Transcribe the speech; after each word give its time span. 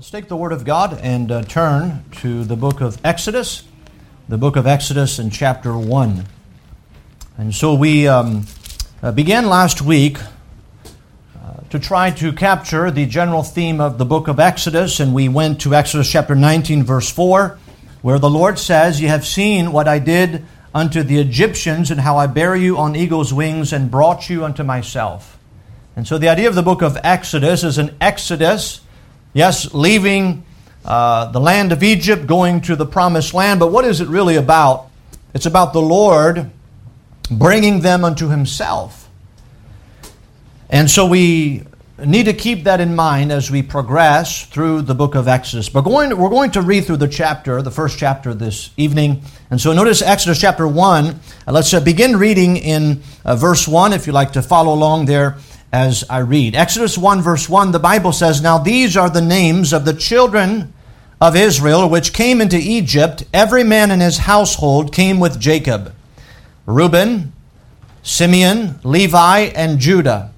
Let's 0.00 0.10
take 0.10 0.28
the 0.28 0.36
Word 0.36 0.52
of 0.52 0.64
God 0.64 0.98
and 1.02 1.30
uh, 1.30 1.42
turn 1.42 2.04
to 2.22 2.42
the 2.42 2.56
book 2.56 2.80
of 2.80 2.98
Exodus, 3.04 3.64
the 4.30 4.38
book 4.38 4.56
of 4.56 4.66
Exodus 4.66 5.18
in 5.18 5.28
chapter 5.28 5.76
1. 5.76 6.24
And 7.36 7.54
so 7.54 7.74
we 7.74 8.08
um, 8.08 8.46
uh, 9.02 9.12
began 9.12 9.44
last 9.44 9.82
week 9.82 10.16
uh, 10.18 11.60
to 11.68 11.78
try 11.78 12.10
to 12.12 12.32
capture 12.32 12.90
the 12.90 13.04
general 13.04 13.42
theme 13.42 13.78
of 13.78 13.98
the 13.98 14.06
book 14.06 14.26
of 14.26 14.40
Exodus, 14.40 15.00
and 15.00 15.12
we 15.12 15.28
went 15.28 15.60
to 15.60 15.74
Exodus 15.74 16.10
chapter 16.10 16.34
19, 16.34 16.82
verse 16.82 17.10
4, 17.10 17.58
where 18.00 18.18
the 18.18 18.30
Lord 18.30 18.58
says, 18.58 19.02
You 19.02 19.08
have 19.08 19.26
seen 19.26 19.70
what 19.70 19.86
I 19.86 19.98
did 19.98 20.46
unto 20.74 21.02
the 21.02 21.18
Egyptians, 21.18 21.90
and 21.90 22.00
how 22.00 22.16
I 22.16 22.26
bare 22.26 22.56
you 22.56 22.78
on 22.78 22.96
eagle's 22.96 23.34
wings 23.34 23.70
and 23.70 23.90
brought 23.90 24.30
you 24.30 24.46
unto 24.46 24.62
myself. 24.62 25.38
And 25.94 26.08
so 26.08 26.16
the 26.16 26.30
idea 26.30 26.48
of 26.48 26.54
the 26.54 26.62
book 26.62 26.80
of 26.80 26.96
Exodus 27.04 27.62
is 27.62 27.76
an 27.76 27.94
exodus 28.00 28.80
Yes, 29.32 29.72
leaving 29.72 30.44
uh, 30.84 31.30
the 31.30 31.40
land 31.40 31.70
of 31.70 31.82
Egypt, 31.82 32.26
going 32.26 32.60
to 32.62 32.74
the 32.74 32.86
promised 32.86 33.32
land, 33.32 33.60
but 33.60 33.70
what 33.70 33.84
is 33.84 34.00
it 34.00 34.08
really 34.08 34.36
about? 34.36 34.88
It's 35.34 35.46
about 35.46 35.72
the 35.72 35.82
Lord 35.82 36.50
bringing 37.30 37.80
them 37.80 38.04
unto 38.04 38.28
Himself. 38.28 39.08
And 40.68 40.90
so 40.90 41.06
we 41.06 41.64
need 42.04 42.24
to 42.24 42.32
keep 42.32 42.64
that 42.64 42.80
in 42.80 42.96
mind 42.96 43.30
as 43.30 43.50
we 43.50 43.62
progress 43.62 44.46
through 44.46 44.82
the 44.82 44.94
book 44.94 45.14
of 45.14 45.28
Exodus. 45.28 45.68
But 45.68 45.82
going, 45.82 46.16
we're 46.16 46.30
going 46.30 46.50
to 46.52 46.62
read 46.62 46.86
through 46.86 46.96
the 46.96 47.08
chapter, 47.08 47.62
the 47.62 47.70
first 47.70 47.98
chapter 47.98 48.34
this 48.34 48.70
evening. 48.76 49.22
And 49.50 49.60
so 49.60 49.72
notice 49.72 50.02
Exodus 50.02 50.40
chapter 50.40 50.66
1. 50.66 51.06
Uh, 51.06 51.12
let's 51.52 51.72
uh, 51.72 51.80
begin 51.80 52.16
reading 52.16 52.56
in 52.56 53.02
uh, 53.24 53.36
verse 53.36 53.68
1 53.68 53.92
if 53.92 54.06
you'd 54.06 54.12
like 54.12 54.32
to 54.32 54.42
follow 54.42 54.72
along 54.72 55.06
there 55.06 55.36
as 55.72 56.04
I 56.10 56.18
read. 56.18 56.54
Exodus 56.54 56.98
1, 56.98 57.22
verse 57.22 57.48
1, 57.48 57.72
the 57.72 57.78
Bible 57.78 58.12
says, 58.12 58.42
Now 58.42 58.58
these 58.58 58.96
are 58.96 59.10
the 59.10 59.20
names 59.20 59.72
of 59.72 59.84
the 59.84 59.94
children 59.94 60.72
of 61.20 61.36
Israel 61.36 61.88
which 61.88 62.12
came 62.12 62.40
into 62.40 62.56
Egypt. 62.56 63.24
Every 63.32 63.62
man 63.62 63.90
in 63.90 64.00
his 64.00 64.18
household 64.18 64.92
came 64.92 65.20
with 65.20 65.40
Jacob 65.40 65.94
Reuben, 66.66 67.32
Simeon, 68.02 68.78
Levi, 68.84 69.38
and 69.54 69.78
Judah, 69.78 70.32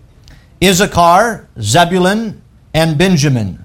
Issachar, 0.63 1.49
Zebulun, 1.61 2.41
and 2.73 2.97
Benjamin, 2.97 3.63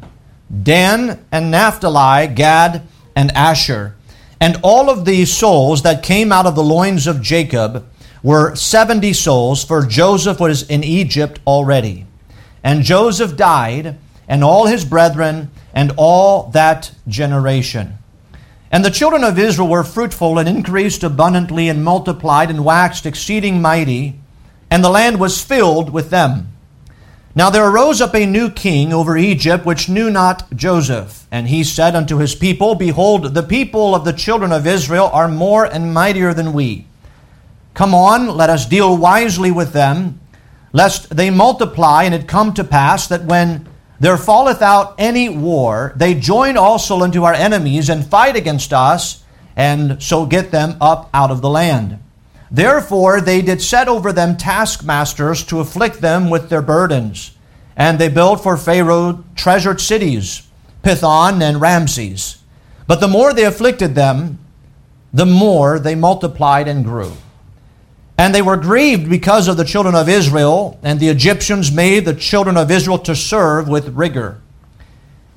Dan 0.64 1.23
and 1.31 1.52
Naphtali, 1.52 2.27
Gad, 2.27 2.83
and 3.16 3.31
Asher. 3.31 3.95
And 4.39 4.58
all 4.64 4.89
of 4.89 5.05
these 5.05 5.36
souls 5.36 5.81
that 5.83 6.03
came 6.03 6.31
out 6.31 6.45
of 6.45 6.55
the 6.55 6.64
loins 6.64 7.08
of 7.08 7.22
Jacob, 7.22 7.88
were 8.23 8.56
70 8.56 9.14
souls, 9.14 9.64
for 9.64 9.86
Joseph 9.86 10.40
was 10.40 10.64
in 10.64 10.84
Egypt 10.84 11.40
already. 11.46 12.06
And 12.64 12.84
Joseph 12.84 13.38
died, 13.38 13.98
and 14.28 14.44
all 14.44 14.66
his 14.68 14.84
brethren, 14.84 15.52
and 15.73 15.94
all 15.98 16.50
that 16.52 16.92
generation. 17.08 17.98
And 18.72 18.84
the 18.84 18.92
children 18.92 19.23
of 19.23 19.40
Israel 19.40 19.70
were 19.70 19.84
fruitful 19.84 20.38
and 20.38 20.50
increased 20.50 21.04
abundantly 21.04 21.70
and 21.70 21.84
multiplied 21.84 22.50
and 22.50 22.66
waxed 22.66 23.06
exceeding 23.06 23.62
mighty, 23.62 24.20
and 24.70 24.84
the 24.84 24.90
land 24.90 25.20
was 25.20 25.42
filled 25.42 25.92
with 25.92 26.10
them. 26.10 26.52
Now 27.38 27.52
there 27.52 27.70
arose 27.70 28.02
up 28.02 28.16
a 28.16 28.26
new 28.26 28.50
king 28.50 28.92
over 28.92 29.16
Egypt, 29.16 29.64
which 29.64 29.88
knew 29.88 30.10
not 30.10 30.50
Joseph. 30.56 31.28
And 31.32 31.48
he 31.48 31.64
said 31.64 31.95
unto 31.95 32.18
his 32.18 32.34
people, 32.34 32.73
Behold, 32.73 33.36
the 33.36 33.44
people 33.44 33.94
of 33.94 34.06
the 34.06 34.12
children 34.14 34.52
of 34.52 34.66
Israel 34.66 35.10
are 35.14 35.28
more 35.28 35.64
and 35.64 35.94
mightier 35.94 36.34
than 36.34 36.52
we. 36.52 36.88
Come 37.78 37.94
on, 37.94 38.36
let 38.36 38.50
us 38.50 38.66
deal 38.66 38.97
wisely 38.97 39.52
with 39.52 39.72
them, 39.72 40.20
lest 40.73 41.16
they 41.16 41.30
multiply, 41.30 42.06
and 42.06 42.16
it 42.16 42.28
come 42.28 42.52
to 42.56 42.64
pass 42.64 43.06
that 43.06 43.25
when 43.25 43.70
there 44.00 44.17
falleth 44.17 44.64
out 44.64 44.95
any 44.97 45.30
war, 45.30 45.94
they 45.95 46.16
join 46.16 46.58
also 46.58 47.02
unto 47.02 47.23
our 47.23 47.36
enemies 47.36 47.88
and 47.88 48.03
fight 48.03 48.36
against 48.36 48.73
us, 48.73 49.23
and 49.55 50.02
so 50.02 50.25
get 50.25 50.50
them 50.50 50.75
up 50.81 51.11
out 51.14 51.30
of 51.30 51.42
the 51.42 51.52
land. 51.52 52.00
Therefore 52.50 53.22
they 53.22 53.44
did 53.44 53.61
set 53.61 53.88
over 53.88 54.11
them 54.11 54.38
taskmasters 54.38 55.44
to 55.44 55.59
afflict 55.59 56.02
them 56.02 56.32
with 56.32 56.49
their 56.49 56.64
burdens. 56.64 57.38
And 57.76 57.99
they 57.99 58.09
built 58.09 58.42
for 58.42 58.58
Pharaoh 58.58 59.23
treasured 59.36 59.82
cities, 59.82 60.42
Pithom 60.82 61.44
and 61.44 61.61
Ramses. 61.61 62.42
But 62.88 63.02
the 63.02 63.08
more 63.08 63.33
they 63.33 63.45
afflicted 63.45 63.94
them, 63.94 64.39
the 65.14 65.27
more 65.27 65.77
they 65.77 65.94
multiplied 65.94 66.67
and 66.67 66.83
grew. 66.83 67.14
And 68.17 68.33
they 68.33 68.42
were 68.42 68.58
grieved 68.58 69.10
because 69.10 69.48
of 69.48 69.58
the 69.58 69.64
children 69.64 69.94
of 69.94 70.10
Israel, 70.10 70.80
and 70.82 71.00
the 71.00 71.10
Egyptians 71.10 71.72
made 71.72 72.04
the 72.05 72.16
children 72.16 72.58
of 72.58 72.72
Israel 72.72 72.98
to 73.00 73.16
serve 73.16 73.67
with 73.67 73.89
rigor. 73.89 74.42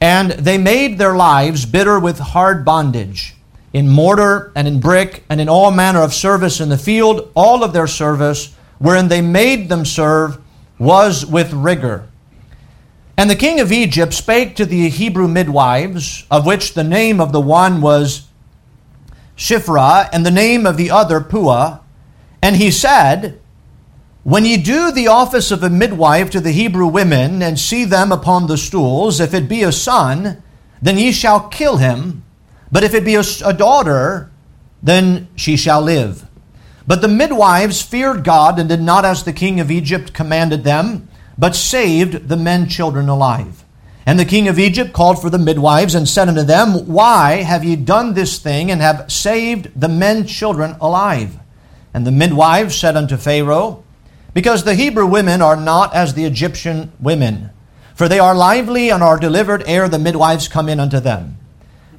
And 0.01 0.31
they 0.31 0.57
made 0.57 0.97
their 0.97 1.15
lives 1.15 1.67
bitter 1.67 2.01
with 2.01 2.19
hard 2.19 2.65
bondage, 2.65 3.35
in 3.75 3.87
mortar 3.89 4.51
and 4.57 4.67
in 4.67 4.81
brick, 4.81 5.25
and 5.29 5.41
in 5.41 5.49
all 5.49 5.71
manner 5.71 6.01
of 6.01 6.15
service 6.15 6.59
in 6.59 6.71
the 6.71 6.79
field. 6.79 7.31
All 7.35 7.63
of 7.63 7.75
their 7.75 7.87
service, 7.87 8.55
wherein 8.79 9.09
they 9.09 9.21
made 9.21 9.69
them 9.69 9.85
serve, 9.85 10.39
was 10.79 11.27
with 11.27 11.53
rigor. 11.53 12.09
And 13.19 13.29
the 13.29 13.37
king 13.37 13.61
of 13.61 13.71
Egypt 13.71 14.15
spake 14.15 14.57
to 14.57 14.65
the 14.65 14.89
Hebrew 14.89 15.29
midwives, 15.29 16.27
of 16.31 16.47
which 16.47 16.73
the 16.73 16.83
name 16.83 17.21
of 17.21 17.33
the 17.33 17.41
one 17.41 17.83
was 17.83 18.27
Shiphrah, 19.37 20.09
and 20.11 20.25
the 20.25 20.31
name 20.31 20.65
of 20.65 20.79
the 20.79 20.91
other 20.91 21.21
Puah 21.21 21.81
and 22.43 22.57
he 22.57 22.71
said, 22.71 23.41
When 24.23 24.45
ye 24.45 24.57
do 24.57 24.91
the 24.91 25.09
office 25.09 25.51
of 25.51 25.63
a 25.63 25.71
midwife 25.71 26.31
to 26.31 26.41
the 26.41 26.53
Hebrew 26.53 26.87
women, 26.87 27.43
and 27.43 27.59
see 27.59 27.85
them 27.85 28.13
upon 28.13 28.47
the 28.47 28.57
stools, 28.57 29.21
if 29.21 29.35
it 29.35 29.49
be 29.49 29.63
a 29.63 29.73
son, 29.73 30.43
then 30.81 30.99
ye 30.99 31.13
shall 31.13 31.49
kill 31.49 31.77
him. 31.77 32.25
But 32.73 32.85
if 32.85 32.95
it 32.95 33.05
be 33.05 33.17
a, 33.17 33.23
a 33.45 33.53
daughter, 33.53 34.31
then 34.83 35.29
she 35.37 35.57
shall 35.57 35.83
live. 35.83 36.27
But 36.87 37.03
the 37.03 37.09
midwives 37.09 37.83
feared 37.83 38.25
God 38.25 38.59
and 38.59 38.69
did 38.69 38.81
not 38.81 39.05
as 39.05 39.23
the 39.23 39.33
king 39.33 39.61
of 39.61 39.71
Egypt 39.71 40.15
commanded 40.15 40.65
them, 40.65 41.09
but 41.39 41.55
saved 41.55 42.29
the 42.29 42.37
men 42.37 42.69
children 42.69 43.09
alive. 43.09 43.65
And 44.07 44.19
the 44.19 44.25
king 44.25 44.49
of 44.49 44.59
Egypt 44.59 44.93
called 44.93 45.21
for 45.21 45.31
the 45.31 45.39
midwives 45.39 45.95
and 45.95 46.09
said 46.09 46.29
unto 46.29 46.43
them, 46.43 46.87
Why 46.87 47.43
have 47.43 47.65
ye 47.65 47.77
done 47.77 48.15
this 48.15 48.39
thing 48.39 48.71
and 48.71 48.81
have 48.81 49.13
saved 49.13 49.71
the 49.79 49.89
men 49.89 50.27
children 50.27 50.75
alive? 50.81 51.39
And 51.93 52.07
the 52.07 52.13
midwives 52.13 52.77
said 52.77 52.97
unto 52.97 53.17
Pharaoh, 53.17 53.83
Because 54.33 54.65
the 54.65 54.75
Hebrew 54.75 55.07
women 55.07 55.43
are 55.43 55.57
not 55.57 55.95
as 55.95 56.15
the 56.15 56.25
Egyptian 56.25 56.93
women, 57.01 57.51
for 57.95 58.09
they 58.09 58.19
are 58.19 58.35
lively 58.35 58.91
and 58.91 59.03
are 59.03 59.19
delivered 59.19 59.65
ere 59.67 59.89
the 59.89 59.99
midwives 59.99 60.49
come 60.49 60.69
in 60.69 60.81
unto 60.81 61.01
them. 61.01 61.37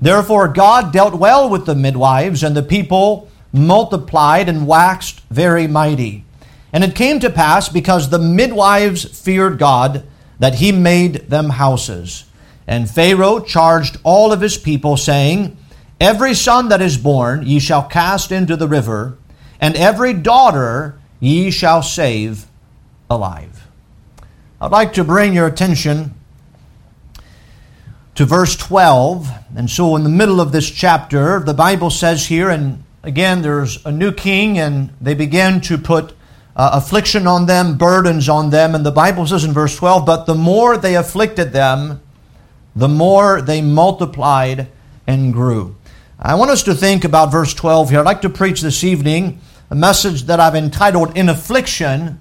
Therefore 0.02 0.47
God 0.47 0.91
dealt 0.91 1.13
well 1.13 1.50
with 1.50 1.66
the 1.66 1.75
midwives, 1.75 2.44
and 2.44 2.56
the 2.56 2.63
people 2.63 3.29
multiplied 3.53 4.50
and 4.50 4.66
waxed 4.66 5.19
very 5.29 5.68
mighty. 5.68 6.25
And 6.73 6.84
it 6.84 6.96
came 6.96 7.19
to 7.19 7.29
pass, 7.29 7.69
because 7.69 8.09
the 8.09 8.19
midwives 8.19 9.03
feared 9.03 9.59
God, 9.59 10.03
that 10.40 10.56
he 10.56 10.72
made 10.72 11.29
them 11.29 11.50
houses. 11.50 12.25
And 12.66 12.90
Pharaoh 12.90 13.41
charged 13.41 13.97
all 14.03 14.31
of 14.31 14.41
his 14.41 14.58
people, 14.58 14.97
saying, 14.97 15.58
Every 16.00 16.34
son 16.34 16.69
that 16.69 16.81
is 16.81 16.97
born 16.97 17.46
ye 17.46 17.59
shall 17.59 17.84
cast 17.84 18.31
into 18.31 18.56
the 18.56 18.68
river, 18.68 19.18
and 19.61 19.77
every 19.77 20.13
daughter 20.13 20.99
ye 21.19 21.51
shall 21.51 21.83
save 21.83 22.47
alive. 23.09 23.67
I'd 24.59 24.72
like 24.72 24.94
to 24.94 25.03
bring 25.03 25.33
your 25.33 25.47
attention 25.47 26.16
to 28.16 28.25
verse 28.25 28.55
12. 28.55 29.29
And 29.55 29.69
so, 29.69 29.95
in 29.95 30.03
the 30.03 30.09
middle 30.09 30.41
of 30.41 30.51
this 30.51 30.69
chapter, 30.69 31.39
the 31.39 31.53
Bible 31.53 31.89
says 31.89 32.25
here, 32.25 32.49
and 32.49 32.83
again, 33.03 33.41
there's 33.41 33.85
a 33.85 33.91
new 33.91 34.11
king, 34.11 34.57
and 34.57 34.94
they 34.99 35.13
begin 35.13 35.61
to 35.61 35.78
put 35.78 36.13
uh, 36.55 36.72
affliction 36.73 37.28
on 37.28 37.45
them, 37.45 37.78
burdens 37.78 38.28
on 38.28 38.49
them. 38.49 38.75
And 38.75 38.85
the 38.85 38.91
Bible 38.91 39.25
says 39.28 39.43
in 39.43 39.53
verse 39.53 39.75
12, 39.75 40.05
But 40.05 40.25
the 40.25 40.35
more 40.35 40.78
they 40.78 40.95
afflicted 40.95 41.53
them, 41.53 42.01
the 42.75 42.89
more 42.89 43.41
they 43.41 43.61
multiplied 43.61 44.67
and 45.07 45.34
grew. 45.34 45.75
I 46.19 46.35
want 46.35 46.52
us 46.52 46.64
to 46.64 46.75
think 46.75 47.03
about 47.03 47.31
verse 47.31 47.53
12 47.53 47.90
here. 47.90 47.99
I'd 47.99 48.05
like 48.05 48.22
to 48.22 48.29
preach 48.29 48.61
this 48.61 48.84
evening 48.84 49.41
a 49.72 49.76
message 49.76 50.23
that 50.23 50.41
I've 50.41 50.56
entitled 50.56 51.18
In 51.18 51.29
Affliction, 51.29 52.20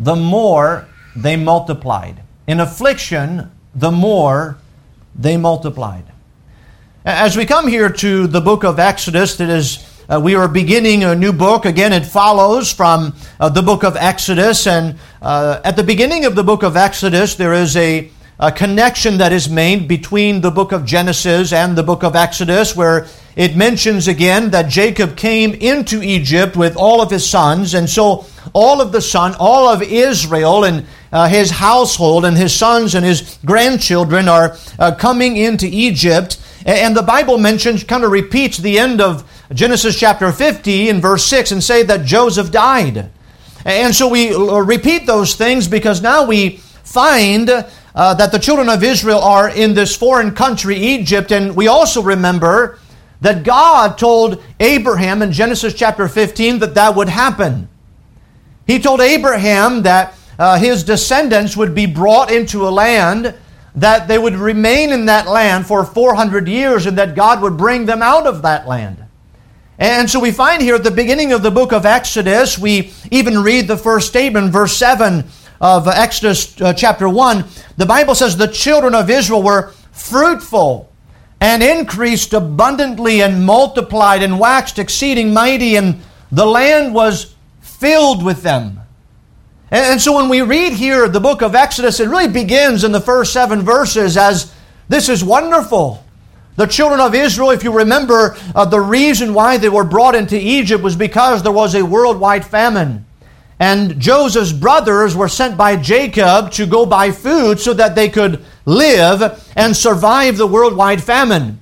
the 0.00 0.16
More 0.16 0.88
They 1.14 1.36
Multiplied. 1.36 2.20
In 2.48 2.58
affliction, 2.58 3.52
the 3.72 3.92
more 3.92 4.58
they 5.14 5.36
multiplied. 5.36 6.04
As 7.04 7.36
we 7.36 7.46
come 7.46 7.68
here 7.68 7.88
to 7.88 8.26
the 8.26 8.40
book 8.40 8.64
of 8.64 8.80
Exodus, 8.80 9.36
that 9.36 9.48
is, 9.48 9.88
uh, 10.08 10.20
we 10.20 10.34
are 10.34 10.48
beginning 10.48 11.04
a 11.04 11.14
new 11.14 11.32
book. 11.32 11.66
Again, 11.66 11.92
it 11.92 12.04
follows 12.04 12.72
from 12.72 13.14
uh, 13.38 13.48
the 13.48 13.62
book 13.62 13.84
of 13.84 13.94
Exodus. 13.94 14.66
And 14.66 14.98
uh, 15.22 15.60
at 15.62 15.76
the 15.76 15.84
beginning 15.84 16.24
of 16.24 16.34
the 16.34 16.42
book 16.42 16.64
of 16.64 16.76
Exodus, 16.76 17.36
there 17.36 17.52
is 17.52 17.76
a, 17.76 18.10
a 18.42 18.50
connection 18.50 19.18
that 19.18 19.32
is 19.32 19.48
made 19.48 19.86
between 19.86 20.40
the 20.40 20.50
book 20.50 20.72
of 20.72 20.84
Genesis 20.84 21.52
and 21.52 21.78
the 21.78 21.82
book 21.84 22.02
of 22.02 22.16
Exodus, 22.16 22.74
where 22.74 23.06
it 23.36 23.54
mentions 23.54 24.08
again 24.08 24.50
that 24.50 24.68
Jacob 24.68 25.16
came 25.16 25.54
into 25.54 26.02
Egypt 26.02 26.56
with 26.56 26.76
all 26.76 27.00
of 27.00 27.08
his 27.08 27.24
sons, 27.24 27.72
and 27.72 27.88
so 27.88 28.26
all 28.52 28.80
of 28.80 28.90
the 28.90 29.00
son, 29.00 29.36
all 29.38 29.68
of 29.68 29.80
Israel, 29.80 30.64
and 30.64 30.84
uh, 31.12 31.28
his 31.28 31.52
household 31.52 32.24
and 32.24 32.36
his 32.36 32.52
sons 32.52 32.96
and 32.96 33.06
his 33.06 33.38
grandchildren 33.44 34.26
are 34.26 34.56
uh, 34.76 34.92
coming 34.92 35.36
into 35.36 35.68
Egypt. 35.70 36.40
And 36.66 36.96
the 36.96 37.02
Bible 37.02 37.38
mentions, 37.38 37.84
kind 37.84 38.02
of 38.02 38.10
repeats 38.10 38.58
the 38.58 38.76
end 38.76 39.00
of 39.00 39.22
Genesis 39.54 39.96
chapter 39.96 40.32
50 40.32 40.88
in 40.88 41.00
verse 41.00 41.24
6 41.26 41.52
and 41.52 41.62
say 41.62 41.84
that 41.84 42.04
Joseph 42.04 42.50
died. 42.50 43.08
And 43.64 43.94
so 43.94 44.08
we 44.08 44.34
uh, 44.34 44.58
repeat 44.58 45.06
those 45.06 45.36
things 45.36 45.68
because 45.68 46.02
now 46.02 46.26
we 46.26 46.56
find 46.82 47.48
uh, 47.94 48.14
that 48.14 48.32
the 48.32 48.38
children 48.38 48.68
of 48.68 48.82
Israel 48.82 49.20
are 49.20 49.48
in 49.48 49.74
this 49.74 49.94
foreign 49.94 50.34
country, 50.34 50.76
Egypt, 50.76 51.30
and 51.30 51.54
we 51.54 51.68
also 51.68 52.02
remember 52.02 52.78
that 53.20 53.44
God 53.44 53.98
told 53.98 54.42
Abraham 54.58 55.22
in 55.22 55.32
Genesis 55.32 55.74
chapter 55.74 56.08
15 56.08 56.58
that 56.60 56.74
that 56.74 56.96
would 56.96 57.08
happen. 57.08 57.68
He 58.66 58.78
told 58.78 59.00
Abraham 59.00 59.82
that 59.82 60.14
uh, 60.38 60.58
his 60.58 60.82
descendants 60.82 61.56
would 61.56 61.74
be 61.74 61.86
brought 61.86 62.32
into 62.32 62.66
a 62.66 62.70
land, 62.70 63.34
that 63.76 64.08
they 64.08 64.18
would 64.18 64.34
remain 64.34 64.90
in 64.90 65.06
that 65.06 65.28
land 65.28 65.66
for 65.66 65.84
400 65.84 66.48
years, 66.48 66.86
and 66.86 66.98
that 66.98 67.14
God 67.14 67.42
would 67.42 67.56
bring 67.56 67.86
them 67.86 68.02
out 68.02 68.26
of 68.26 68.42
that 68.42 68.66
land. 68.66 69.04
And 69.78 70.08
so 70.08 70.20
we 70.20 70.30
find 70.30 70.62
here 70.62 70.74
at 70.76 70.84
the 70.84 70.90
beginning 70.90 71.32
of 71.32 71.42
the 71.42 71.50
book 71.50 71.72
of 71.72 71.86
Exodus, 71.86 72.58
we 72.58 72.92
even 73.10 73.42
read 73.42 73.68
the 73.68 73.76
first 73.76 74.08
statement, 74.08 74.52
verse 74.52 74.76
7 74.76 75.24
of 75.62 75.86
Exodus 75.86 76.60
uh, 76.60 76.72
chapter 76.74 77.08
1. 77.08 77.44
The 77.76 77.86
Bible 77.86 78.16
says 78.16 78.36
the 78.36 78.48
children 78.48 78.96
of 78.96 79.08
Israel 79.08 79.42
were 79.42 79.70
fruitful 79.92 80.92
and 81.40 81.62
increased 81.62 82.34
abundantly 82.34 83.22
and 83.22 83.46
multiplied 83.46 84.24
and 84.24 84.40
waxed 84.40 84.80
exceeding 84.80 85.32
mighty, 85.32 85.76
and 85.76 86.02
the 86.32 86.44
land 86.44 86.94
was 86.94 87.36
filled 87.60 88.24
with 88.24 88.42
them. 88.42 88.80
And 89.70 90.00
so 90.02 90.16
when 90.16 90.28
we 90.28 90.42
read 90.42 90.72
here 90.72 91.08
the 91.08 91.20
book 91.20 91.42
of 91.42 91.54
Exodus, 91.54 92.00
it 92.00 92.08
really 92.08 92.28
begins 92.28 92.84
in 92.84 92.92
the 92.92 93.00
first 93.00 93.32
seven 93.32 93.62
verses 93.62 94.16
as 94.16 94.52
this 94.88 95.08
is 95.08 95.24
wonderful. 95.24 96.04
The 96.56 96.66
children 96.66 97.00
of 97.00 97.14
Israel, 97.14 97.50
if 97.50 97.64
you 97.64 97.72
remember, 97.72 98.36
uh, 98.54 98.64
the 98.64 98.80
reason 98.80 99.32
why 99.32 99.56
they 99.58 99.70
were 99.70 99.84
brought 99.84 100.14
into 100.14 100.38
Egypt 100.38 100.82
was 100.82 100.96
because 100.96 101.42
there 101.42 101.52
was 101.52 101.74
a 101.74 101.84
worldwide 101.84 102.44
famine. 102.44 103.06
And 103.62 104.00
Joseph's 104.00 104.52
brothers 104.52 105.14
were 105.14 105.28
sent 105.28 105.56
by 105.56 105.76
Jacob 105.76 106.50
to 106.54 106.66
go 106.66 106.84
buy 106.84 107.12
food 107.12 107.60
so 107.60 107.72
that 107.74 107.94
they 107.94 108.08
could 108.08 108.44
live 108.64 109.40
and 109.54 109.76
survive 109.76 110.36
the 110.36 110.48
worldwide 110.48 111.00
famine. 111.00 111.60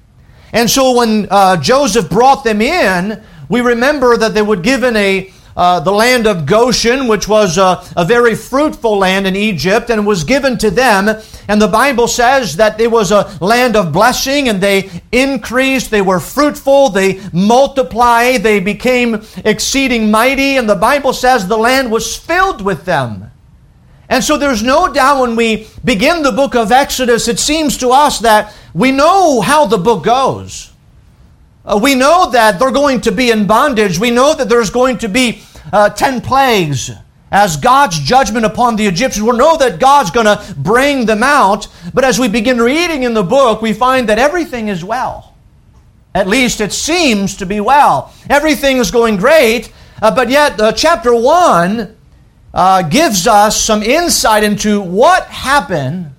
And 0.55 0.71
so 0.71 0.97
when 0.97 1.29
uh, 1.31 1.59
Joseph 1.59 2.09
brought 2.09 2.43
them 2.43 2.63
in, 2.63 3.23
we 3.51 3.61
remember 3.61 4.17
that 4.17 4.33
they 4.33 4.41
were 4.41 4.57
given 4.57 4.97
a 4.97 5.31
uh, 5.57 5.81
the 5.81 5.93
land 5.93 6.27
of 6.27 6.47
Goshen, 6.47 7.09
which 7.09 7.29
was 7.29 7.59
a, 7.59 7.83
a, 7.97 8.05
very 8.05 8.35
fruitful 8.35 8.99
land 8.99 9.27
in 9.27 9.37
Egypt, 9.37 9.91
and 9.91 10.07
was 10.07 10.25
given 10.25 10.57
to 10.59 10.71
them. 10.71 11.09
And 11.49 11.61
the 11.61 11.69
Bible 11.69 12.09
says 12.09 12.57
that 12.57 12.81
it 12.81 12.91
was 12.91 13.11
a 13.11 13.37
land 13.41 13.77
of 13.77 13.93
blessing, 13.93 14.49
and 14.49 14.61
they 14.61 14.91
increased, 15.13 15.91
they 15.91 16.03
were 16.03 16.21
fruitful, 16.21 16.91
they 16.91 17.21
multiplied, 17.33 18.43
they 18.43 18.61
became 18.61 19.23
exceeding 19.45 20.11
mighty, 20.11 20.57
and 20.57 20.69
the 20.69 20.77
Bible 20.77 21.13
says 21.13 21.47
the 21.47 21.59
land 21.59 21.91
was 21.91 22.17
filled 22.17 22.63
with 22.63 22.85
them. 22.85 23.31
And 24.09 24.25
so 24.25 24.37
there's 24.37 24.63
no 24.63 24.93
doubt 24.93 25.21
when 25.21 25.37
we 25.37 25.69
begin 25.85 26.23
the 26.23 26.33
book 26.33 26.57
of 26.57 26.73
Exodus, 26.73 27.29
it 27.29 27.39
seems 27.39 27.77
to 27.79 27.91
us 27.91 28.19
that 28.21 28.53
we 28.75 28.91
know 28.91 29.41
how 29.41 29.67
the 29.67 29.79
book 29.79 30.05
goes. 30.05 30.70
Uh, 31.65 31.79
we 31.83 31.95
know 31.95 32.31
that 32.31 32.59
they're 32.59 32.71
going 32.71 33.01
to 33.03 33.13
be 33.13 33.31
in 33.31 33.47
bondage. 33.47 33.99
We 33.99 34.11
know 34.11 34.35
that 34.35 34.49
there's 34.49 34.71
going 34.71 34.99
to 34.99 35.09
be 35.09 35.43
uh, 35.73 35.91
10 35.91 36.23
plagues 36.23 36.91
as 37.31 37.57
God's 37.57 37.99
judgment 37.99 38.47
upon 38.47 38.77
the 38.77 38.87
Egyptians. 38.87 39.23
We 39.23 39.37
know 39.37 39.57
that 39.59 39.79
God's 39.79 40.11
going 40.11 40.27
to 40.27 40.55
bring 40.57 41.07
them 41.07 41.23
out. 41.23 41.69
But 41.93 42.05
as 42.05 42.19
we 42.19 42.29
begin 42.29 42.59
reading 42.59 43.03
in 43.03 43.15
the 43.15 43.23
book, 43.23 43.63
we 43.63 43.73
find 43.73 44.09
that 44.09 44.19
everything 44.19 44.69
is 44.69 44.85
well. 44.85 45.35
At 46.15 46.27
least 46.27 46.61
it 46.61 46.73
seems 46.73 47.37
to 47.37 47.47
be 47.47 47.61
well. 47.61 48.13
Everything 48.29 48.79
is 48.79 48.91
going 48.91 49.17
great. 49.17 49.73
Uh, 50.03 50.15
but 50.15 50.31
yet, 50.31 50.59
uh, 50.59 50.73
chapter 50.73 51.15
1 51.15 51.97
uh, 52.53 52.83
gives 52.83 53.27
us 53.27 53.61
some 53.61 53.83
insight 53.83 54.43
into 54.43 54.81
what 54.81 55.25
happened 55.27 56.13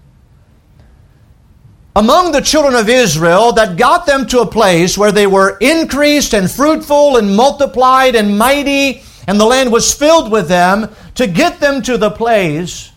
among 1.96 2.32
the 2.32 2.42
children 2.42 2.76
of 2.76 2.88
Israel 2.88 3.52
that 3.54 3.78
got 3.78 4.06
them 4.06 4.26
to 4.28 4.40
a 4.40 4.46
place 4.46 4.98
where 4.98 5.12
they 5.12 5.28
were 5.28 5.58
increased 5.60 6.34
and 6.34 6.50
fruitful 6.50 7.18
and 7.18 7.36
multiplied 7.36 8.16
and 8.16 8.38
mighty, 8.38 9.04
and 9.28 9.40
the 9.40 9.46
land 9.46 9.72
was 9.72 9.94
filled 9.94 10.32
with 10.32 10.48
them 10.48 10.90
to 11.16 11.28
get 11.28 11.60
them 11.60 11.82
to 11.82 11.98
the 11.98 12.10
place 12.10 12.92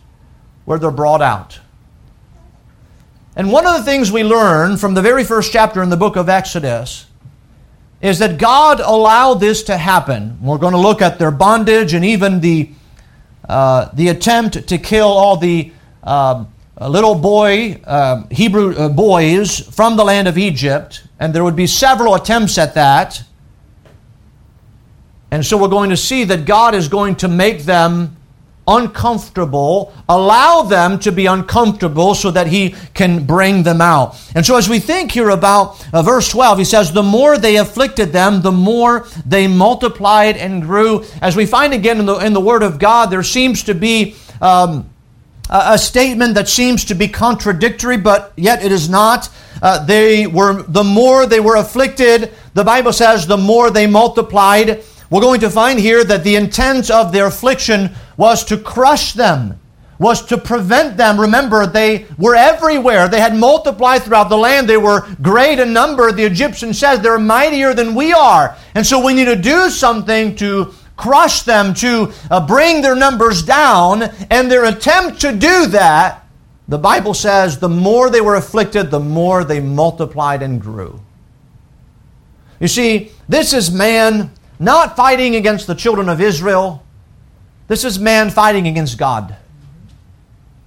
where 0.65 0.79
they're 0.79 0.91
brought 0.91 1.23
out. 1.23 1.59
And 3.37 3.51
one 3.51 3.67
of 3.67 3.75
the 3.75 3.83
things 3.83 4.13
we 4.13 4.23
learn 4.23 4.77
from 4.77 4.95
the 4.95 5.03
very 5.03 5.25
first 5.25 5.53
chapter 5.53 5.83
in 5.83 5.91
the 5.91 5.97
book 5.97 6.15
of 6.15 6.29
Exodus 6.29 7.07
is 8.01 8.21
that 8.21 8.39
God 8.39 8.79
allowed 8.79 9.35
this 9.35 9.65
to 9.65 9.77
happen. 9.77 10.39
We're 10.41 10.59
going 10.59 10.75
to 10.75 10.79
look 10.79 11.03
at 11.03 11.19
their 11.19 11.33
bondage 11.33 11.95
and 11.95 12.05
even 12.05 12.41
the, 12.41 12.71
uh, 13.49 13.89
the 13.93 14.09
attempt 14.09 14.69
to 14.69 14.79
kill 14.79 15.09
all 15.09 15.37
the. 15.37 15.73
Uh, 16.03 16.45
a 16.77 16.91
little 16.91 17.15
boy, 17.15 17.81
uh, 17.85 18.25
Hebrew 18.31 18.75
uh, 18.75 18.89
boys 18.89 19.61
from 19.61 19.97
the 19.97 20.05
land 20.05 20.27
of 20.27 20.37
Egypt, 20.37 21.05
and 21.21 21.33
there 21.33 21.45
would 21.45 21.55
be 21.55 21.69
several 21.69 22.15
attempts 22.15 22.59
at 22.59 22.75
that. 22.75 23.23
And 25.31 25.45
so 25.45 25.57
we're 25.57 25.69
going 25.69 25.91
to 25.91 25.97
see 25.97 26.25
that 26.25 26.47
God 26.47 26.75
is 26.75 26.89
going 26.89 27.17
to 27.17 27.29
make 27.29 27.63
them 27.63 28.17
uncomfortable, 28.67 29.93
allow 30.09 30.63
them 30.63 30.99
to 30.99 31.13
be 31.13 31.27
uncomfortable 31.27 32.15
so 32.15 32.31
that 32.33 32.49
He 32.49 32.75
can 32.93 33.25
bring 33.25 33.63
them 33.63 33.81
out. 33.81 34.21
And 34.35 34.45
so 34.45 34.57
as 34.57 34.69
we 34.69 34.81
think 34.81 35.13
here 35.13 35.31
about 35.31 35.87
uh, 35.93 36.03
verse 36.03 36.29
12, 36.31 36.59
He 36.59 36.65
says, 36.65 36.93
The 36.93 37.03
more 37.03 37.39
they 37.39 37.57
afflicted 37.57 38.13
them, 38.13 38.43
the 38.43 38.53
more 38.53 39.07
they 39.25 39.47
multiplied 39.47 40.37
and 40.37 40.63
grew. 40.63 41.05
As 41.21 41.37
we 41.37 41.47
find 41.47 41.73
again 41.73 42.01
in 42.01 42.07
the, 42.07 42.17
in 42.17 42.33
the 42.33 42.41
Word 42.41 42.65
of 42.65 42.81
God, 42.81 43.07
there 43.07 43.23
seems 43.23 43.63
to 43.65 43.75
be. 43.75 44.17
Um, 44.41 44.91
a 45.51 45.79
statement 45.79 46.35
that 46.35 46.49
seems 46.49 46.85
to 46.87 46.95
be 46.95 47.09
contradictory, 47.09 47.97
but 47.97 48.33
yet 48.37 48.65
it 48.65 48.73
is 48.73 48.89
not. 48.89 49.29
Uh, 49.63 49.85
they 49.85 50.27
were 50.27 50.63
the 50.63 50.85
more 50.85 51.27
they 51.27 51.41
were 51.41 51.57
afflicted, 51.57 52.33
the 52.55 52.65
Bible 52.65 52.93
says, 52.93 53.27
the 53.27 53.37
more 53.37 53.71
they 53.71 53.87
multiplied. 53.87 54.83
We're 55.11 55.21
going 55.21 55.41
to 55.41 55.51
find 55.51 55.79
here 55.79 56.03
that 56.05 56.25
the 56.25 56.37
intent 56.37 56.91
of 56.91 57.13
their 57.13 57.27
affliction 57.27 57.91
was 58.17 58.45
to 58.47 58.57
crush 58.57 59.13
them, 59.13 59.61
was 59.99 60.25
to 60.27 60.39
prevent 60.39 60.97
them. 60.97 61.21
Remember, 61.21 61.67
they 61.67 62.07
were 62.17 62.35
everywhere. 62.35 63.09
They 63.09 63.21
had 63.21 63.37
multiplied 63.37 64.03
throughout 64.03 64.29
the 64.29 64.37
land. 64.37 64.69
They 64.69 64.77
were 64.77 65.07
great 65.21 65.59
in 65.59 65.73
number. 65.73 66.11
The 66.11 66.25
Egyptian 66.25 66.73
says 66.75 67.01
they're 67.01 67.19
mightier 67.19 67.75
than 67.75 67.95
we 67.95 68.13
are. 68.13 68.57
And 68.75 68.85
so 68.85 69.05
we 69.05 69.15
need 69.15 69.27
to 69.27 69.37
do 69.37 69.69
something 69.69 70.35
to 70.37 70.75
crush 70.97 71.43
them, 71.43 71.75
to 71.75 72.13
uh, 72.31 72.47
bring 72.47 72.83
their 72.83 72.95
numbers 72.95 73.43
down, 73.43 74.03
and 74.31 74.51
their 74.51 74.65
attempt 74.65 75.21
to 75.23 75.33
do 75.33 75.67
that, 75.67 76.25
the 76.69 76.79
Bible 76.79 77.15
says 77.15 77.59
the 77.59 77.69
more 77.69 78.11
they 78.11 78.21
were 78.21 78.37
afflicted, 78.37 78.91
the 78.91 79.01
more 79.01 79.45
they 79.45 79.61
multiplied 79.61 80.43
and 80.43 80.61
grew. 80.61 81.01
You 82.61 82.69
see, 82.69 83.13
this 83.29 83.53
is 83.53 83.71
man 83.71 84.31
not 84.59 84.97
fighting 84.97 85.37
against 85.37 85.67
the 85.67 85.75
children 85.75 86.09
of 86.09 86.21
Israel, 86.21 86.83
this 87.67 87.85
is 87.85 87.99
man 87.99 88.31
fighting 88.31 88.67
against 88.69 88.99
God. 88.99 89.37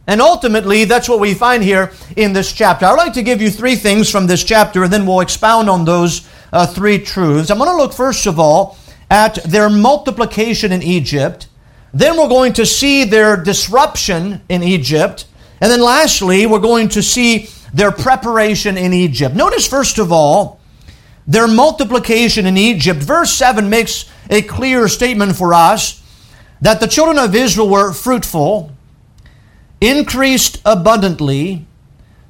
And 0.07 0.21
ultimately, 0.21 0.85
that's 0.85 1.09
what 1.09 1.19
we 1.19 1.33
find 1.33 1.61
here 1.61 1.91
in 2.15 2.31
this 2.31 2.53
chapter. 2.53 2.85
I'd 2.85 2.93
like 2.93 3.13
to 3.13 3.23
give 3.23 3.41
you 3.41 3.49
three 3.49 3.75
things 3.75 4.09
from 4.09 4.25
this 4.25 4.43
chapter, 4.43 4.83
and 4.83 4.93
then 4.93 5.05
we'll 5.05 5.19
expound 5.19 5.69
on 5.69 5.83
those 5.83 6.27
uh, 6.53 6.65
three 6.65 6.99
truths. 6.99 7.51
I'm 7.51 7.57
going 7.57 7.69
to 7.69 7.75
look, 7.75 7.93
first 7.93 8.25
of 8.25 8.39
all, 8.39 8.77
at 9.09 9.35
their 9.43 9.69
multiplication 9.69 10.71
in 10.71 10.83
Egypt. 10.83 11.47
Then 11.93 12.17
we're 12.17 12.27
going 12.27 12.53
to 12.53 12.65
see 12.65 13.05
their 13.05 13.37
disruption 13.37 14.41
in 14.49 14.63
Egypt. 14.63 15.25
And 15.61 15.71
then 15.71 15.81
lastly, 15.81 16.45
we're 16.45 16.59
going 16.59 16.89
to 16.89 17.01
see 17.01 17.49
their 17.73 17.91
preparation 17.91 18.77
in 18.77 18.93
Egypt. 18.93 19.35
Notice, 19.35 19.67
first 19.67 19.97
of 19.97 20.11
all, 20.11 20.59
their 21.27 21.47
multiplication 21.47 22.45
in 22.45 22.57
Egypt. 22.57 23.01
Verse 23.01 23.31
7 23.33 23.69
makes 23.69 24.09
a 24.29 24.41
clear 24.41 24.87
statement 24.87 25.35
for 25.35 25.53
us 25.53 26.01
that 26.61 26.79
the 26.79 26.87
children 26.87 27.19
of 27.19 27.35
Israel 27.35 27.69
were 27.69 27.93
fruitful, 27.93 28.71
increased 29.81 30.61
abundantly, 30.65 31.65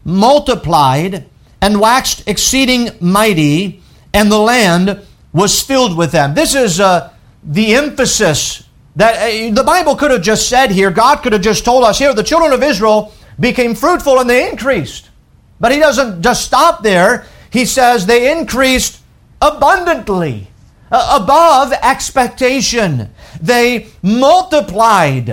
multiplied, 0.04 1.26
and 1.62 1.80
waxed 1.80 2.28
exceeding 2.28 2.90
mighty, 3.00 3.82
and 4.14 4.32
the 4.32 4.40
land 4.40 5.07
was 5.34 5.62
filled 5.62 5.98
with 5.98 6.12
them. 6.12 6.34
This 6.34 6.56
is 6.56 6.80
uh, 6.80 7.12
the 7.44 7.76
emphasis 7.76 8.64
that 8.96 9.16
uh, 9.16 9.54
the 9.54 9.64
Bible 9.64 9.96
could 9.96 10.12
have 10.12 10.22
just 10.24 10.50
said 10.50 10.72
here. 10.72 10.90
God 10.90 11.18
could 11.18 11.34
have 11.34 11.42
just 11.42 11.64
told 11.66 11.84
us 11.84 12.00
here 12.00 12.14
the 12.14 12.24
children 12.24 12.54
of 12.54 12.64
Israel 12.64 13.14
became 13.40 13.76
fruitful 13.76 14.20
and 14.20 14.30
they 14.30 14.50
increased. 14.50 15.10
But 15.60 15.72
He 15.72 15.80
doesn't 15.80 16.22
just 16.22 16.46
stop 16.46 16.82
there. 16.84 17.26
He 17.52 17.66
says 17.66 18.06
they 18.06 18.32
increased 18.32 19.02
abundantly, 19.42 20.48
uh, 20.92 21.20
above 21.22 21.74
expectation. 21.74 23.10
They 23.42 23.88
multiplied. 24.02 25.30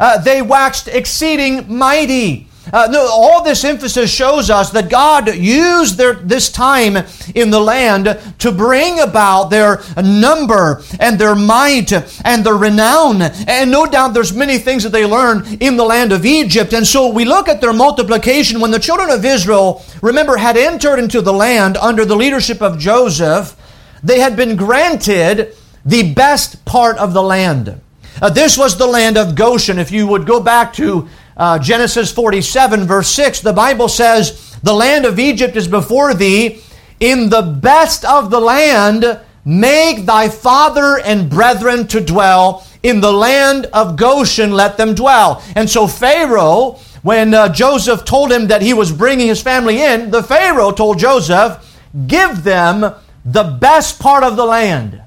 uh, 0.00 0.18
they 0.18 0.42
waxed 0.42 0.88
exceeding 0.88 1.72
mighty. 1.72 2.47
Uh, 2.72 2.88
no, 2.90 3.06
all 3.10 3.42
this 3.42 3.64
emphasis 3.64 4.10
shows 4.10 4.50
us 4.50 4.70
that 4.70 4.90
God 4.90 5.34
used 5.34 5.96
their, 5.96 6.14
this 6.14 6.50
time 6.50 6.96
in 7.34 7.50
the 7.50 7.60
land 7.60 8.18
to 8.38 8.52
bring 8.52 9.00
about 9.00 9.50
their 9.50 9.82
number 10.02 10.82
and 11.00 11.18
their 11.18 11.34
might 11.34 11.92
and 12.24 12.44
their 12.44 12.56
renown. 12.56 13.22
And 13.22 13.70
no 13.70 13.86
doubt 13.86 14.14
there's 14.14 14.32
many 14.32 14.58
things 14.58 14.82
that 14.82 14.90
they 14.90 15.06
learned 15.06 15.62
in 15.62 15.76
the 15.76 15.84
land 15.84 16.12
of 16.12 16.26
Egypt. 16.26 16.72
And 16.72 16.86
so 16.86 17.08
we 17.08 17.24
look 17.24 17.48
at 17.48 17.60
their 17.60 17.72
multiplication 17.72 18.60
when 18.60 18.70
the 18.70 18.78
children 18.78 19.10
of 19.10 19.24
Israel, 19.24 19.82
remember, 20.02 20.36
had 20.36 20.56
entered 20.56 20.98
into 20.98 21.20
the 21.20 21.32
land 21.32 21.76
under 21.76 22.04
the 22.04 22.16
leadership 22.16 22.60
of 22.60 22.78
Joseph, 22.78 23.56
they 24.02 24.20
had 24.20 24.36
been 24.36 24.56
granted 24.56 25.54
the 25.84 26.12
best 26.12 26.64
part 26.64 26.98
of 26.98 27.12
the 27.12 27.22
land. 27.22 27.80
Uh, 28.20 28.28
this 28.28 28.58
was 28.58 28.76
the 28.76 28.86
land 28.86 29.16
of 29.16 29.34
Goshen. 29.34 29.78
If 29.78 29.92
you 29.92 30.06
would 30.06 30.26
go 30.26 30.40
back 30.40 30.72
to 30.74 31.08
uh, 31.38 31.58
Genesis 31.58 32.10
47, 32.12 32.84
verse 32.84 33.08
6, 33.10 33.40
the 33.40 33.52
Bible 33.52 33.88
says, 33.88 34.56
The 34.62 34.72
land 34.72 35.04
of 35.04 35.18
Egypt 35.18 35.56
is 35.56 35.68
before 35.68 36.12
thee. 36.12 36.60
In 36.98 37.30
the 37.30 37.42
best 37.42 38.04
of 38.04 38.30
the 38.30 38.40
land, 38.40 39.20
make 39.44 40.04
thy 40.04 40.28
father 40.28 40.98
and 40.98 41.30
brethren 41.30 41.86
to 41.88 42.00
dwell. 42.00 42.66
In 42.82 43.00
the 43.00 43.12
land 43.12 43.66
of 43.66 43.96
Goshen, 43.96 44.50
let 44.50 44.76
them 44.76 44.94
dwell. 44.94 45.42
And 45.54 45.70
so 45.70 45.86
Pharaoh, 45.86 46.80
when 47.02 47.32
uh, 47.34 47.52
Joseph 47.52 48.04
told 48.04 48.32
him 48.32 48.48
that 48.48 48.62
he 48.62 48.74
was 48.74 48.90
bringing 48.90 49.28
his 49.28 49.40
family 49.40 49.80
in, 49.80 50.10
the 50.10 50.24
Pharaoh 50.24 50.72
told 50.72 50.98
Joseph, 50.98 51.64
Give 52.08 52.42
them 52.42 52.94
the 53.24 53.44
best 53.60 54.00
part 54.00 54.24
of 54.24 54.36
the 54.36 54.44
land. 54.44 55.00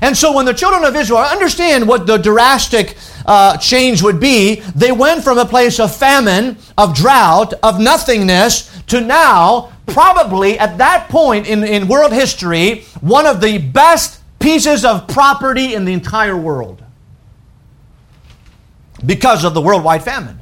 And 0.00 0.16
so 0.16 0.32
when 0.32 0.46
the 0.46 0.54
children 0.54 0.84
of 0.84 0.94
Israel 0.94 1.20
understand 1.20 1.88
what 1.88 2.06
the 2.06 2.18
drastic 2.18 2.96
uh, 3.28 3.58
change 3.58 4.02
would 4.02 4.18
be, 4.18 4.56
they 4.74 4.90
went 4.90 5.22
from 5.22 5.36
a 5.36 5.44
place 5.44 5.78
of 5.78 5.94
famine, 5.94 6.56
of 6.78 6.96
drought, 6.96 7.52
of 7.62 7.78
nothingness, 7.78 8.82
to 8.86 9.02
now, 9.02 9.70
probably 9.86 10.58
at 10.58 10.78
that 10.78 11.08
point 11.10 11.46
in, 11.46 11.62
in 11.62 11.88
world 11.88 12.12
history, 12.12 12.84
one 13.02 13.26
of 13.26 13.42
the 13.42 13.58
best 13.58 14.20
pieces 14.38 14.82
of 14.82 15.06
property 15.08 15.74
in 15.74 15.84
the 15.84 15.92
entire 15.92 16.36
world 16.36 16.82
because 19.04 19.44
of 19.44 19.52
the 19.52 19.60
worldwide 19.60 20.02
famine. 20.02 20.40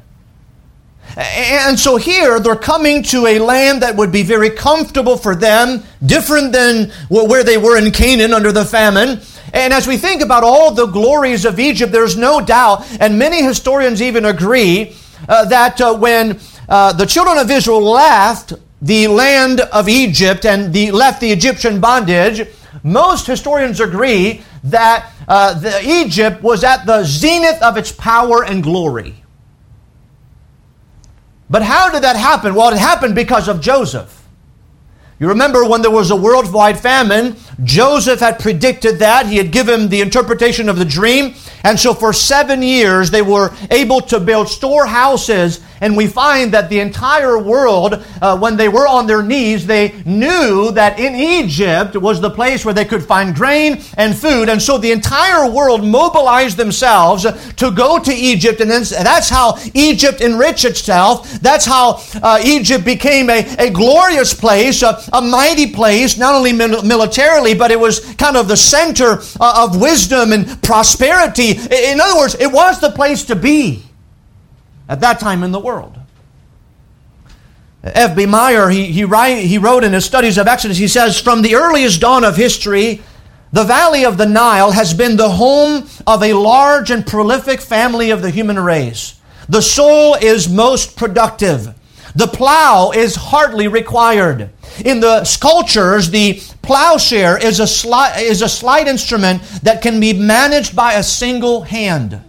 And 1.17 1.79
so 1.79 1.97
here 1.97 2.39
they're 2.39 2.57
coming 2.57 3.03
to 3.05 3.27
a 3.27 3.39
land 3.39 3.83
that 3.83 3.97
would 3.97 4.13
be 4.13 4.23
very 4.23 4.51
comfortable 4.51 5.17
for 5.17 5.35
them, 5.35 5.83
different 6.05 6.53
than 6.53 6.91
where 7.09 7.43
they 7.43 7.59
were 7.59 7.79
in 7.79 7.91
Canaan 7.91 8.33
under 8.33 8.53
the 8.53 8.65
famine. 8.65 9.21
And 9.53 9.73
as 9.73 9.87
we 9.87 9.97
think 9.97 10.23
about 10.23 10.43
all 10.43 10.73
the 10.73 10.87
glories 10.87 11.45
of 11.45 11.59
Egypt, 11.59 11.93
there's 11.93 12.17
no 12.17 12.41
doubt, 12.41 12.85
and 13.01 13.19
many 13.19 13.43
historians 13.43 14.03
even 14.03 14.25
agree, 14.25 14.95
uh, 15.29 15.45
that 15.47 15.81
uh, 15.81 15.95
when 15.95 16.41
uh, 16.69 16.93
the 16.93 17.07
children 17.07 17.39
of 17.39 17.51
Israel 17.51 17.83
left 17.83 18.53
the 18.83 19.09
land 19.09 19.61
of 19.61 19.89
Egypt 19.89 20.45
and 20.45 20.73
the, 20.73 20.91
left 20.91 21.21
the 21.21 21.31
Egyptian 21.31 21.81
bondage, 21.81 22.47
most 22.83 23.27
historians 23.27 23.81
agree 23.81 24.43
that 24.65 25.11
uh, 25.29 25.55
the 25.55 25.81
Egypt 25.85 26.43
was 26.43 26.63
at 26.63 26.87
the 26.87 27.05
zenith 27.05 27.61
of 27.63 27.77
its 27.77 27.93
power 27.93 28.45
and 28.45 28.63
glory. 28.63 29.15
But 31.49 31.63
how 31.63 31.91
did 31.91 32.03
that 32.03 32.17
happen? 32.17 32.55
Well, 32.55 32.73
it 32.73 32.79
happened 32.79 33.15
because 33.15 33.49
of 33.49 33.61
Joseph. 33.61 34.26
You 35.19 35.29
remember 35.29 35.65
when 35.65 35.81
there 35.81 35.91
was 35.91 36.11
a 36.11 36.17
worldwide 36.17 36.79
famine, 36.79 37.37
Joseph 37.65 38.21
had 38.21 38.39
predicted 38.39 38.99
that. 38.99 39.27
He 39.27 39.39
had 39.39 39.51
given 39.51 39.89
the 39.89 40.03
interpretation 40.03 40.69
of 40.69 40.79
the 40.79 40.85
dream. 40.85 41.35
And 41.65 41.81
so 41.81 41.95
for 41.95 42.13
seven 42.13 42.63
years, 42.63 43.11
they 43.11 43.23
were 43.23 43.55
able 43.71 44.03
to 44.03 44.21
build 44.21 44.49
storehouses 44.49 45.61
and 45.81 45.97
we 45.97 46.07
find 46.07 46.53
that 46.53 46.69
the 46.69 46.81
entire 46.81 47.39
world, 47.39 48.05
uh, 48.23 48.39
when 48.39 48.57
they 48.57 48.69
were 48.69 48.87
on 48.87 49.07
their 49.07 49.23
knees, 49.23 49.67
they 49.67 49.95
knew 50.05 50.71
that 50.73 50.99
in 50.99 51.15
Egypt 51.15 51.97
was 51.97 52.21
the 52.21 52.31
place 52.31 52.65
where 52.65 52.75
they 52.75 52.85
could 52.85 53.05
find 53.05 53.35
grain 53.35 53.83
and 53.97 54.17
food. 54.17 54.49
And 54.49 54.61
so 54.61 54.79
the 54.79 54.93
entire 54.93 55.51
world 55.51 55.85
mobilized 55.85 56.57
themselves 56.57 57.25
to 57.25 57.71
go 57.71 57.99
to 57.99 58.13
Egypt. 58.13 58.61
And 58.61 58.71
then 58.71 58.83
that's 58.83 59.29
how 59.29 59.59
Egypt 59.75 60.21
enriched 60.21 60.65
itself. 60.65 61.31
That's 61.41 61.67
how 61.67 62.03
uh, 62.23 62.41
Egypt 62.45 62.85
became 62.85 63.31
a, 63.31 63.45
a 63.59 63.71
glorious 63.71 64.35
place, 64.35 64.83
a, 64.83 65.01
a 65.13 65.21
mighty 65.21 65.73
place, 65.73 66.17
not 66.17 66.35
only 66.35 66.53
militarily, 66.53 67.55
but 67.55 67.71
it 67.71 67.79
was 67.79 68.01
kind 68.15 68.37
of 68.37 68.49
the 68.49 68.57
center 68.57 69.21
uh, 69.41 69.65
of 69.65 69.81
wisdom 69.81 70.33
and 70.33 70.63
prosperity. 70.63 71.51
In 71.51 72.01
other 72.01 72.19
words, 72.19 72.35
it 72.37 72.51
was 72.51 72.81
the 72.81 72.91
place 72.91 73.25
to 73.25 73.37
be 73.37 73.86
at 74.89 75.01
that 75.01 75.21
time 75.21 75.43
in 75.43 75.53
the 75.53 75.61
world. 75.61 75.99
F.B. 77.83 78.27
Meyer, 78.27 78.69
he, 78.69 78.87
he, 78.87 79.05
write, 79.05 79.45
he 79.45 79.59
wrote 79.59 79.85
in 79.85 79.93
his 79.93 80.05
studies 80.05 80.39
of 80.39 80.49
Exodus, 80.49 80.77
he 80.77 80.89
says, 80.89 81.21
From 81.21 81.43
the 81.43 81.55
earliest 81.55 82.01
dawn 82.01 82.25
of 82.25 82.37
history, 82.37 83.01
the 83.53 83.65
valley 83.65 84.05
of 84.05 84.19
the 84.19 84.27
Nile 84.27 84.73
has 84.73 84.93
been 84.93 85.17
the 85.17 85.31
home 85.31 85.89
of 86.07 86.23
a 86.23 86.33
large 86.33 86.91
and 86.91 87.07
prolific 87.07 87.61
family 87.61 88.11
of 88.11 88.23
the 88.23 88.31
human 88.31 88.59
race. 88.59 89.21
The 89.49 89.63
soul 89.63 90.15
is 90.15 90.49
most 90.49 90.97
productive. 90.97 91.75
The 92.17 92.27
plow 92.27 92.91
is 92.91 93.15
hardly 93.15 93.69
required. 93.69 94.51
In 94.85 95.01
the 95.01 95.25
sculptures, 95.25 96.11
the 96.11 96.41
plowshare 96.63 97.39
is 97.39 97.61
a, 97.61 98.21
is 98.21 98.43
a 98.43 98.49
slight 98.49 98.89
instrument 98.89 99.43
that 99.63 99.81
can 99.81 100.01
be 100.01 100.13
managed 100.13 100.75
by 100.75 100.95
a 100.95 101.03
single 101.03 101.63
hand. 101.63 102.21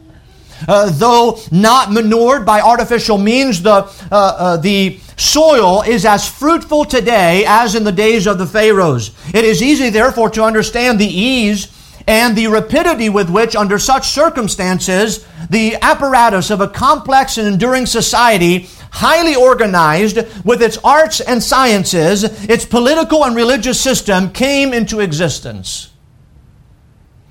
Uh, 0.68 0.90
though 0.90 1.40
not 1.52 1.92
manured 1.92 2.46
by 2.46 2.62
artificial 2.62 3.18
means, 3.18 3.62
the, 3.62 3.74
uh, 3.74 3.88
uh, 4.12 4.58
the 4.58 5.00
soil 5.18 5.82
is 5.82 6.06
as 6.06 6.28
fruitful 6.28 6.86
today 6.86 7.44
as 7.48 7.76
in 7.76 7.84
the 7.84 7.92
days 7.92 8.28
of 8.28 8.38
the 8.38 8.46
Pharaohs. 8.46 9.12
It 9.34 9.44
is 9.46 9.62
easy, 9.62 9.90
therefore, 9.90 10.30
to 10.32 10.44
understand 10.44 11.00
the 11.00 11.08
ease 11.08 11.68
and 12.08 12.38
the 12.38 12.48
rapidity 12.48 13.10
with 13.10 13.30
which, 13.30 13.56
under 13.56 13.78
such 13.78 14.08
circumstances, 14.08 15.26
the 15.50 15.76
apparatus 15.82 16.50
of 16.50 16.62
a 16.62 16.68
complex 16.68 17.38
and 17.38 17.48
enduring 17.48 17.86
society, 17.86 18.70
highly 18.92 19.36
organized 19.36 20.18
with 20.46 20.62
its 20.62 20.78
arts 20.84 21.20
and 21.20 21.44
sciences, 21.44 22.24
its 22.50 22.66
political 22.66 23.26
and 23.26 23.36
religious 23.36 23.80
system, 23.80 24.32
came 24.32 24.74
into 24.74 25.02
existence. 25.02 25.90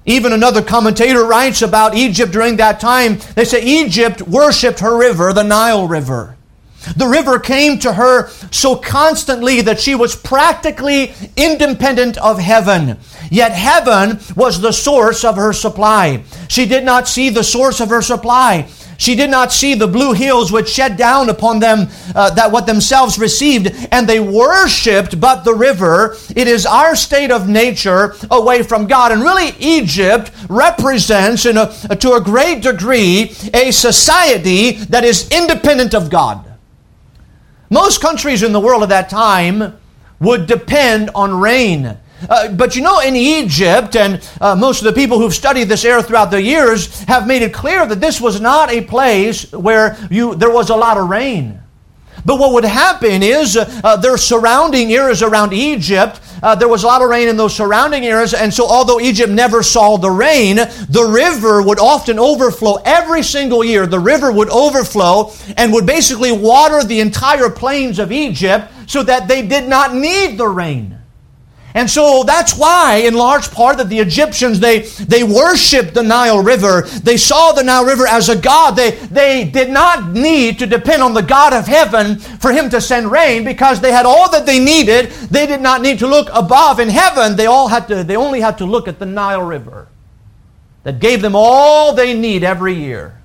Even 0.06 0.32
another 0.32 0.62
commentator 0.62 1.24
writes 1.24 1.62
about 1.62 1.96
Egypt 1.96 2.32
during 2.32 2.56
that 2.56 2.78
time. 2.78 3.18
They 3.34 3.44
say 3.44 3.62
Egypt 3.62 4.22
worshiped 4.22 4.80
her 4.80 4.96
river, 4.96 5.32
the 5.32 5.42
Nile 5.42 5.88
River. 5.88 6.36
The 6.96 7.08
river 7.08 7.40
came 7.40 7.80
to 7.80 7.92
her 7.94 8.28
so 8.52 8.76
constantly 8.76 9.60
that 9.62 9.80
she 9.80 9.96
was 9.96 10.14
practically 10.14 11.12
independent 11.36 12.16
of 12.18 12.38
heaven. 12.38 12.98
Yet 13.28 13.50
heaven 13.50 14.20
was 14.36 14.60
the 14.60 14.72
source 14.72 15.24
of 15.24 15.34
her 15.34 15.52
supply. 15.52 16.22
She 16.46 16.64
did 16.66 16.84
not 16.84 17.08
see 17.08 17.28
the 17.28 17.42
source 17.42 17.80
of 17.80 17.88
her 17.88 18.02
supply. 18.02 18.68
She 18.98 19.14
did 19.14 19.30
not 19.30 19.52
see 19.52 19.74
the 19.74 19.86
blue 19.86 20.12
hills 20.12 20.50
which 20.50 20.68
shed 20.68 20.96
down 20.96 21.28
upon 21.28 21.60
them 21.60 21.88
uh, 22.14 22.30
that 22.30 22.50
what 22.50 22.66
themselves 22.66 23.18
received, 23.18 23.88
and 23.92 24.08
they 24.08 24.20
worshipped 24.20 25.20
but 25.20 25.44
the 25.44 25.54
river. 25.54 26.16
It 26.34 26.48
is 26.48 26.66
our 26.66 26.96
state 26.96 27.30
of 27.30 27.48
nature 27.48 28.14
away 28.30 28.62
from 28.62 28.86
God. 28.86 29.12
And 29.12 29.22
really, 29.22 29.54
Egypt 29.58 30.30
represents, 30.48 31.46
in 31.46 31.56
a, 31.56 31.66
to 31.96 32.12
a 32.14 32.20
great 32.20 32.62
degree, 32.62 33.32
a 33.52 33.70
society 33.70 34.72
that 34.72 35.04
is 35.04 35.28
independent 35.30 35.94
of 35.94 36.10
God. 36.10 36.44
Most 37.70 38.00
countries 38.00 38.42
in 38.42 38.52
the 38.52 38.60
world 38.60 38.82
at 38.82 38.88
that 38.90 39.08
time 39.08 39.78
would 40.20 40.46
depend 40.46 41.10
on 41.14 41.40
rain. 41.40 41.98
Uh, 42.28 42.48
but 42.52 42.74
you 42.74 42.82
know, 42.82 43.00
in 43.00 43.14
Egypt, 43.14 43.94
and 43.94 44.26
uh, 44.40 44.56
most 44.56 44.80
of 44.80 44.84
the 44.84 44.92
people 44.92 45.18
who've 45.18 45.34
studied 45.34 45.64
this 45.64 45.84
area 45.84 46.02
throughout 46.02 46.30
the 46.30 46.40
years 46.40 47.02
have 47.04 47.26
made 47.26 47.42
it 47.42 47.52
clear 47.52 47.86
that 47.86 48.00
this 48.00 48.20
was 48.20 48.40
not 48.40 48.70
a 48.70 48.80
place 48.80 49.52
where 49.52 49.96
you, 50.10 50.34
there 50.34 50.50
was 50.50 50.70
a 50.70 50.76
lot 50.76 50.96
of 50.96 51.08
rain. 51.08 51.60
But 52.24 52.40
what 52.40 52.52
would 52.54 52.64
happen 52.64 53.22
is 53.22 53.56
uh, 53.56 53.80
uh 53.84 53.96
their 53.96 54.16
surrounding 54.16 54.92
areas 54.92 55.22
around 55.22 55.52
Egypt, 55.52 56.20
uh, 56.42 56.54
there 56.54 56.68
was 56.68 56.84
a 56.84 56.86
lot 56.86 57.02
of 57.02 57.08
rain 57.08 57.28
in 57.28 57.36
those 57.36 57.54
surrounding 57.54 58.04
areas, 58.04 58.34
and 58.34 58.52
so 58.52 58.66
although 58.66 58.98
Egypt 58.98 59.30
never 59.30 59.62
saw 59.62 59.96
the 59.96 60.10
rain, 60.10 60.56
the 60.56 61.08
river 61.08 61.62
would 61.62 61.78
often 61.78 62.18
overflow 62.18 62.78
every 62.84 63.22
single 63.22 63.62
year. 63.62 63.86
The 63.86 64.00
river 64.00 64.32
would 64.32 64.50
overflow 64.50 65.32
and 65.56 65.72
would 65.72 65.86
basically 65.86 66.32
water 66.32 66.82
the 66.82 67.00
entire 67.00 67.50
plains 67.50 67.98
of 67.98 68.10
Egypt 68.10 68.72
so 68.86 69.02
that 69.02 69.28
they 69.28 69.46
did 69.46 69.68
not 69.68 69.94
need 69.94 70.38
the 70.38 70.48
rain. 70.48 70.98
And 71.76 71.90
so 71.90 72.22
that's 72.22 72.56
why, 72.56 73.02
in 73.04 73.12
large 73.12 73.50
part, 73.50 73.76
that 73.76 73.90
the 73.90 73.98
Egyptians, 73.98 74.60
they, 74.60 74.80
they 74.80 75.22
worshiped 75.22 75.92
the 75.92 76.02
Nile 76.02 76.42
River. 76.42 76.80
They 76.80 77.18
saw 77.18 77.52
the 77.52 77.62
Nile 77.62 77.84
River 77.84 78.06
as 78.06 78.30
a 78.30 78.34
God. 78.34 78.76
They, 78.76 78.92
they 78.92 79.44
did 79.44 79.68
not 79.68 80.10
need 80.10 80.58
to 80.60 80.66
depend 80.66 81.02
on 81.02 81.12
the 81.12 81.20
God 81.20 81.52
of 81.52 81.66
heaven 81.66 82.18
for 82.18 82.50
him 82.50 82.70
to 82.70 82.80
send 82.80 83.10
rain 83.12 83.44
because 83.44 83.82
they 83.82 83.92
had 83.92 84.06
all 84.06 84.30
that 84.30 84.46
they 84.46 84.58
needed. 84.58 85.10
They 85.30 85.46
did 85.46 85.60
not 85.60 85.82
need 85.82 85.98
to 85.98 86.06
look 86.06 86.30
above 86.32 86.80
in 86.80 86.88
heaven. 86.88 87.36
They, 87.36 87.44
all 87.44 87.68
had 87.68 87.88
to, 87.88 88.02
they 88.02 88.16
only 88.16 88.40
had 88.40 88.56
to 88.56 88.64
look 88.64 88.88
at 88.88 88.98
the 88.98 89.04
Nile 89.04 89.42
River 89.42 89.86
that 90.84 90.98
gave 90.98 91.20
them 91.20 91.36
all 91.36 91.92
they 91.92 92.18
need 92.18 92.42
every 92.42 92.72
year. 92.72 93.20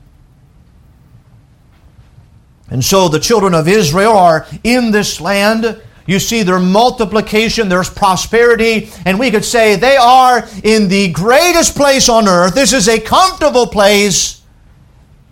And 2.70 2.84
so 2.84 3.08
the 3.08 3.20
children 3.20 3.54
of 3.54 3.70
Israel 3.70 4.12
are 4.12 4.46
in 4.62 4.92
this 4.92 5.22
land. 5.22 5.82
You 6.06 6.20
see 6.20 6.44
their 6.44 6.60
multiplication, 6.60 7.70
there's 7.70 7.90
prosperity, 7.90 8.90
and 9.06 9.20
we 9.20 9.32
could 9.32 9.46
say 9.46 9.76
they 9.76 9.98
are 9.98 10.48
in 10.64 10.88
the 10.88 11.12
greatest 11.12 11.76
place 11.76 12.10
on 12.10 12.28
earth. 12.28 12.56
This 12.56 12.74
is 12.74 12.90
a 12.90 13.00
comfortable 13.00 13.68
place. 13.68 14.42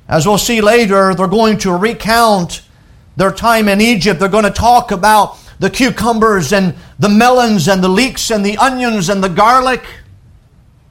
As 0.08 0.28
we'll 0.28 0.38
see 0.38 0.62
later, 0.62 1.14
they're 1.16 1.28
going 1.28 1.58
to 1.60 1.76
recount 1.76 2.62
their 3.16 3.32
time 3.32 3.68
in 3.68 3.82
Egypt. 3.82 4.20
They're 4.20 4.30
going 4.30 4.46
to 4.46 4.52
talk 4.52 4.92
about 4.92 5.38
the 5.60 5.70
cucumbers 5.70 6.54
and 6.54 6.76
the 7.00 7.10
melons 7.10 7.68
and 7.68 7.84
the 7.84 7.90
leeks 7.90 8.32
and 8.32 8.46
the 8.46 8.58
onions 8.58 9.10
and 9.10 9.24
the 9.24 9.30
garlic. 9.30 9.84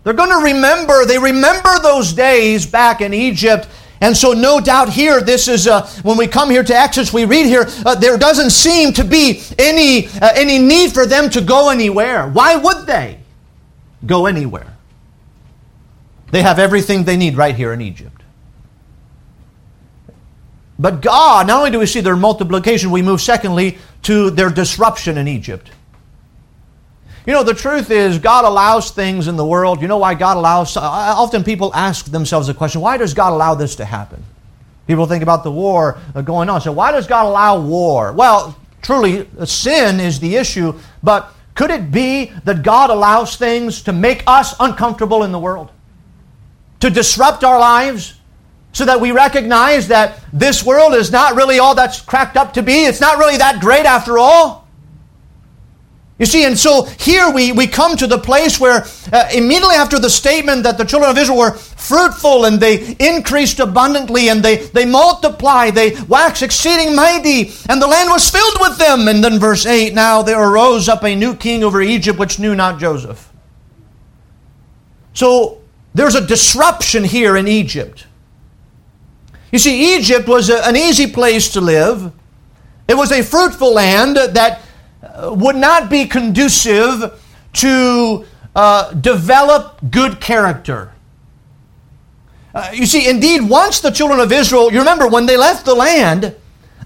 They're 0.05 0.13
going 0.13 0.31
to 0.31 0.55
remember, 0.55 1.05
they 1.05 1.19
remember 1.19 1.79
those 1.81 2.13
days 2.13 2.67
back 2.67 3.01
in 3.01 3.15
Egypt 3.15 3.69
and 4.01 4.17
so, 4.17 4.33
no 4.33 4.61
doubt 4.61 4.91
here, 4.91 5.21
this 5.21 5.49
is 5.49 5.67
uh, 5.67 5.87
when 6.03 6.17
we 6.17 6.27
come 6.27 6.51
here 6.51 6.63
to 6.63 6.75
Exodus, 6.75 7.13
we 7.13 7.25
read 7.25 7.47
here, 7.47 7.67
uh, 7.85 7.95
there 7.97 8.17
doesn't 8.17 8.51
seem 8.51 8.93
to 8.93 9.05
be 9.05 9.43
any, 9.59 10.07
uh, 10.07 10.31
any 10.35 10.59
need 10.59 10.93
for 10.93 11.05
them 11.05 11.29
to 11.31 11.41
go 11.41 11.71
anywhere. 11.71 12.29
Why 12.29 12.57
would 12.57 12.87
they 12.87 13.19
go 14.07 14.27
anywhere? 14.27 14.77
They 16.31 16.43
have 16.43 16.59
everything 16.59 17.05
they 17.05 17.17
need 17.17 17.37
right 17.37 17.55
here 17.55 17.73
in 17.73 17.81
Egypt. 17.81 18.23
But 20.79 21.03
God, 21.03 21.49
not 21.49 21.59
only 21.59 21.71
do 21.73 21.81
we 21.81 21.87
see 21.87 22.01
their 22.01 22.15
multiplication, 22.15 22.93
we 22.93 23.03
move 23.03 23.21
secondly 23.21 23.79
to 24.03 24.31
their 24.31 24.51
disruption 24.51 25.19
in 25.19 25.27
Egypt. 25.27 25.71
You 27.29 27.35
know, 27.35 27.43
the 27.43 27.53
truth 27.53 27.91
is, 27.91 28.19
God 28.19 28.47
allows 28.47 28.91
things 28.91 29.29
in 29.29 29.37
the 29.37 29.45
world. 29.45 29.83
You 29.83 29.87
know 29.87 29.99
why 29.99 30.15
God 30.15 30.39
allows? 30.39 30.75
Uh, 30.75 30.81
uh, 30.81 31.15
often 31.15 31.45
people 31.45 31.71
ask 31.75 32.07
themselves 32.07 32.47
the 32.47 32.55
question, 32.55 32.81
why 32.81 32.97
does 32.97 33.13
God 33.13 33.35
allow 33.35 33.55
this 33.55 33.77
to 33.77 33.85
happen? 33.85 34.25
People 34.87 35.05
think 35.05 35.23
about 35.23 35.45
the 35.45 35.53
war 35.53 35.99
uh, 36.15 36.23
going 36.23 36.49
on. 36.49 36.63
So, 36.63 36.73
why 36.73 36.91
does 36.91 37.07
God 37.07 37.27
allow 37.27 37.61
war? 37.61 38.15
Well, 38.15 38.57
truly, 38.81 39.29
uh, 39.39 39.45
sin 39.45 40.01
is 40.01 40.21
the 40.21 40.37
issue, 40.37 40.73
but 41.03 41.35
could 41.55 41.71
it 41.71 41.93
be 41.93 42.33
that 42.45 42.63
God 42.63 42.89
allows 42.89 43.37
things 43.37 43.83
to 43.83 43.93
make 43.93 44.25
us 44.27 44.55
uncomfortable 44.59 45.23
in 45.23 45.31
the 45.31 45.39
world? 45.39 45.71
To 46.81 46.89
disrupt 46.89 47.45
our 47.45 47.61
lives? 47.61 48.15
So 48.73 48.87
that 48.87 49.03
we 49.03 49.11
recognize 49.11 49.89
that 49.89 50.19
this 50.33 50.65
world 50.65 50.95
is 50.95 51.13
not 51.13 51.37
really 51.37 51.59
all 51.59 51.75
that's 51.75 52.01
cracked 52.01 52.39
up 52.39 52.55
to 52.55 52.63
be. 52.63 52.87
It's 52.87 53.03
not 53.03 53.19
really 53.19 53.37
that 53.37 53.61
great 53.61 53.85
after 53.85 54.19
all. 54.19 54.68
You 56.19 56.27
see, 56.27 56.45
and 56.45 56.59
so 56.59 56.83
here 56.83 57.31
we, 57.31 57.53
we 57.53 57.69
come 57.69 57.97
to 57.97 58.09
the 58.09 58.19
place 58.19 58.59
where 58.59 58.85
uh, 59.13 59.29
immediately 59.33 59.77
after 59.77 60.01
the 60.01 60.11
statement 60.11 60.65
that 60.65 60.77
the 60.77 60.85
children 60.85 61.11
of 61.11 61.17
Israel 61.17 61.39
were 61.39 61.53
fruitful 61.53 62.45
and 62.45 62.59
they 62.59 62.97
increased 62.99 63.61
abundantly 63.61 64.29
and 64.29 64.43
they, 64.43 64.57
they 64.57 64.85
multiply, 64.85 65.71
they 65.71 65.95
wax 66.09 66.43
exceeding 66.43 66.97
mighty, 66.97 67.53
and 67.69 67.81
the 67.81 67.87
land 67.87 68.11
was 68.11 68.29
filled 68.29 68.57
with 68.59 68.79
them. 68.79 69.07
And 69.07 69.23
then 69.23 69.39
verse 69.39 69.65
8 69.65 69.95
now 69.95 70.23
there 70.23 70.43
arose 70.43 70.89
up 70.89 71.05
a 71.05 71.15
new 71.15 71.37
king 71.37 71.63
over 71.63 71.81
Egypt 71.81 72.19
which 72.19 72.41
knew 72.41 72.57
not 72.57 72.81
Joseph. 72.81 73.33
So 75.15 75.61
there's 75.95 76.17
a 76.17 76.27
disruption 76.27 77.05
here 77.05 77.37
in 77.37 77.47
Egypt. 77.47 78.07
You 79.53 79.61
see, 79.61 79.97
Egypt 79.97 80.27
was 80.27 80.51
a, 80.51 80.67
an 80.67 80.77
easy 80.77 81.07
place 81.07 81.53
to 81.53 81.61
live. 81.61 82.13
It 82.89 82.97
was 82.97 83.13
a 83.13 83.23
fruitful 83.23 83.73
land 83.73 84.17
that 84.17 84.63
would 85.23 85.57
not 85.57 85.91
be 85.91 86.07
conducive 86.07 87.21
to 87.55 88.25
uh, 88.55 88.93
develop 88.95 89.79
good 89.91 90.21
character. 90.21 90.93
Uh, 92.55 92.71
you 92.73 92.87
see, 92.87 93.09
indeed, 93.09 93.49
once 93.49 93.81
the 93.81 93.91
children 93.91 94.21
of 94.21 94.33
Israel, 94.33 94.73
you 94.73 94.79
remember 94.79 95.07
when 95.07 95.27
they 95.27 95.37
left 95.37 95.65
the 95.65 95.75
land, 95.75 96.35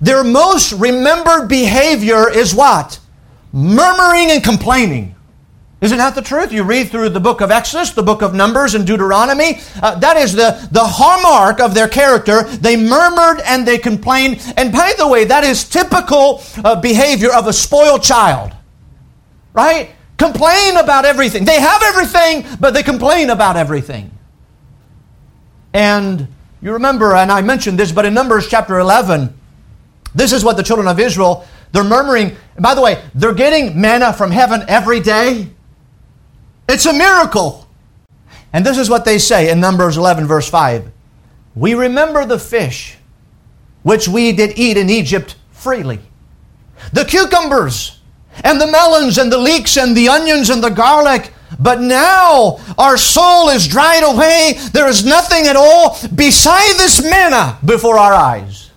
their 0.01 0.25
most 0.25 0.73
remembered 0.73 1.49
behavior 1.49 2.29
is 2.29 2.55
what? 2.55 2.99
Murmuring 3.53 4.31
and 4.31 4.43
complaining. 4.43 5.15
Isn't 5.83 5.99
that 5.99 6.15
the 6.15 6.23
truth? 6.23 6.53
You 6.53 6.63
read 6.63 6.91
through 6.91 7.09
the 7.09 7.19
book 7.19 7.41
of 7.41 7.51
Exodus, 7.51 7.91
the 7.91 8.05
book 8.05 8.23
of 8.23 8.35
Numbers, 8.35 8.77
and 8.77 8.87
Deuteronomy. 8.87 9.59
Uh, 9.83 9.97
that 9.99 10.17
is 10.17 10.33
the, 10.33 10.69
the 10.71 10.85
hallmark 10.85 11.59
of 11.59 11.75
their 11.75 11.89
character. 11.89 12.45
They 12.45 12.77
murmured 12.77 13.41
and 13.45 13.67
they 13.67 13.79
complained. 13.79 14.41
And 14.57 14.73
by 14.73 14.95
the 14.97 15.09
way, 15.09 15.25
that 15.25 15.43
is 15.43 15.69
typical 15.69 16.41
uh, 16.65 16.81
behavior 16.81 17.35
of 17.35 17.49
a 17.49 17.53
spoiled 17.53 18.05
child. 18.05 18.53
Right? 19.55 19.91
Complain 20.19 20.77
about 20.77 21.05
everything. 21.05 21.45
They 21.45 21.61
have 21.61 21.83
everything, 21.83 22.47
but 22.61 22.75
they 22.75 22.85
complain 22.85 23.31
about 23.31 23.57
everything. 23.57 24.13
And 25.75 26.29
you 26.61 26.75
remember, 26.75 27.17
and 27.17 27.33
I 27.33 27.43
mentioned 27.43 27.77
this, 27.77 27.91
but 27.91 28.05
in 28.05 28.15
Numbers 28.15 28.47
chapter 28.47 28.79
11, 28.79 29.37
this 30.15 30.33
is 30.33 30.45
what 30.45 30.57
the 30.57 30.63
children 30.63 30.87
of 30.87 31.01
Israel, 31.01 31.45
they're 31.73 31.83
murmuring. 31.83 32.37
And 32.55 32.63
by 32.63 32.77
the 32.77 32.83
way, 32.83 33.03
they're 33.17 33.35
getting 33.35 33.81
manna 33.81 34.13
from 34.13 34.31
heaven 34.31 34.63
every 34.69 35.01
day. 35.01 35.52
It's 36.69 36.87
a 36.87 36.93
miracle. 36.93 37.67
And 38.53 38.67
this 38.67 38.79
is 38.79 38.91
what 38.91 39.05
they 39.05 39.19
say 39.19 39.51
in 39.51 39.61
Numbers 39.61 39.97
11, 39.97 40.27
verse 40.27 40.49
5. 40.49 40.91
We 41.55 41.75
remember 41.75 42.25
the 42.25 42.39
fish 42.39 42.97
which 43.83 44.09
we 44.09 44.33
did 44.33 44.59
eat 44.59 44.77
in 44.77 44.89
Egypt 44.89 45.37
freely, 45.51 46.01
the 46.93 47.05
cucumbers, 47.05 48.01
and 48.45 48.61
the 48.61 48.67
melons, 48.67 49.19
and 49.19 49.31
the 49.31 49.39
leeks, 49.39 49.77
and 49.77 49.97
the 49.97 50.09
onions, 50.09 50.51
and 50.51 50.63
the 50.63 50.71
garlic. 50.71 51.33
But 51.59 51.81
now 51.81 52.59
our 52.79 52.97
soul 52.97 53.51
is 53.51 53.69
dried 53.69 54.03
away. 54.05 54.55
There 54.73 54.89
is 54.89 55.05
nothing 55.05 55.47
at 55.47 55.57
all 55.57 55.99
beside 56.15 56.77
this 56.77 57.03
manna 57.03 57.59
before 57.65 57.99
our 57.99 58.15
eyes. 58.15 58.71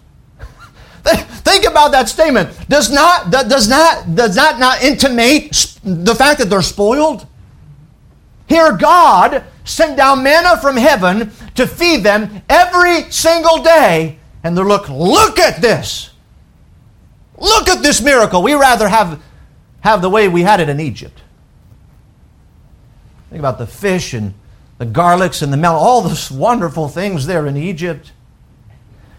Think 1.06 1.66
about 1.66 1.92
that 1.92 2.10
statement. 2.10 2.50
Does 2.68 2.92
not, 2.92 3.32
does 3.32 3.70
not, 3.70 4.16
does 4.16 4.36
that 4.36 4.60
not 4.60 4.82
intimate 4.84 5.78
the 5.84 6.16
fact 6.16 6.40
that 6.40 6.50
they're 6.50 6.62
spoiled? 6.62 7.28
Here, 8.48 8.76
God 8.78 9.44
sent 9.64 9.98
down 9.98 10.24
manna 10.24 10.58
from 10.58 10.78
heaven 10.78 11.32
to 11.56 11.66
feed 11.66 12.04
them 12.04 12.44
every 12.48 13.10
single 13.12 13.64
day. 13.64 14.20
And 14.44 14.56
they're 14.56 14.66
look, 14.66 14.88
look 14.90 15.40
at 15.40 15.62
this. 15.62 16.12
Look 17.38 17.68
at 17.68 17.82
this 17.82 18.02
miracle. 18.02 18.44
We 18.44 18.54
rather 18.54 18.88
have, 18.88 19.22
have 19.82 20.02
the 20.02 20.10
way 20.10 20.28
we 20.28 20.44
had 20.44 20.60
it 20.60 20.70
in 20.70 20.80
Egypt. 20.80 21.22
Think 23.30 23.40
about 23.40 23.58
the 23.58 23.68
fish 23.68 24.14
and 24.14 24.34
the 24.78 24.86
garlics 24.86 25.42
and 25.42 25.52
the 25.52 25.58
melon, 25.58 25.82
all 25.82 26.02
those 26.02 26.30
wonderful 26.30 26.88
things 26.88 27.26
there 27.26 27.48
in 27.48 27.58
Egypt. 27.58 28.12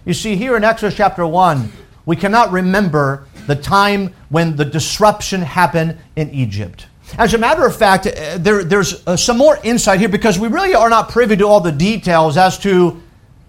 You 0.05 0.15
see, 0.15 0.37
here 0.37 0.57
in 0.57 0.65
Exodus 0.65 0.95
chapter 0.95 1.27
1, 1.27 1.73
we 2.05 2.15
cannot 2.15 2.53
remember 2.53 3.27
the 3.47 3.57
time 3.57 4.15
when 4.29 4.57
the 4.57 4.65
disruption 4.65 5.43
happened 5.43 5.99
in 6.15 6.31
Egypt. 6.31 6.87
As 7.19 7.35
a 7.35 7.39
matter 7.39 7.65
of 7.65 7.77
fact, 7.77 8.07
uh, 8.07 8.39
there, 8.39 8.65
there's 8.65 9.07
uh, 9.07 9.17
some 9.17 9.39
more 9.39 9.59
insight 9.63 10.01
here 10.01 10.09
because 10.09 10.39
we 10.39 10.49
really 10.49 10.75
are 10.75 10.91
not 10.91 11.11
privy 11.11 11.37
to 11.37 11.45
all 11.45 11.61
the 11.61 11.73
details 11.73 12.37
as 12.37 12.59
to 12.59 13.03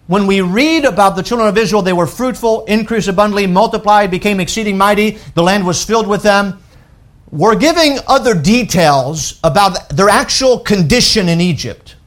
when 0.08 0.26
we 0.26 0.40
read 0.40 0.86
about 0.86 1.16
the 1.18 1.22
children 1.22 1.50
of 1.50 1.58
Israel, 1.58 1.82
they 1.82 1.92
were 1.92 2.08
fruitful, 2.08 2.64
increased 2.66 3.10
abundantly, 3.10 3.46
multiplied, 3.46 4.10
became 4.10 4.40
exceeding 4.40 4.78
mighty, 4.78 5.18
the 5.36 5.44
land 5.44 5.66
was 5.66 5.84
filled 5.84 6.08
with 6.08 6.24
them. 6.24 6.62
We're 7.30 7.58
giving 7.58 7.98
other 8.08 8.34
details 8.34 9.38
about 9.44 9.90
their 9.90 10.08
actual 10.08 10.60
condition 10.60 11.28
in 11.28 11.42
Egypt. 11.42 11.98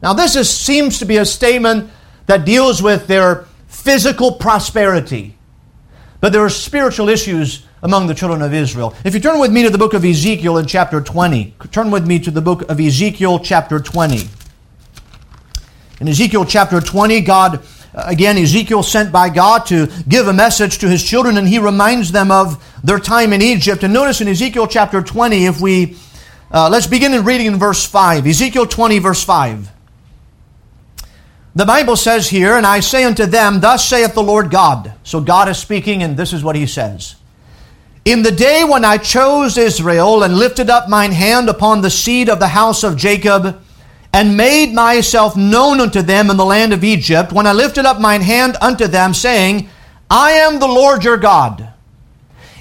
Now, 0.00 0.12
this 0.12 0.36
is, 0.36 0.48
seems 0.48 1.00
to 1.00 1.04
be 1.04 1.16
a 1.16 1.24
statement 1.24 1.90
that 2.26 2.44
deals 2.44 2.80
with 2.80 3.08
their 3.08 3.46
physical 3.66 4.32
prosperity, 4.32 5.36
but 6.20 6.32
there 6.32 6.44
are 6.44 6.50
spiritual 6.50 7.08
issues 7.08 7.66
among 7.82 8.06
the 8.06 8.14
children 8.14 8.42
of 8.42 8.52
Israel. 8.52 8.94
If 9.04 9.14
you 9.14 9.20
turn 9.20 9.38
with 9.38 9.52
me 9.52 9.62
to 9.62 9.70
the 9.70 9.78
book 9.78 9.94
of 9.94 10.04
Ezekiel 10.04 10.58
in 10.58 10.66
chapter 10.66 11.00
20, 11.00 11.54
turn 11.70 11.90
with 11.90 12.06
me 12.06 12.18
to 12.20 12.30
the 12.30 12.42
book 12.42 12.62
of 12.70 12.78
Ezekiel 12.80 13.38
chapter 13.38 13.80
20. 13.80 14.28
In 16.00 16.08
Ezekiel 16.08 16.44
chapter 16.44 16.80
20, 16.80 17.20
God, 17.20 17.62
again, 17.94 18.36
Ezekiel 18.38 18.82
sent 18.82 19.12
by 19.12 19.28
God 19.28 19.66
to 19.66 19.88
give 20.08 20.28
a 20.28 20.32
message 20.32 20.78
to 20.78 20.88
his 20.88 21.02
children, 21.02 21.36
and 21.36 21.46
he 21.46 21.58
reminds 21.58 22.12
them 22.12 22.30
of 22.30 22.62
their 22.82 22.98
time 22.98 23.32
in 23.32 23.42
Egypt. 23.42 23.82
And 23.82 23.92
notice 23.92 24.20
in 24.20 24.28
Ezekiel 24.28 24.66
chapter 24.66 25.02
20, 25.02 25.46
if 25.46 25.60
we, 25.60 25.96
uh, 26.50 26.68
let's 26.70 26.86
begin 26.86 27.14
in 27.14 27.24
reading 27.24 27.46
in 27.46 27.58
verse 27.58 27.84
5. 27.84 28.26
Ezekiel 28.26 28.66
20, 28.66 28.98
verse 28.98 29.22
5. 29.24 29.70
The 31.54 31.66
Bible 31.66 31.96
says 31.96 32.28
here, 32.28 32.56
And 32.56 32.66
I 32.66 32.80
say 32.80 33.04
unto 33.04 33.26
them, 33.26 33.60
Thus 33.60 33.86
saith 33.86 34.14
the 34.14 34.22
Lord 34.22 34.50
God. 34.50 34.94
So 35.02 35.20
God 35.20 35.48
is 35.48 35.58
speaking, 35.58 36.02
and 36.02 36.16
this 36.16 36.32
is 36.32 36.44
what 36.44 36.56
he 36.56 36.66
says. 36.66 37.16
In 38.04 38.22
the 38.22 38.32
day 38.32 38.64
when 38.64 38.84
I 38.84 38.96
chose 38.96 39.58
Israel 39.58 40.22
and 40.22 40.38
lifted 40.38 40.70
up 40.70 40.88
mine 40.88 41.12
hand 41.12 41.48
upon 41.48 41.82
the 41.82 41.90
seed 41.90 42.28
of 42.30 42.38
the 42.38 42.48
house 42.48 42.82
of 42.82 42.96
Jacob, 42.96 43.60
and 44.12 44.36
made 44.36 44.72
myself 44.72 45.36
known 45.36 45.80
unto 45.80 46.02
them 46.02 46.30
in 46.30 46.36
the 46.36 46.44
land 46.44 46.72
of 46.72 46.82
Egypt, 46.82 47.32
when 47.32 47.46
I 47.46 47.52
lifted 47.52 47.86
up 47.86 48.00
mine 48.00 48.22
hand 48.22 48.56
unto 48.60 48.88
them, 48.88 49.14
saying, 49.14 49.68
I 50.10 50.32
am 50.32 50.58
the 50.58 50.66
Lord 50.66 51.04
your 51.04 51.16
God. 51.16 51.72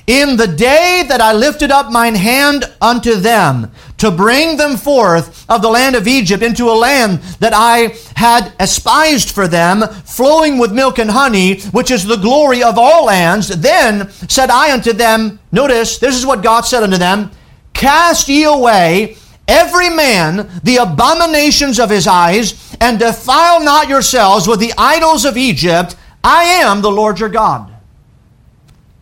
in 0.09 0.37
the 0.37 0.47
day 0.47 1.03
that 1.07 1.21
I 1.21 1.33
lifted 1.33 1.69
up 1.69 1.91
mine 1.91 2.15
hand 2.15 2.65
unto 2.81 3.13
them 3.13 3.71
to 3.99 4.11
bring 4.11 4.57
them 4.57 4.77
forth 4.77 5.45
of 5.49 5.61
the 5.61 5.69
land 5.69 5.95
of 5.95 6.07
Egypt 6.07 6.41
into 6.41 6.69
a 6.69 6.73
land 6.73 7.19
that 7.39 7.53
I 7.53 7.95
had 8.15 8.53
espised 8.59 9.31
for 9.31 9.47
them, 9.47 9.87
flowing 10.05 10.57
with 10.57 10.71
milk 10.71 10.99
and 10.99 11.11
honey, 11.11 11.61
which 11.61 11.91
is 11.91 12.05
the 12.05 12.17
glory 12.17 12.63
of 12.63 12.77
all 12.77 13.05
lands, 13.05 13.49
then 13.49 14.09
said 14.27 14.49
I 14.49 14.73
unto 14.73 14.93
them, 14.93 15.39
notice, 15.51 15.97
this 15.99 16.15
is 16.15 16.25
what 16.25 16.43
God 16.43 16.61
said 16.61 16.83
unto 16.83 16.97
them, 16.97 17.31
cast 17.73 18.27
ye 18.27 18.43
away 18.43 19.17
every 19.47 19.89
man 19.89 20.49
the 20.63 20.77
abominations 20.77 21.79
of 21.79 21.89
his 21.89 22.07
eyes, 22.07 22.75
and 22.79 22.99
defile 22.99 23.61
not 23.61 23.89
yourselves 23.89 24.47
with 24.47 24.59
the 24.59 24.73
idols 24.77 25.25
of 25.25 25.35
Egypt. 25.35 25.95
I 26.23 26.43
am 26.43 26.81
the 26.81 26.91
Lord 26.91 27.19
your 27.19 27.29
God. 27.29 27.73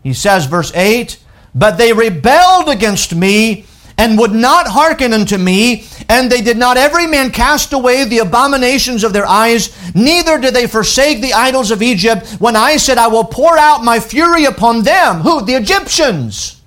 He 0.01 0.13
says, 0.13 0.45
verse 0.45 0.71
8, 0.73 1.19
But 1.53 1.77
they 1.77 1.93
rebelled 1.93 2.69
against 2.69 3.13
me 3.13 3.65
and 3.97 4.17
would 4.19 4.31
not 4.31 4.67
hearken 4.67 5.11
unto 5.11 5.37
me, 5.37 5.85
and 6.07 6.31
they 6.31 6.41
did 6.41 6.57
not 6.57 6.77
every 6.77 7.07
man 7.07 7.31
cast 7.31 7.73
away 7.73 8.03
the 8.05 8.19
abominations 8.19 9.03
of 9.03 9.11
their 9.11 9.25
eyes, 9.25 9.75
neither 9.95 10.39
did 10.39 10.53
they 10.53 10.67
forsake 10.67 11.19
the 11.19 11.33
idols 11.33 11.71
of 11.71 11.81
Egypt, 11.81 12.27
when 12.39 12.55
I 12.55 12.77
said, 12.77 12.97
I 12.97 13.07
will 13.07 13.23
pour 13.23 13.57
out 13.57 13.83
my 13.83 13.99
fury 13.99 14.45
upon 14.45 14.83
them. 14.83 15.21
Who? 15.21 15.43
The 15.43 15.55
Egyptians. 15.55 16.61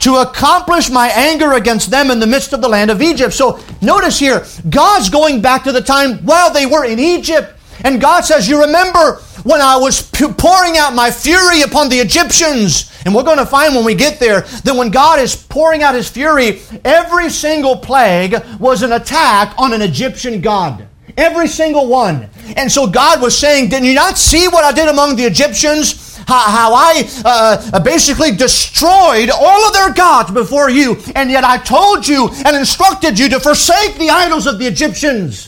To 0.00 0.16
accomplish 0.16 0.90
my 0.90 1.08
anger 1.08 1.54
against 1.54 1.90
them 1.90 2.10
in 2.10 2.20
the 2.20 2.26
midst 2.26 2.52
of 2.52 2.60
the 2.60 2.68
land 2.68 2.90
of 2.90 3.02
Egypt. 3.02 3.32
So 3.32 3.58
notice 3.80 4.18
here, 4.18 4.44
God's 4.68 5.08
going 5.08 5.40
back 5.40 5.64
to 5.64 5.72
the 5.72 5.80
time 5.80 6.18
while 6.18 6.52
they 6.52 6.66
were 6.66 6.84
in 6.84 6.98
Egypt. 6.98 7.57
And 7.84 8.00
God 8.00 8.24
says, 8.24 8.48
You 8.48 8.60
remember 8.60 9.20
when 9.44 9.60
I 9.60 9.76
was 9.76 10.02
pouring 10.02 10.76
out 10.76 10.94
my 10.94 11.10
fury 11.10 11.62
upon 11.62 11.88
the 11.88 11.98
Egyptians. 11.98 12.92
And 13.04 13.14
we're 13.14 13.22
going 13.22 13.38
to 13.38 13.46
find 13.46 13.74
when 13.74 13.84
we 13.84 13.94
get 13.94 14.18
there 14.18 14.42
that 14.42 14.74
when 14.74 14.90
God 14.90 15.20
is 15.20 15.36
pouring 15.36 15.82
out 15.82 15.94
his 15.94 16.08
fury, 16.08 16.60
every 16.84 17.30
single 17.30 17.76
plague 17.76 18.36
was 18.58 18.82
an 18.82 18.92
attack 18.92 19.54
on 19.58 19.72
an 19.72 19.82
Egyptian 19.82 20.40
god. 20.40 20.86
Every 21.16 21.48
single 21.48 21.88
one. 21.88 22.28
And 22.56 22.70
so 22.70 22.86
God 22.86 23.20
was 23.20 23.36
saying, 23.36 23.70
Did 23.70 23.84
you 23.84 23.94
not 23.94 24.18
see 24.18 24.48
what 24.48 24.64
I 24.64 24.72
did 24.72 24.88
among 24.88 25.16
the 25.16 25.24
Egyptians? 25.24 26.06
How, 26.26 26.74
I 26.74 27.08
uh, 27.24 27.80
basically 27.80 28.32
destroyed 28.32 29.30
all 29.30 29.66
of 29.66 29.72
their 29.72 29.94
gods 29.94 30.30
before 30.30 30.68
you. 30.68 30.98
And 31.14 31.30
yet 31.30 31.42
I 31.42 31.56
told 31.56 32.06
you 32.06 32.28
and 32.44 32.54
instructed 32.54 33.18
you 33.18 33.30
to 33.30 33.40
forsake 33.40 33.96
the 33.96 34.10
idols 34.10 34.46
of 34.46 34.58
the 34.58 34.66
Egyptians. 34.66 35.47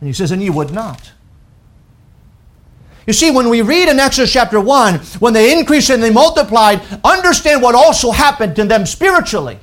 And 0.00 0.06
he 0.06 0.12
says, 0.12 0.30
And 0.30 0.42
you 0.42 0.52
would 0.52 0.72
not. 0.72 1.12
You 3.06 3.12
see, 3.12 3.30
when 3.30 3.48
we 3.48 3.62
read 3.62 3.88
in 3.88 4.00
Exodus 4.00 4.32
chapter 4.32 4.60
1, 4.60 4.98
when 5.20 5.32
they 5.32 5.56
increased 5.56 5.90
and 5.90 6.02
they 6.02 6.10
multiplied, 6.10 6.82
understand 7.04 7.62
what 7.62 7.76
also 7.76 8.10
happened 8.10 8.56
to 8.56 8.64
them 8.64 8.84
spiritually. 8.84 9.60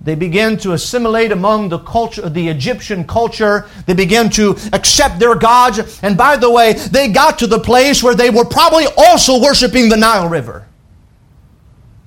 They 0.00 0.14
began 0.14 0.56
to 0.58 0.72
assimilate 0.72 1.30
among 1.30 1.68
the 1.68 1.78
culture, 1.78 2.28
the 2.28 2.48
Egyptian 2.48 3.04
culture. 3.06 3.68
They 3.86 3.94
began 3.94 4.30
to 4.30 4.56
accept 4.72 5.20
their 5.20 5.34
gods. 5.36 6.00
And 6.02 6.16
by 6.16 6.36
the 6.36 6.50
way, 6.50 6.72
they 6.72 7.08
got 7.08 7.38
to 7.40 7.46
the 7.46 7.60
place 7.60 8.02
where 8.02 8.14
they 8.14 8.30
were 8.30 8.44
probably 8.44 8.86
also 8.96 9.40
worshiping 9.40 9.88
the 9.88 9.96
Nile 9.96 10.28
River. 10.28 10.66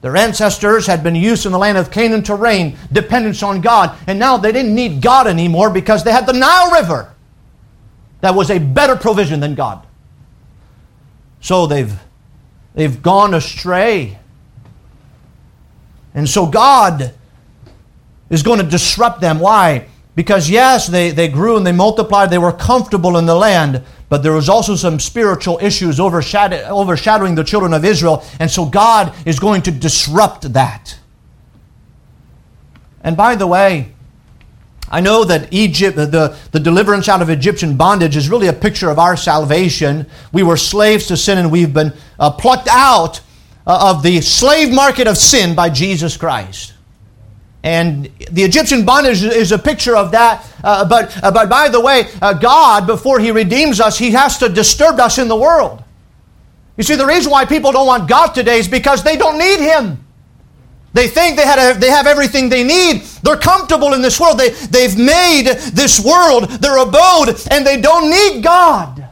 Their 0.01 0.15
ancestors 0.15 0.85
had 0.85 1.03
been 1.03 1.15
used 1.15 1.45
in 1.45 1.51
the 1.51 1.57
land 1.57 1.77
of 1.77 1.89
Canaan 1.89 2.21
to 2.23 2.35
reign, 2.35 2.77
dependence 2.91 3.41
on 3.41 3.61
God. 3.61 3.97
And 4.07 4.19
now 4.19 4.37
they 4.37 4.51
didn't 4.51 4.75
need 4.75 5.01
God 5.01 5.25
anymore 5.25 5.69
because 5.69 6.03
they 6.03 6.11
had 6.11 6.27
the 6.27 6.33
Nile 6.33 6.71
River 6.71 7.13
that 8.21 8.35
was 8.35 8.51
a 8.51 8.59
better 8.59 8.95
provision 8.95 9.39
than 9.39 9.55
God. 9.55 9.85
So 11.41 11.67
they've, 11.67 11.93
they've 12.73 13.01
gone 13.01 13.33
astray. 13.33 14.19
And 16.13 16.27
so 16.29 16.45
God 16.45 17.13
is 18.29 18.41
going 18.43 18.59
to 18.59 18.65
disrupt 18.65 19.21
them. 19.21 19.39
Why? 19.39 19.87
Because, 20.15 20.49
yes, 20.49 20.87
they, 20.87 21.11
they 21.11 21.27
grew 21.27 21.57
and 21.57 21.67
they 21.67 21.73
multiplied, 21.73 22.29
they 22.29 22.37
were 22.37 22.53
comfortable 22.53 23.17
in 23.17 23.25
the 23.25 23.35
land, 23.35 23.83
but 24.07 24.23
there 24.23 24.31
was 24.31 24.47
also 24.47 24.75
some 24.75 24.99
spiritual 24.99 25.59
issues 25.61 25.99
overshadow, 25.99 26.63
overshadowing 26.69 27.35
the 27.35 27.43
children 27.43 27.73
of 27.73 27.83
Israel. 27.83 28.23
And 28.39 28.49
so 28.49 28.65
God 28.65 29.13
is 29.27 29.39
going 29.39 29.63
to 29.63 29.71
disrupt 29.71 30.53
that. 30.53 30.97
And 33.01 33.17
by 33.17 33.35
the 33.35 33.45
way, 33.45 33.93
I 34.89 35.01
know 35.01 35.25
that 35.25 35.51
Egypt, 35.51 35.97
the, 35.97 36.37
the 36.51 36.59
deliverance 36.59 37.09
out 37.09 37.21
of 37.21 37.29
Egyptian 37.29 37.75
bondage 37.75 38.15
is 38.15 38.29
really 38.29 38.47
a 38.47 38.53
picture 38.53 38.89
of 38.89 38.99
our 38.99 39.17
salvation. 39.17 40.05
We 40.31 40.43
were 40.43 40.57
slaves 40.57 41.07
to 41.07 41.17
sin 41.17 41.37
and 41.37 41.51
we've 41.51 41.73
been 41.73 41.91
uh, 42.19 42.31
plucked 42.31 42.69
out 42.69 43.19
uh, 43.67 43.93
of 43.93 44.03
the 44.03 44.21
slave 44.21 44.71
market 44.71 45.07
of 45.07 45.17
sin 45.17 45.55
by 45.55 45.69
Jesus 45.69 46.15
Christ. 46.15 46.74
And 47.65 48.11
the 48.31 48.43
Egyptian 48.43 48.85
bondage 48.85 49.23
is 49.23 49.51
a 49.51 49.57
picture 49.57 49.97
of 49.97 50.11
that. 50.11 50.45
Uh, 50.63 50.87
but, 50.87 51.17
uh, 51.23 51.31
but 51.31 51.49
by 51.49 51.67
the 51.67 51.81
way, 51.81 52.05
uh, 52.21 52.33
God, 52.33 52.85
before 52.85 53.19
He 53.19 53.31
redeems 53.31 53.81
us, 53.81 53.97
He 53.97 54.11
has 54.11 54.37
to 54.37 54.47
disturb 54.47 54.99
us 54.99 55.17
in 55.17 55.27
the 55.27 55.35
world. 55.35 55.83
You 56.77 56.83
see, 56.83 56.95
the 56.95 57.07
reason 57.07 57.31
why 57.31 57.43
people 57.43 57.71
don't 57.71 57.87
want 57.87 58.07
God 58.07 58.33
today 58.33 58.59
is 58.59 58.67
because 58.67 59.03
they 59.03 59.17
don't 59.17 59.39
need 59.39 59.59
Him. 59.59 60.05
They 60.93 61.07
think 61.07 61.37
they, 61.37 61.45
had 61.45 61.57
a, 61.57 61.79
they 61.79 61.89
have 61.89 62.05
everything 62.05 62.49
they 62.49 62.63
need. 62.63 63.01
They're 63.23 63.35
comfortable 63.35 63.95
in 63.95 64.03
this 64.03 64.19
world. 64.19 64.37
They, 64.37 64.51
they've 64.51 64.95
made 64.95 65.47
this 65.73 65.99
world 65.99 66.43
their 66.61 66.77
abode 66.77 67.35
and 67.49 67.65
they 67.65 67.81
don't 67.81 68.11
need 68.11 68.43
God. 68.43 69.09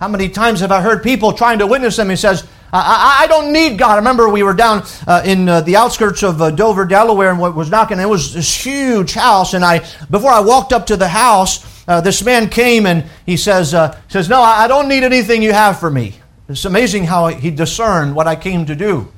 How 0.00 0.08
many 0.08 0.28
times 0.28 0.58
have 0.60 0.72
I 0.72 0.80
heard 0.80 1.02
people 1.04 1.32
trying 1.32 1.60
to 1.60 1.66
witness 1.68 1.96
them? 1.96 2.10
He 2.10 2.16
says, 2.16 2.46
I, 2.72 2.78
I, 3.20 3.24
I 3.24 3.26
don't 3.26 3.52
need 3.52 3.78
God. 3.78 3.92
I 3.92 3.96
remember 3.96 4.28
we 4.28 4.42
were 4.42 4.54
down 4.54 4.84
uh, 5.06 5.22
in 5.24 5.48
uh, 5.48 5.60
the 5.60 5.76
outskirts 5.76 6.22
of 6.22 6.40
uh, 6.40 6.50
Dover, 6.50 6.86
Delaware, 6.86 7.30
and 7.30 7.38
what 7.38 7.54
was 7.54 7.70
knocking. 7.70 7.98
It 7.98 8.08
was 8.08 8.32
this 8.32 8.64
huge 8.64 9.12
house, 9.12 9.54
and 9.54 9.64
I 9.64 9.80
before 10.10 10.30
I 10.30 10.40
walked 10.40 10.72
up 10.72 10.86
to 10.86 10.96
the 10.96 11.08
house, 11.08 11.86
uh, 11.86 12.00
this 12.00 12.22
man 12.22 12.48
came 12.48 12.86
and 12.86 13.04
he 13.26 13.36
says, 13.36 13.74
uh, 13.74 13.98
says, 14.08 14.28
No, 14.28 14.40
I 14.40 14.68
don't 14.68 14.88
need 14.88 15.02
anything 15.02 15.42
you 15.42 15.52
have 15.52 15.78
for 15.78 15.90
me. 15.90 16.14
It's 16.48 16.64
amazing 16.64 17.04
how 17.04 17.28
he 17.28 17.50
discerned 17.50 18.14
what 18.14 18.26
I 18.26 18.36
came 18.36 18.66
to 18.66 18.74
do. 18.74 19.12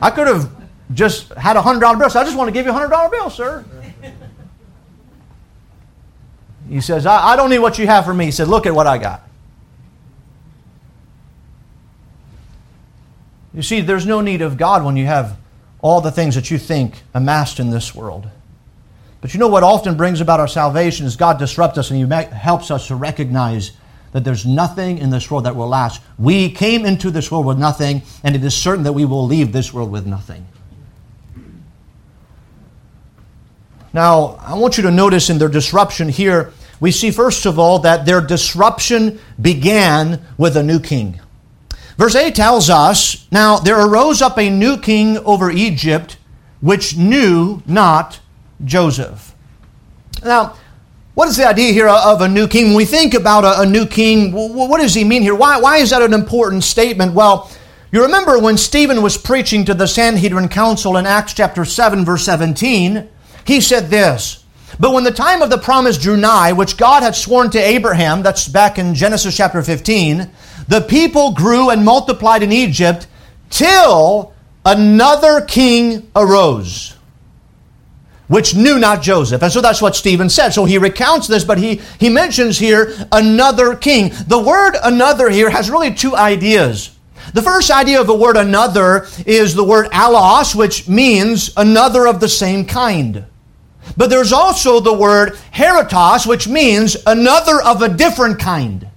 I 0.00 0.10
could 0.10 0.26
have 0.26 0.50
just 0.94 1.32
had 1.34 1.56
a 1.56 1.62
hundred 1.62 1.80
dollar 1.80 1.98
bill. 1.98 2.10
So 2.10 2.20
I 2.20 2.24
just 2.24 2.36
want 2.36 2.48
to 2.48 2.52
give 2.52 2.66
you 2.66 2.70
a 2.70 2.74
hundred 2.74 2.88
dollar 2.88 3.10
bill, 3.10 3.30
sir. 3.30 3.64
He 6.68 6.80
says, 6.80 7.06
I, 7.06 7.28
I 7.28 7.36
don't 7.36 7.50
need 7.50 7.60
what 7.60 7.78
you 7.78 7.86
have 7.86 8.04
for 8.04 8.12
me. 8.12 8.26
He 8.26 8.30
said, 8.30 8.48
Look 8.48 8.66
at 8.66 8.74
what 8.74 8.86
I 8.86 8.98
got. 8.98 9.27
You 13.58 13.64
see, 13.64 13.80
there's 13.80 14.06
no 14.06 14.20
need 14.20 14.40
of 14.40 14.56
God 14.56 14.84
when 14.84 14.96
you 14.96 15.06
have 15.06 15.36
all 15.80 16.00
the 16.00 16.12
things 16.12 16.36
that 16.36 16.48
you 16.48 16.58
think 16.58 17.02
amassed 17.12 17.58
in 17.58 17.70
this 17.70 17.92
world. 17.92 18.28
But 19.20 19.34
you 19.34 19.40
know 19.40 19.48
what 19.48 19.64
often 19.64 19.96
brings 19.96 20.20
about 20.20 20.38
our 20.38 20.46
salvation 20.46 21.06
is 21.06 21.16
God 21.16 21.40
disrupts 21.40 21.76
us 21.76 21.90
and 21.90 21.98
He 21.98 22.24
helps 22.36 22.70
us 22.70 22.86
to 22.86 22.94
recognize 22.94 23.72
that 24.12 24.22
there's 24.22 24.46
nothing 24.46 24.98
in 24.98 25.10
this 25.10 25.28
world 25.28 25.42
that 25.42 25.56
will 25.56 25.66
last. 25.66 26.00
We 26.20 26.52
came 26.52 26.86
into 26.86 27.10
this 27.10 27.32
world 27.32 27.46
with 27.46 27.58
nothing, 27.58 28.02
and 28.22 28.36
it 28.36 28.44
is 28.44 28.54
certain 28.54 28.84
that 28.84 28.92
we 28.92 29.04
will 29.04 29.26
leave 29.26 29.50
this 29.50 29.74
world 29.74 29.90
with 29.90 30.06
nothing. 30.06 30.46
Now, 33.92 34.38
I 34.40 34.54
want 34.54 34.76
you 34.76 34.84
to 34.84 34.92
notice 34.92 35.30
in 35.30 35.38
their 35.38 35.48
disruption 35.48 36.08
here, 36.08 36.52
we 36.78 36.92
see 36.92 37.10
first 37.10 37.44
of 37.44 37.58
all 37.58 37.80
that 37.80 38.06
their 38.06 38.20
disruption 38.20 39.18
began 39.40 40.24
with 40.36 40.56
a 40.56 40.62
new 40.62 40.78
king. 40.78 41.18
Verse 41.98 42.14
8 42.14 42.34
tells 42.34 42.70
us 42.70 43.26
Now 43.30 43.58
there 43.58 43.78
arose 43.78 44.22
up 44.22 44.38
a 44.38 44.48
new 44.48 44.78
king 44.78 45.18
over 45.18 45.50
Egypt, 45.50 46.16
which 46.60 46.96
knew 46.96 47.62
not 47.66 48.20
Joseph. 48.64 49.34
Now, 50.24 50.56
what 51.14 51.28
is 51.28 51.36
the 51.36 51.48
idea 51.48 51.72
here 51.72 51.88
of 51.88 52.20
a 52.20 52.28
new 52.28 52.46
king? 52.46 52.66
When 52.66 52.76
we 52.76 52.84
think 52.84 53.14
about 53.14 53.44
a, 53.60 53.68
new 53.68 53.86
king, 53.86 54.32
what 54.32 54.80
does 54.80 54.94
he 54.94 55.02
mean 55.02 55.22
here? 55.22 55.34
Why, 55.34 55.60
why 55.60 55.78
is 55.78 55.90
that 55.90 56.00
an 56.00 56.14
important 56.14 56.62
statement? 56.62 57.12
Well, 57.12 57.50
you 57.90 58.02
remember 58.02 58.38
when 58.38 58.56
Stephen 58.56 59.02
was 59.02 59.16
preaching 59.16 59.64
to 59.64 59.74
the 59.74 59.88
Sanhedrin 59.88 60.48
Council 60.48 60.96
in 60.96 61.06
Acts 61.06 61.32
chapter 61.32 61.64
7, 61.64 62.04
verse 62.04 62.24
17, 62.24 63.08
he 63.44 63.60
said 63.60 63.90
this 63.90 64.44
But 64.78 64.92
when 64.92 65.02
the 65.02 65.10
time 65.10 65.42
of 65.42 65.50
the 65.50 65.58
promise 65.58 65.98
drew 65.98 66.16
nigh, 66.16 66.52
which 66.52 66.76
God 66.76 67.02
had 67.02 67.16
sworn 67.16 67.50
to 67.50 67.58
Abraham, 67.58 68.22
that's 68.22 68.46
back 68.46 68.78
in 68.78 68.94
Genesis 68.94 69.36
chapter 69.36 69.60
15, 69.60 70.30
the 70.68 70.80
people 70.80 71.32
grew 71.32 71.70
and 71.70 71.84
multiplied 71.84 72.42
in 72.42 72.52
Egypt 72.52 73.06
till 73.50 74.32
another 74.64 75.40
king 75.40 76.10
arose 76.14 76.94
which 78.28 78.54
knew 78.54 78.78
not 78.78 79.02
Joseph. 79.02 79.42
And 79.42 79.50
so 79.50 79.60
that's 79.60 79.82
what 79.82 79.96
Stephen 79.96 80.28
said. 80.28 80.50
So 80.50 80.64
he 80.64 80.78
recounts 80.78 81.26
this, 81.26 81.44
but 81.44 81.58
he, 81.58 81.80
he 81.98 82.08
mentions 82.08 82.58
here 82.58 82.94
another 83.10 83.74
king. 83.74 84.12
The 84.26 84.38
word 84.38 84.76
another 84.82 85.28
here 85.30 85.50
has 85.50 85.70
really 85.70 85.92
two 85.92 86.14
ideas. 86.14 86.94
The 87.34 87.42
first 87.42 87.70
idea 87.70 88.00
of 88.00 88.06
the 88.06 88.14
word 88.14 88.36
another 88.36 89.06
is 89.26 89.54
the 89.54 89.64
word 89.64 89.90
allos, 89.90 90.54
which 90.54 90.88
means 90.88 91.50
another 91.56 92.06
of 92.06 92.20
the 92.20 92.28
same 92.28 92.64
kind. 92.64 93.24
But 93.96 94.10
there's 94.10 94.32
also 94.32 94.80
the 94.80 94.94
word 94.94 95.38
heteros, 95.52 96.26
which 96.26 96.46
means 96.46 96.96
another 97.06 97.60
of 97.62 97.82
a 97.82 97.88
different 97.88 98.38
kind. 98.38 98.87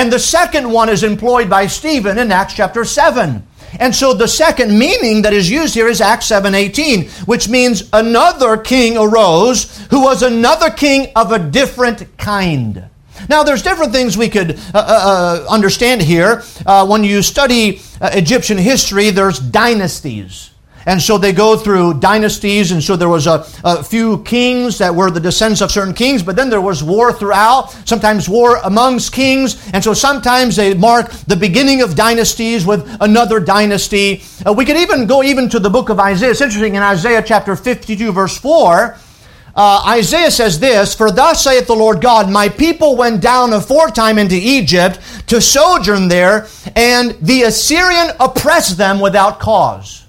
And 0.00 0.10
the 0.10 0.18
second 0.18 0.72
one 0.72 0.88
is 0.88 1.02
employed 1.02 1.50
by 1.50 1.66
Stephen 1.66 2.16
in 2.16 2.32
Acts 2.32 2.54
chapter 2.54 2.86
7. 2.86 3.46
And 3.78 3.94
so 3.94 4.14
the 4.14 4.28
second 4.28 4.78
meaning 4.78 5.20
that 5.22 5.34
is 5.34 5.50
used 5.50 5.74
here 5.74 5.88
is 5.88 6.00
Acts 6.00 6.24
7:18, 6.24 7.06
which 7.26 7.50
means 7.50 7.82
another 7.92 8.56
king 8.56 8.96
arose 8.96 9.64
who 9.90 10.00
was 10.00 10.22
another 10.22 10.70
king 10.70 11.08
of 11.14 11.32
a 11.32 11.38
different 11.38 12.16
kind. 12.16 12.84
Now, 13.28 13.42
there's 13.42 13.60
different 13.60 13.92
things 13.92 14.16
we 14.16 14.30
could 14.30 14.52
uh, 14.52 14.78
uh, 14.78 15.44
uh 15.44 15.52
understand 15.52 16.00
here. 16.00 16.44
Uh, 16.64 16.86
when 16.86 17.04
you 17.04 17.20
study 17.20 17.82
uh, 18.00 18.08
Egyptian 18.14 18.56
history, 18.56 19.10
there's 19.10 19.38
dynasties. 19.38 20.48
And 20.86 21.00
so 21.00 21.18
they 21.18 21.32
go 21.32 21.56
through 21.56 22.00
dynasties, 22.00 22.72
and 22.72 22.82
so 22.82 22.96
there 22.96 23.08
was 23.08 23.26
a, 23.26 23.46
a, 23.64 23.82
few 23.82 24.22
kings 24.22 24.78
that 24.78 24.94
were 24.94 25.10
the 25.10 25.20
descendants 25.20 25.60
of 25.60 25.70
certain 25.70 25.92
kings, 25.92 26.22
but 26.22 26.36
then 26.36 26.48
there 26.48 26.60
was 26.60 26.82
war 26.82 27.12
throughout, 27.12 27.70
sometimes 27.86 28.28
war 28.28 28.56
amongst 28.64 29.12
kings, 29.12 29.70
and 29.74 29.84
so 29.84 29.92
sometimes 29.92 30.56
they 30.56 30.72
mark 30.74 31.10
the 31.26 31.36
beginning 31.36 31.82
of 31.82 31.94
dynasties 31.94 32.64
with 32.64 32.96
another 33.00 33.40
dynasty. 33.40 34.22
Uh, 34.46 34.52
we 34.52 34.64
could 34.64 34.76
even 34.76 35.06
go 35.06 35.22
even 35.22 35.48
to 35.50 35.58
the 35.58 35.70
book 35.70 35.90
of 35.90 36.00
Isaiah. 36.00 36.30
It's 36.30 36.40
interesting 36.40 36.76
in 36.76 36.82
Isaiah 36.82 37.22
chapter 37.22 37.56
52, 37.56 38.12
verse 38.12 38.38
4. 38.38 38.96
Uh, 39.54 39.82
Isaiah 39.88 40.30
says 40.30 40.60
this 40.60 40.94
For 40.94 41.10
thus 41.10 41.44
saith 41.44 41.66
the 41.66 41.74
Lord 41.74 42.00
God, 42.00 42.30
My 42.30 42.48
people 42.48 42.96
went 42.96 43.20
down 43.20 43.52
aforetime 43.52 44.18
into 44.18 44.36
Egypt 44.36 44.98
to 45.26 45.40
sojourn 45.40 46.08
there, 46.08 46.46
and 46.76 47.10
the 47.20 47.42
Assyrian 47.42 48.14
oppressed 48.20 48.78
them 48.78 49.00
without 49.00 49.40
cause. 49.40 49.99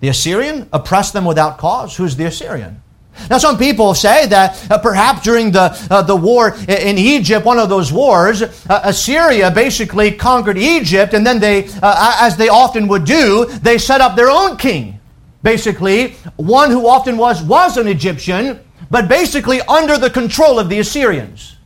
The 0.00 0.08
Assyrian 0.08 0.68
oppressed 0.72 1.12
them 1.12 1.24
without 1.24 1.58
cause. 1.58 1.96
Who's 1.96 2.16
the 2.16 2.24
Assyrian? 2.24 2.82
Now, 3.28 3.38
some 3.38 3.58
people 3.58 3.94
say 3.94 4.26
that 4.26 4.70
uh, 4.70 4.78
perhaps 4.78 5.22
during 5.22 5.52
the, 5.52 5.76
uh, 5.90 6.02
the 6.02 6.16
war 6.16 6.56
in 6.68 6.96
Egypt, 6.96 7.44
one 7.44 7.58
of 7.58 7.68
those 7.68 7.92
wars, 7.92 8.42
uh, 8.42 8.80
Assyria 8.84 9.50
basically 9.50 10.12
conquered 10.12 10.56
Egypt, 10.56 11.12
and 11.12 11.26
then 11.26 11.38
they, 11.38 11.68
uh, 11.82 12.16
as 12.20 12.36
they 12.36 12.48
often 12.48 12.88
would 12.88 13.04
do, 13.04 13.46
they 13.62 13.76
set 13.76 14.00
up 14.00 14.16
their 14.16 14.30
own 14.30 14.56
king. 14.56 15.00
Basically, 15.42 16.12
one 16.36 16.70
who 16.70 16.86
often 16.86 17.16
was, 17.18 17.42
was 17.42 17.76
an 17.76 17.88
Egyptian, 17.88 18.60
but 18.90 19.08
basically 19.08 19.60
under 19.62 19.98
the 19.98 20.10
control 20.10 20.58
of 20.58 20.68
the 20.68 20.78
Assyrians. 20.78 21.56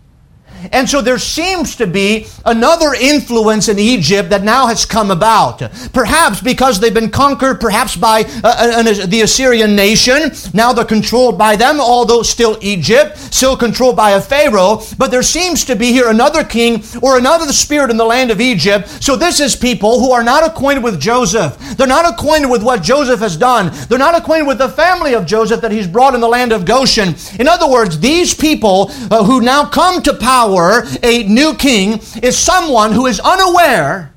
And 0.73 0.89
so 0.89 1.01
there 1.01 1.19
seems 1.19 1.77
to 1.77 1.87
be 1.87 2.27
another 2.45 2.95
influence 2.95 3.69
in 3.69 3.79
Egypt 3.79 4.31
that 4.31 4.43
now 4.43 4.67
has 4.67 4.85
come 4.87 5.11
about. 5.11 5.59
Perhaps 5.93 6.41
because 6.41 6.81
they've 6.81 6.95
been 6.95 7.11
conquered, 7.11 7.61
perhaps 7.61 7.97
by 7.97 8.25
uh, 8.43 8.83
uh 8.85 9.07
the 9.07 9.23
Assyrian 9.23 9.77
nation. 9.77 10.33
Now 10.53 10.73
they're 10.73 10.85
controlled 10.85 11.39
by 11.39 11.57
them, 11.57 11.81
although 11.81 12.23
still 12.23 12.59
Egypt, 12.61 13.19
still 13.19 13.57
controlled 13.57 13.97
by 13.97 14.13
a 14.13 14.21
Pharaoh. 14.21 14.83
But 14.99 15.11
there 15.11 15.23
seems 15.23 15.65
to 15.67 15.77
be 15.77 15.93
here 15.93 16.09
another 16.09 16.45
king 16.45 16.85
or 17.03 17.19
another 17.19 17.53
spirit 17.53 17.91
in 17.91 17.97
the 17.97 18.05
land 18.05 18.31
of 18.31 18.41
Egypt. 18.41 18.89
So 19.03 19.17
this 19.17 19.41
is 19.41 19.57
people 19.57 20.01
who 20.01 20.13
are 20.13 20.23
not 20.23 20.47
acquainted 20.47 20.85
with 20.85 21.01
Joseph. 21.01 21.59
They're 21.77 21.87
not 21.87 22.13
acquainted 22.13 22.49
with 22.49 22.63
what 22.63 22.83
Joseph 22.83 23.21
has 23.21 23.37
done. 23.37 23.71
They're 23.89 23.99
not 23.99 24.15
acquainted 24.17 24.47
with 24.47 24.59
the 24.59 24.69
family 24.69 25.15
of 25.15 25.27
Joseph 25.27 25.61
that 25.61 25.73
he's 25.73 25.87
brought 25.87 26.15
in 26.15 26.21
the 26.21 26.29
land 26.29 26.53
of 26.53 26.65
Goshen. 26.65 27.15
In 27.39 27.49
other 27.49 27.71
words, 27.71 27.99
these 27.99 28.35
people 28.35 28.91
uh, 29.11 29.25
who 29.25 29.41
now 29.41 29.65
come 29.67 30.03
to 30.03 30.15
power 30.15 30.54
power, 30.55 30.85
a 31.03 31.25
new 31.25 31.55
king, 31.55 32.01
is 32.23 32.39
someone 32.39 32.93
who 32.93 33.07
is 33.07 33.21
unaware 33.21 34.15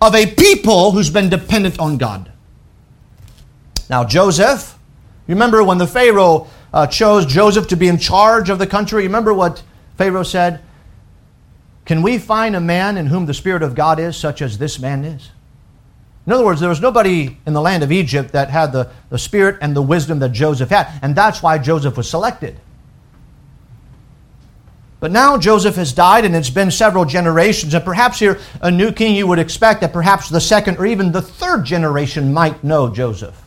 of 0.00 0.14
a 0.14 0.26
people 0.26 0.92
who's 0.92 1.10
been 1.10 1.28
dependent 1.28 1.78
on 1.78 1.96
God. 1.96 2.30
Now, 3.88 4.04
Joseph, 4.04 4.78
remember 5.26 5.62
when 5.62 5.78
the 5.78 5.86
Pharaoh 5.86 6.48
uh, 6.72 6.86
chose 6.86 7.24
Joseph 7.24 7.68
to 7.68 7.76
be 7.76 7.88
in 7.88 7.98
charge 7.98 8.50
of 8.50 8.58
the 8.58 8.66
country? 8.66 9.04
Remember 9.04 9.32
what 9.32 9.62
Pharaoh 9.96 10.22
said? 10.22 10.60
Can 11.84 12.02
we 12.02 12.18
find 12.18 12.56
a 12.56 12.60
man 12.60 12.96
in 12.96 13.06
whom 13.06 13.26
the 13.26 13.34
Spirit 13.34 13.62
of 13.62 13.74
God 13.74 14.00
is, 14.00 14.16
such 14.16 14.42
as 14.42 14.58
this 14.58 14.78
man 14.78 15.04
is? 15.04 15.30
In 16.26 16.32
other 16.32 16.44
words, 16.44 16.60
there 16.60 16.68
was 16.68 16.80
nobody 16.80 17.36
in 17.46 17.52
the 17.52 17.60
land 17.60 17.84
of 17.84 17.92
Egypt 17.92 18.32
that 18.32 18.50
had 18.50 18.72
the, 18.72 18.90
the 19.10 19.18
spirit 19.18 19.58
and 19.62 19.76
the 19.76 19.82
wisdom 19.82 20.18
that 20.18 20.32
Joseph 20.32 20.70
had. 20.70 20.88
And 21.00 21.14
that's 21.14 21.40
why 21.40 21.56
Joseph 21.58 21.96
was 21.96 22.10
selected. 22.10 22.58
But 24.98 25.12
now 25.12 25.36
Joseph 25.36 25.76
has 25.76 25.92
died, 25.92 26.24
and 26.24 26.34
it's 26.34 26.50
been 26.50 26.70
several 26.70 27.04
generations, 27.04 27.74
and 27.74 27.84
perhaps 27.84 28.18
here 28.18 28.40
a 28.62 28.70
new 28.70 28.92
king 28.92 29.14
you 29.14 29.26
would 29.26 29.38
expect 29.38 29.82
that 29.82 29.92
perhaps 29.92 30.28
the 30.28 30.40
second 30.40 30.78
or 30.78 30.86
even 30.86 31.12
the 31.12 31.20
third 31.20 31.64
generation 31.64 32.32
might 32.32 32.64
know 32.64 32.88
Joseph. 32.88 33.40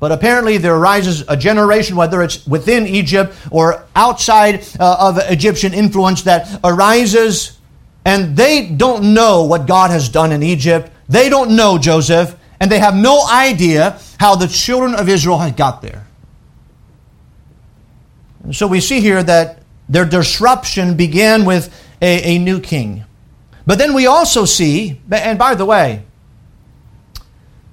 But 0.00 0.12
apparently, 0.12 0.58
there 0.58 0.74
arises 0.74 1.24
a 1.28 1.36
generation, 1.36 1.96
whether 1.96 2.22
it's 2.22 2.46
within 2.46 2.86
Egypt 2.86 3.34
or 3.50 3.86
outside 3.96 4.66
uh, 4.78 4.96
of 5.00 5.18
Egyptian 5.30 5.72
influence, 5.72 6.22
that 6.22 6.60
arises 6.62 7.58
and 8.04 8.36
they 8.36 8.66
don't 8.66 9.14
know 9.14 9.44
what 9.44 9.66
God 9.66 9.90
has 9.90 10.08
done 10.08 10.30
in 10.32 10.42
Egypt. 10.42 10.90
They 11.08 11.28
don't 11.28 11.56
know 11.56 11.78
Joseph, 11.78 12.36
and 12.60 12.70
they 12.70 12.78
have 12.78 12.94
no 12.94 13.26
idea 13.26 13.98
how 14.20 14.34
the 14.36 14.46
children 14.46 14.94
of 14.94 15.08
Israel 15.08 15.38
had 15.38 15.56
got 15.56 15.80
there. 15.80 16.06
And 18.42 18.54
so 18.54 18.66
we 18.66 18.80
see 18.80 19.00
here 19.00 19.22
that 19.22 19.63
their 19.88 20.04
disruption 20.04 20.96
began 20.96 21.44
with 21.44 21.72
a, 22.00 22.36
a 22.36 22.38
new 22.38 22.60
king. 22.60 23.04
But 23.66 23.78
then 23.78 23.94
we 23.94 24.06
also 24.06 24.44
see, 24.44 25.00
and 25.10 25.38
by 25.38 25.54
the 25.54 25.64
way, 25.64 26.04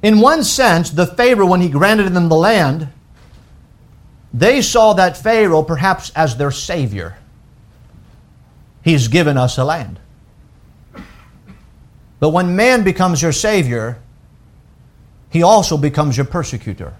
in 0.01 0.19
one 0.19 0.43
sense, 0.43 0.89
the 0.89 1.05
Pharaoh, 1.05 1.45
when 1.45 1.61
he 1.61 1.69
granted 1.69 2.09
them 2.13 2.29
the 2.29 2.35
land, 2.35 2.87
they 4.33 4.61
saw 4.61 4.93
that 4.93 5.17
Pharaoh 5.17 5.63
perhaps 5.63 6.09
as 6.11 6.37
their 6.37 6.51
savior. 6.51 7.17
He's 8.83 9.09
given 9.09 9.37
us 9.37 9.57
a 9.57 9.63
land. 9.63 9.99
But 12.19 12.29
when 12.29 12.55
man 12.55 12.83
becomes 12.83 13.21
your 13.21 13.31
savior, 13.31 13.99
he 15.29 15.43
also 15.43 15.77
becomes 15.77 16.17
your 16.17 16.25
persecutor. 16.25 16.95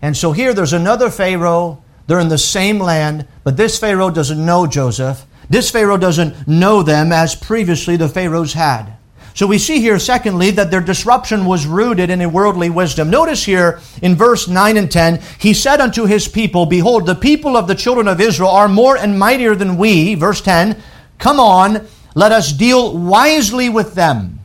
And 0.00 0.16
so 0.16 0.32
here 0.32 0.54
there's 0.54 0.72
another 0.72 1.10
Pharaoh 1.10 1.82
they're 2.06 2.20
in 2.20 2.28
the 2.28 2.38
same 2.38 2.78
land, 2.78 3.26
but 3.42 3.56
this 3.56 3.78
Pharaoh 3.78 4.10
doesn't 4.10 4.44
know 4.44 4.66
Joseph. 4.66 5.24
This 5.50 5.70
Pharaoh 5.70 5.96
doesn't 5.96 6.46
know 6.46 6.82
them 6.82 7.12
as 7.12 7.34
previously 7.34 7.96
the 7.96 8.08
Pharaohs 8.08 8.52
had. 8.52 8.96
So 9.34 9.46
we 9.46 9.58
see 9.58 9.80
here, 9.80 9.98
secondly, 9.98 10.50
that 10.52 10.70
their 10.70 10.80
disruption 10.80 11.44
was 11.44 11.66
rooted 11.66 12.08
in 12.08 12.22
a 12.22 12.28
worldly 12.28 12.70
wisdom. 12.70 13.10
Notice 13.10 13.44
here 13.44 13.80
in 14.00 14.14
verse 14.14 14.48
9 14.48 14.78
and 14.78 14.90
10, 14.90 15.22
he 15.38 15.52
said 15.52 15.78
unto 15.80 16.06
his 16.06 16.26
people, 16.26 16.64
Behold, 16.64 17.04
the 17.04 17.14
people 17.14 17.54
of 17.54 17.68
the 17.68 17.74
children 17.74 18.08
of 18.08 18.18
Israel 18.18 18.48
are 18.48 18.66
more 18.66 18.96
and 18.96 19.18
mightier 19.18 19.54
than 19.54 19.76
we. 19.76 20.14
Verse 20.14 20.40
10, 20.40 20.82
Come 21.18 21.38
on, 21.38 21.86
let 22.14 22.32
us 22.32 22.50
deal 22.50 22.96
wisely 22.96 23.68
with 23.68 23.94
them. 23.94 24.38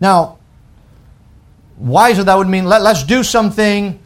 Now, 0.00 0.38
wiser, 1.78 2.24
that 2.24 2.36
would 2.36 2.48
mean 2.48 2.64
let, 2.64 2.82
us 2.82 3.04
do 3.04 3.22
something 3.22 4.00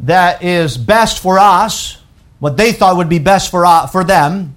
that 0.00 0.42
is 0.42 0.76
best 0.76 1.22
for 1.22 1.38
us, 1.38 1.98
what 2.38 2.56
they 2.56 2.72
thought 2.72 2.96
would 2.96 3.08
be 3.08 3.18
best 3.18 3.50
for, 3.50 3.64
uh, 3.64 3.86
for 3.86 4.04
them. 4.04 4.56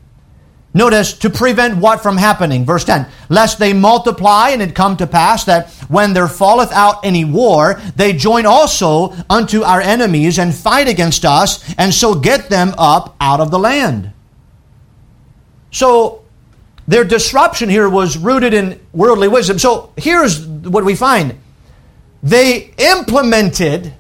Notice, 0.74 1.14
to 1.20 1.30
prevent 1.30 1.78
what 1.78 2.04
from 2.04 2.18
happening? 2.18 2.66
Verse 2.66 2.84
10 2.84 3.08
Lest 3.30 3.60
they 3.60 3.72
multiply, 3.72 4.50
and 4.50 4.62
it 4.62 4.76
come 4.76 4.98
to 4.98 5.08
pass 5.08 5.46
that 5.46 5.70
when 5.88 6.12
there 6.12 6.28
falleth 6.28 6.72
out 6.74 7.06
any 7.06 7.24
war, 7.24 7.80
they 7.96 8.12
join 8.12 8.46
also 8.46 9.16
unto 9.30 9.64
our 9.64 9.80
enemies 9.80 10.38
and 10.38 10.54
fight 10.54 10.90
against 10.90 11.24
us, 11.24 11.74
and 11.78 11.94
so 11.94 12.14
get 12.14 12.50
them 12.50 12.74
up 12.78 13.16
out 13.22 13.40
of 13.40 13.52
the 13.52 13.60
land. 13.60 14.12
So, 15.72 16.24
their 16.88 17.06
disruption 17.06 17.70
here 17.70 17.88
was 17.88 18.18
rooted 18.18 18.54
in 18.54 18.80
worldly 18.92 19.30
wisdom. 19.30 19.60
So, 19.60 19.94
here's 19.96 20.46
what 20.46 20.84
we 20.84 20.96
find 20.96 21.40
they 22.22 22.74
implemented 22.78 23.94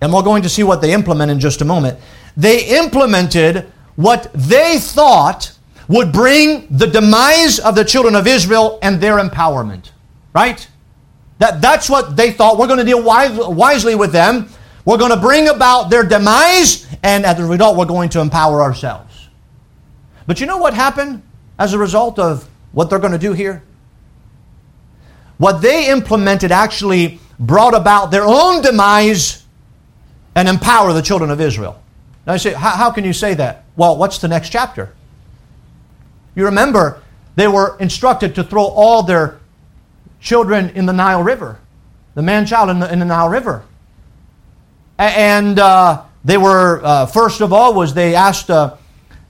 and 0.00 0.12
we're 0.12 0.22
going 0.22 0.42
to 0.42 0.48
see 0.48 0.62
what 0.62 0.80
they 0.80 0.92
implement 0.92 1.30
in 1.30 1.40
just 1.40 1.60
a 1.60 1.64
moment. 1.64 1.98
They 2.36 2.64
implemented 2.78 3.72
what 3.96 4.30
they 4.32 4.78
thought 4.78 5.52
would 5.88 6.12
bring 6.12 6.68
the 6.70 6.86
demise 6.86 7.58
of 7.58 7.74
the 7.74 7.84
children 7.84 8.14
of 8.14 8.26
Israel 8.26 8.78
and 8.82 9.00
their 9.00 9.18
empowerment. 9.18 9.90
Right? 10.34 10.68
That, 11.38 11.60
that's 11.60 11.88
what 11.88 12.16
they 12.16 12.30
thought. 12.30 12.58
We're 12.58 12.66
going 12.66 12.78
to 12.78 12.84
deal 12.84 13.02
wise, 13.02 13.36
wisely 13.36 13.94
with 13.94 14.12
them. 14.12 14.48
We're 14.84 14.98
going 14.98 15.10
to 15.10 15.20
bring 15.20 15.48
about 15.48 15.90
their 15.90 16.02
demise, 16.02 16.86
and 17.02 17.26
as 17.26 17.38
a 17.38 17.44
result, 17.44 17.76
we're 17.76 17.84
going 17.86 18.08
to 18.10 18.20
empower 18.20 18.62
ourselves. 18.62 19.28
But 20.26 20.40
you 20.40 20.46
know 20.46 20.58
what 20.58 20.74
happened 20.74 21.22
as 21.58 21.72
a 21.72 21.78
result 21.78 22.18
of 22.18 22.48
what 22.72 22.90
they're 22.90 22.98
going 22.98 23.12
to 23.12 23.18
do 23.18 23.32
here? 23.32 23.62
What 25.38 25.60
they 25.60 25.90
implemented 25.90 26.52
actually 26.52 27.20
brought 27.38 27.74
about 27.74 28.10
their 28.10 28.24
own 28.24 28.62
demise 28.62 29.44
and 30.38 30.48
empower 30.48 30.92
the 30.92 31.02
children 31.02 31.32
of 31.32 31.40
Israel. 31.40 31.82
Now 32.24 32.34
you 32.34 32.38
say, 32.38 32.52
how, 32.52 32.70
how 32.70 32.90
can 32.92 33.02
you 33.02 33.12
say 33.12 33.34
that? 33.34 33.64
Well, 33.74 33.96
what's 33.96 34.18
the 34.18 34.28
next 34.28 34.50
chapter? 34.50 34.94
You 36.36 36.44
remember 36.44 37.02
they 37.34 37.48
were 37.48 37.76
instructed 37.80 38.36
to 38.36 38.44
throw 38.44 38.62
all 38.62 39.02
their 39.02 39.40
children 40.20 40.70
in 40.76 40.86
the 40.86 40.92
Nile 40.92 41.24
River, 41.24 41.58
the 42.14 42.22
man 42.22 42.46
child 42.46 42.70
in 42.70 42.78
the, 42.78 42.92
in 42.92 43.00
the 43.00 43.04
Nile 43.04 43.28
River. 43.28 43.64
And 44.96 45.58
uh, 45.58 46.04
they 46.24 46.38
were, 46.38 46.82
uh, 46.84 47.06
first 47.06 47.40
of 47.40 47.52
all, 47.52 47.74
was 47.74 47.92
they 47.92 48.14
asked 48.14 48.48
uh, 48.48 48.76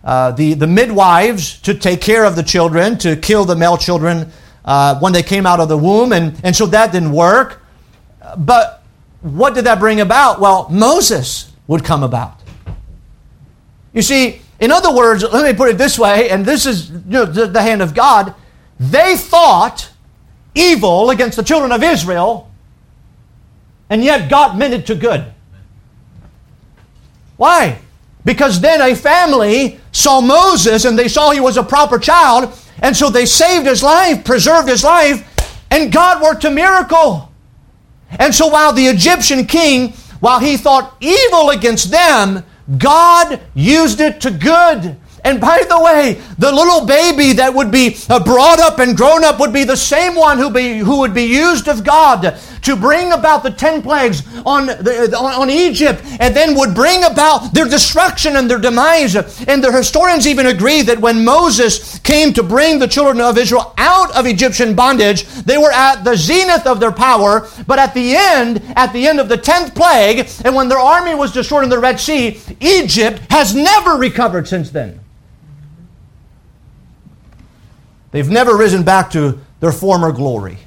uh, 0.05 0.33
the, 0.33 0.53
the 0.53 0.66
midwives 0.66 1.59
to 1.62 1.73
take 1.73 2.03
care 2.03 2.27
of 2.27 2.37
the 2.37 2.42
children, 2.42 2.99
to 2.99 3.16
kill 3.16 3.47
the 3.47 3.57
male 3.57 3.79
children 3.79 4.31
uh, 4.66 4.99
when 5.01 5.14
they 5.14 5.23
came 5.23 5.47
out 5.47 5.59
of 5.59 5.71
the 5.71 5.79
womb, 5.79 6.12
and, 6.12 6.38
and 6.44 6.55
so 6.55 6.66
that 6.66 6.92
didn't 6.92 7.12
work. 7.12 7.62
But 8.37 8.77
what 9.20 9.54
did 9.54 9.64
that 9.64 9.78
bring 9.78 10.00
about? 10.00 10.40
Well, 10.40 10.68
Moses 10.70 11.52
would 11.66 11.85
come 11.85 12.02
about. 12.02 12.40
You 13.92 14.02
see, 14.02 14.40
in 14.61 14.70
other 14.70 14.94
words, 14.94 15.22
let 15.22 15.44
me 15.44 15.57
put 15.57 15.70
it 15.70 15.78
this 15.78 15.98
way, 15.98 16.31
and 16.31 16.44
this 16.44 16.66
is 16.66 16.90
you 16.90 17.00
know, 17.07 17.24
the, 17.24 17.46
the 17.46 17.62
hand 17.62 17.83
of 17.83 17.94
God. 17.94 18.35
They 18.78 19.16
thought 19.16 19.90
evil 20.54 21.11
against 21.11 21.37
the 21.37 21.42
children 21.42 21.72
of 21.72 21.83
Israel, 21.83 22.50
and 23.90 24.04
yet 24.04 24.28
God 24.28 24.59
meant 24.59 24.74
it 24.74 24.87
to 24.87 24.94
good. 24.94 25.33
Why? 27.37 27.78
Because 28.24 28.61
then 28.61 28.81
a 28.81 28.94
family 28.94 29.81
saw 29.92 30.20
Moses 30.20 30.85
and 30.85 30.98
they 30.98 31.09
saw 31.09 31.31
he 31.31 31.40
was 31.40 31.57
a 31.57 31.62
proper 31.62 31.98
child, 31.98 32.52
and 32.83 32.96
so 32.96 33.11
they 33.11 33.26
saved 33.26 33.66
his 33.66 33.83
life, 33.83 34.24
preserved 34.24 34.68
his 34.68 34.85
life, 34.85 35.24
and 35.70 35.92
God 35.92 36.22
worked 36.22 36.44
a 36.44 36.50
miracle. 36.50 37.27
And 38.11 38.35
so 38.35 38.47
while 38.47 38.73
the 38.73 38.87
Egyptian 38.87 39.47
king, 39.47 39.92
while 40.21 40.40
he 40.40 40.57
thought 40.57 40.97
evil 41.01 41.51
against 41.51 41.90
them, 41.90 42.44
God 42.77 43.40
used 43.55 44.01
it 44.01 44.21
to 44.23 44.31
good. 44.31 44.97
And 45.25 45.40
by 45.40 45.64
the 45.68 45.81
way, 45.83 46.21
the 46.38 46.53
little 46.53 46.87
baby 46.87 47.33
that 47.35 47.53
would 47.53 47.71
be 47.71 47.97
uh, 48.09 48.23
brought 48.23 48.61
up 48.61 48.79
and 48.79 48.97
grown 48.97 49.25
up 49.25 49.40
would 49.40 49.53
be 49.53 49.64
the 49.64 49.77
same 49.77 50.14
one 50.14 50.38
who, 50.38 50.51
be, 50.51 50.79
who 50.79 50.99
would 51.01 51.12
be 51.12 51.25
used 51.25 51.68
of 51.68 51.85
God 51.85 52.38
to 52.62 52.77
bring 52.77 53.12
about 53.12 53.42
the 53.42 53.51
ten 53.51 53.83
plagues 53.83 54.23
on, 54.44 54.66
the, 54.66 55.16
on 55.16 55.51
Egypt 55.51 56.03
and 56.21 56.35
then 56.35 56.55
would 56.57 56.75
bring 56.75 57.05
about 57.05 57.55
their 57.55 57.66
destruction 57.66 58.37
and 58.37 58.51
their 58.51 58.59
demise. 58.59 59.14
And 59.14 59.62
the 59.62 59.73
historians 59.73 60.27
even 60.27 60.47
agree 60.47 60.83
that 60.83 60.99
when 60.99 61.25
Moses 61.25 61.99
came 62.01 62.33
to 62.35 62.42
bring 62.42 62.79
the 62.79 62.88
children 62.88 63.21
of 63.21 63.38
Israel 63.38 63.75
out 63.79 64.14
of 64.16 64.27
Egyptian 64.27 64.75
bondage, 64.75 65.25
they 65.25 65.59
were 65.59 65.73
at 65.73 66.05
the 66.05 66.16
zenith 66.16 66.66
of 66.66 66.81
their 66.81 66.92
power, 66.92 67.49
but 67.66 67.79
at 67.79 67.94
the 67.94 68.14
end, 68.16 68.62
at 68.77 68.92
the 68.92 69.07
end 69.07 69.21
of 69.21 69.29
the 69.29 69.37
tenth 69.37 69.75
plague, 69.75 70.29
and 70.44 70.55
when 70.55 70.68
their 70.68 70.79
army 70.79 71.14
was 71.14 71.33
destroyed 71.33 71.64
in 71.64 71.71
the 71.71 71.79
Red 71.79 72.01
Sea, 72.01 72.40
Egypt 72.61 73.21
has 73.31 73.55
never 73.55 73.92
recovered 73.92 74.49
since 74.49 74.71
then. 74.71 75.01
They've 78.11 78.29
never 78.29 78.57
risen 78.57 78.85
back 78.85 79.11
to 79.11 79.40
their 79.61 79.73
former 79.73 80.12
glory. 80.12 80.59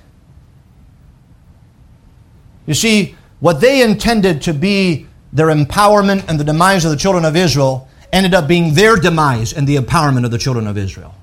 You 2.65 2.73
see, 2.73 3.15
what 3.39 3.59
they 3.59 3.81
intended 3.81 4.41
to 4.43 4.53
be 4.53 5.07
their 5.33 5.47
empowerment 5.47 6.27
and 6.27 6.39
the 6.39 6.43
demise 6.43 6.85
of 6.85 6.91
the 6.91 6.97
children 6.97 7.25
of 7.25 7.35
Israel 7.35 7.87
ended 8.11 8.33
up 8.33 8.47
being 8.47 8.73
their 8.73 8.95
demise 8.95 9.53
and 9.53 9.67
the 9.67 9.77
empowerment 9.77 10.25
of 10.25 10.31
the 10.31 10.37
children 10.37 10.67
of 10.67 10.77
Israel. 10.77 11.15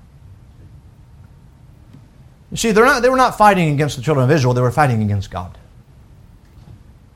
You 2.50 2.56
see, 2.56 2.72
not, 2.72 3.02
they 3.02 3.10
were 3.10 3.16
not 3.16 3.36
fighting 3.36 3.72
against 3.72 3.96
the 3.96 4.02
children 4.02 4.24
of 4.24 4.30
Israel, 4.30 4.54
they 4.54 4.62
were 4.62 4.70
fighting 4.70 5.02
against 5.02 5.30
God. 5.30 5.56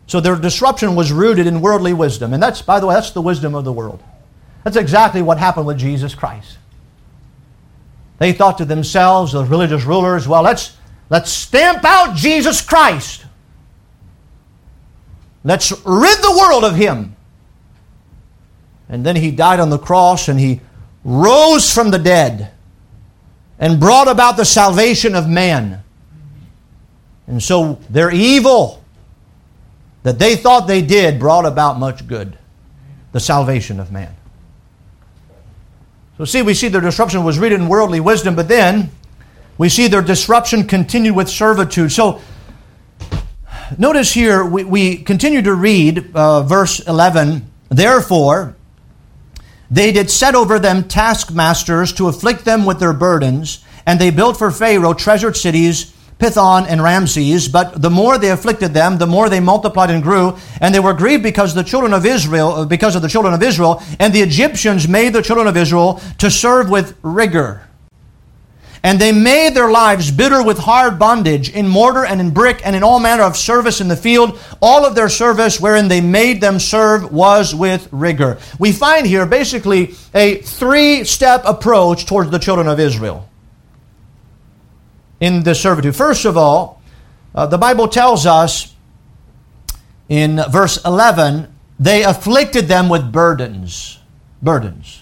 So 0.06 0.20
their 0.20 0.36
disruption 0.36 0.94
was 0.94 1.10
rooted 1.10 1.46
in 1.46 1.62
worldly 1.62 1.94
wisdom. 1.94 2.34
And 2.34 2.42
that's, 2.42 2.60
by 2.60 2.80
the 2.80 2.86
way, 2.86 2.94
that's 2.94 3.12
the 3.12 3.22
wisdom 3.22 3.54
of 3.54 3.64
the 3.64 3.72
world. 3.72 4.02
That's 4.62 4.76
exactly 4.76 5.22
what 5.22 5.38
happened 5.38 5.66
with 5.66 5.78
Jesus 5.78 6.14
Christ. 6.14 6.58
They 8.18 8.32
thought 8.32 8.58
to 8.58 8.64
themselves, 8.64 9.32
the 9.32 9.44
religious 9.44 9.84
rulers, 9.84 10.28
well, 10.28 10.42
let's, 10.42 10.76
let's 11.08 11.30
stamp 11.30 11.84
out 11.84 12.14
Jesus 12.14 12.60
Christ. 12.60 13.24
Let's 15.44 15.72
rid 15.84 16.18
the 16.18 16.36
world 16.38 16.64
of 16.64 16.76
him. 16.76 17.16
And 18.88 19.04
then 19.04 19.16
he 19.16 19.30
died 19.30 19.60
on 19.60 19.70
the 19.70 19.78
cross 19.78 20.28
and 20.28 20.38
he 20.38 20.60
rose 21.04 21.72
from 21.72 21.90
the 21.90 21.98
dead 21.98 22.52
and 23.58 23.80
brought 23.80 24.08
about 24.08 24.36
the 24.36 24.44
salvation 24.44 25.14
of 25.14 25.28
man. 25.28 25.82
And 27.26 27.42
so 27.42 27.80
their 27.88 28.10
evil 28.10 28.82
that 30.02 30.18
they 30.18 30.36
thought 30.36 30.66
they 30.66 30.82
did 30.82 31.18
brought 31.18 31.46
about 31.46 31.78
much 31.78 32.06
good 32.06 32.36
the 33.12 33.20
salvation 33.20 33.78
of 33.78 33.92
man. 33.92 34.14
So, 36.18 36.24
see, 36.24 36.42
we 36.42 36.54
see 36.54 36.68
their 36.68 36.80
disruption 36.80 37.24
was 37.24 37.38
rooted 37.38 37.60
in 37.60 37.68
worldly 37.68 38.00
wisdom, 38.00 38.34
but 38.34 38.48
then 38.48 38.90
we 39.58 39.68
see 39.68 39.88
their 39.88 40.02
disruption 40.02 40.66
continued 40.66 41.14
with 41.14 41.28
servitude. 41.28 41.92
So, 41.92 42.20
notice 43.78 44.12
here, 44.12 44.44
we, 44.44 44.64
we 44.64 44.96
continue 44.96 45.42
to 45.42 45.54
read 45.54 46.14
uh, 46.14 46.42
verse 46.42 46.80
11. 46.80 47.50
Therefore, 47.68 48.56
they 49.70 49.92
did 49.92 50.10
set 50.10 50.34
over 50.34 50.58
them 50.58 50.84
taskmasters 50.84 51.92
to 51.94 52.08
afflict 52.08 52.44
them 52.44 52.64
with 52.64 52.78
their 52.78 52.92
burdens, 52.92 53.64
and 53.86 54.00
they 54.00 54.10
built 54.10 54.36
for 54.36 54.50
Pharaoh 54.50 54.94
treasured 54.94 55.36
cities 55.36 55.92
Pithom 56.22 56.66
and 56.68 56.80
Ramses, 56.80 57.48
but 57.48 57.82
the 57.82 57.90
more 57.90 58.16
they 58.16 58.30
afflicted 58.30 58.72
them, 58.72 58.98
the 58.98 59.08
more 59.08 59.28
they 59.28 59.40
multiplied 59.40 59.90
and 59.90 60.04
grew, 60.04 60.36
and 60.60 60.72
they 60.72 60.78
were 60.78 60.92
grieved 60.92 61.24
because 61.24 61.52
the 61.52 61.64
children 61.64 61.92
of 61.92 62.06
Israel, 62.06 62.64
because 62.64 62.94
of 62.94 63.02
the 63.02 63.08
children 63.08 63.34
of 63.34 63.42
Israel, 63.42 63.82
and 63.98 64.14
the 64.14 64.20
Egyptians 64.20 64.86
made 64.86 65.14
the 65.14 65.22
children 65.22 65.48
of 65.48 65.56
Israel 65.56 66.00
to 66.18 66.30
serve 66.30 66.70
with 66.70 66.96
rigor. 67.02 67.66
And 68.84 69.00
they 69.00 69.12
made 69.12 69.54
their 69.54 69.70
lives 69.70 70.10
bitter 70.10 70.42
with 70.42 70.58
hard 70.58 70.98
bondage 70.98 71.50
in 71.50 71.68
mortar 71.68 72.04
and 72.04 72.20
in 72.20 72.30
brick 72.30 72.60
and 72.64 72.74
in 72.74 72.82
all 72.82 72.98
manner 72.98 73.22
of 73.22 73.36
service 73.36 73.80
in 73.80 73.86
the 73.86 73.96
field. 73.96 74.40
All 74.60 74.84
of 74.84 74.96
their 74.96 75.08
service 75.08 75.60
wherein 75.60 75.86
they 75.86 76.00
made 76.00 76.40
them 76.40 76.58
serve 76.58 77.12
was 77.12 77.54
with 77.54 77.88
rigor. 77.92 78.38
We 78.58 78.72
find 78.72 79.06
here 79.06 79.24
basically 79.24 79.94
a 80.14 80.36
three 80.38 81.04
step 81.04 81.42
approach 81.44 82.06
towards 82.06 82.30
the 82.30 82.38
children 82.38 82.66
of 82.66 82.80
Israel 82.80 83.28
in 85.20 85.44
the 85.44 85.54
servitude. 85.54 85.94
First 85.94 86.24
of 86.24 86.36
all, 86.36 86.82
uh, 87.34 87.46
the 87.46 87.58
Bible 87.58 87.86
tells 87.86 88.26
us 88.26 88.74
in 90.08 90.40
verse 90.50 90.84
11, 90.84 91.54
they 91.78 92.02
afflicted 92.02 92.66
them 92.66 92.88
with 92.88 93.12
burdens. 93.12 93.98
Burdens. 94.42 95.01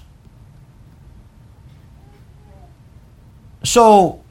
So, 3.62 4.22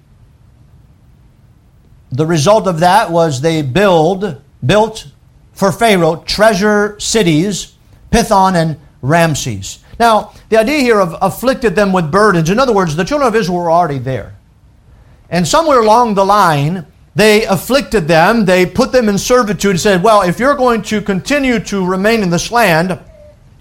the 2.12 2.26
result 2.26 2.68
of 2.68 2.80
that 2.80 3.12
was 3.12 3.42
they 3.42 3.62
build, 3.62 4.42
built 4.65 5.12
for 5.54 5.72
Pharaoh 5.72 6.24
treasure 6.26 7.00
cities, 7.00 7.76
Pithom 8.12 8.56
and 8.56 8.80
Ramses. 9.02 9.80
Now, 10.00 10.34
the 10.50 10.58
idea 10.58 10.80
here 10.80 11.00
of 11.00 11.15
afflicted 11.22 11.76
them 11.76 11.92
with 11.92 12.12
burdens, 12.12 12.50
in 12.50 12.60
other 12.60 12.74
words, 12.74 12.96
the 12.96 13.04
children 13.04 13.28
of 13.28 13.36
Israel 13.36 13.58
were 13.58 13.72
already 13.72 14.00
there. 14.00 14.36
And 15.30 15.48
somewhere 15.48 15.80
along 15.80 16.15
the 16.15 16.26
line, 16.26 16.88
they 17.15 17.46
afflicted 17.46 18.08
them, 18.08 18.46
they 18.46 18.65
put 18.65 18.92
them 18.92 19.10
in 19.10 19.18
servitude, 19.18 19.72
and 19.72 19.80
said, 19.80 20.02
Well, 20.02 20.22
if 20.22 20.39
you're 20.39 20.56
going 20.56 20.82
to 20.84 21.02
continue 21.02 21.60
to 21.65 21.86
remain 21.86 22.24
in 22.24 22.30
this 22.30 22.52
land, 22.52 22.98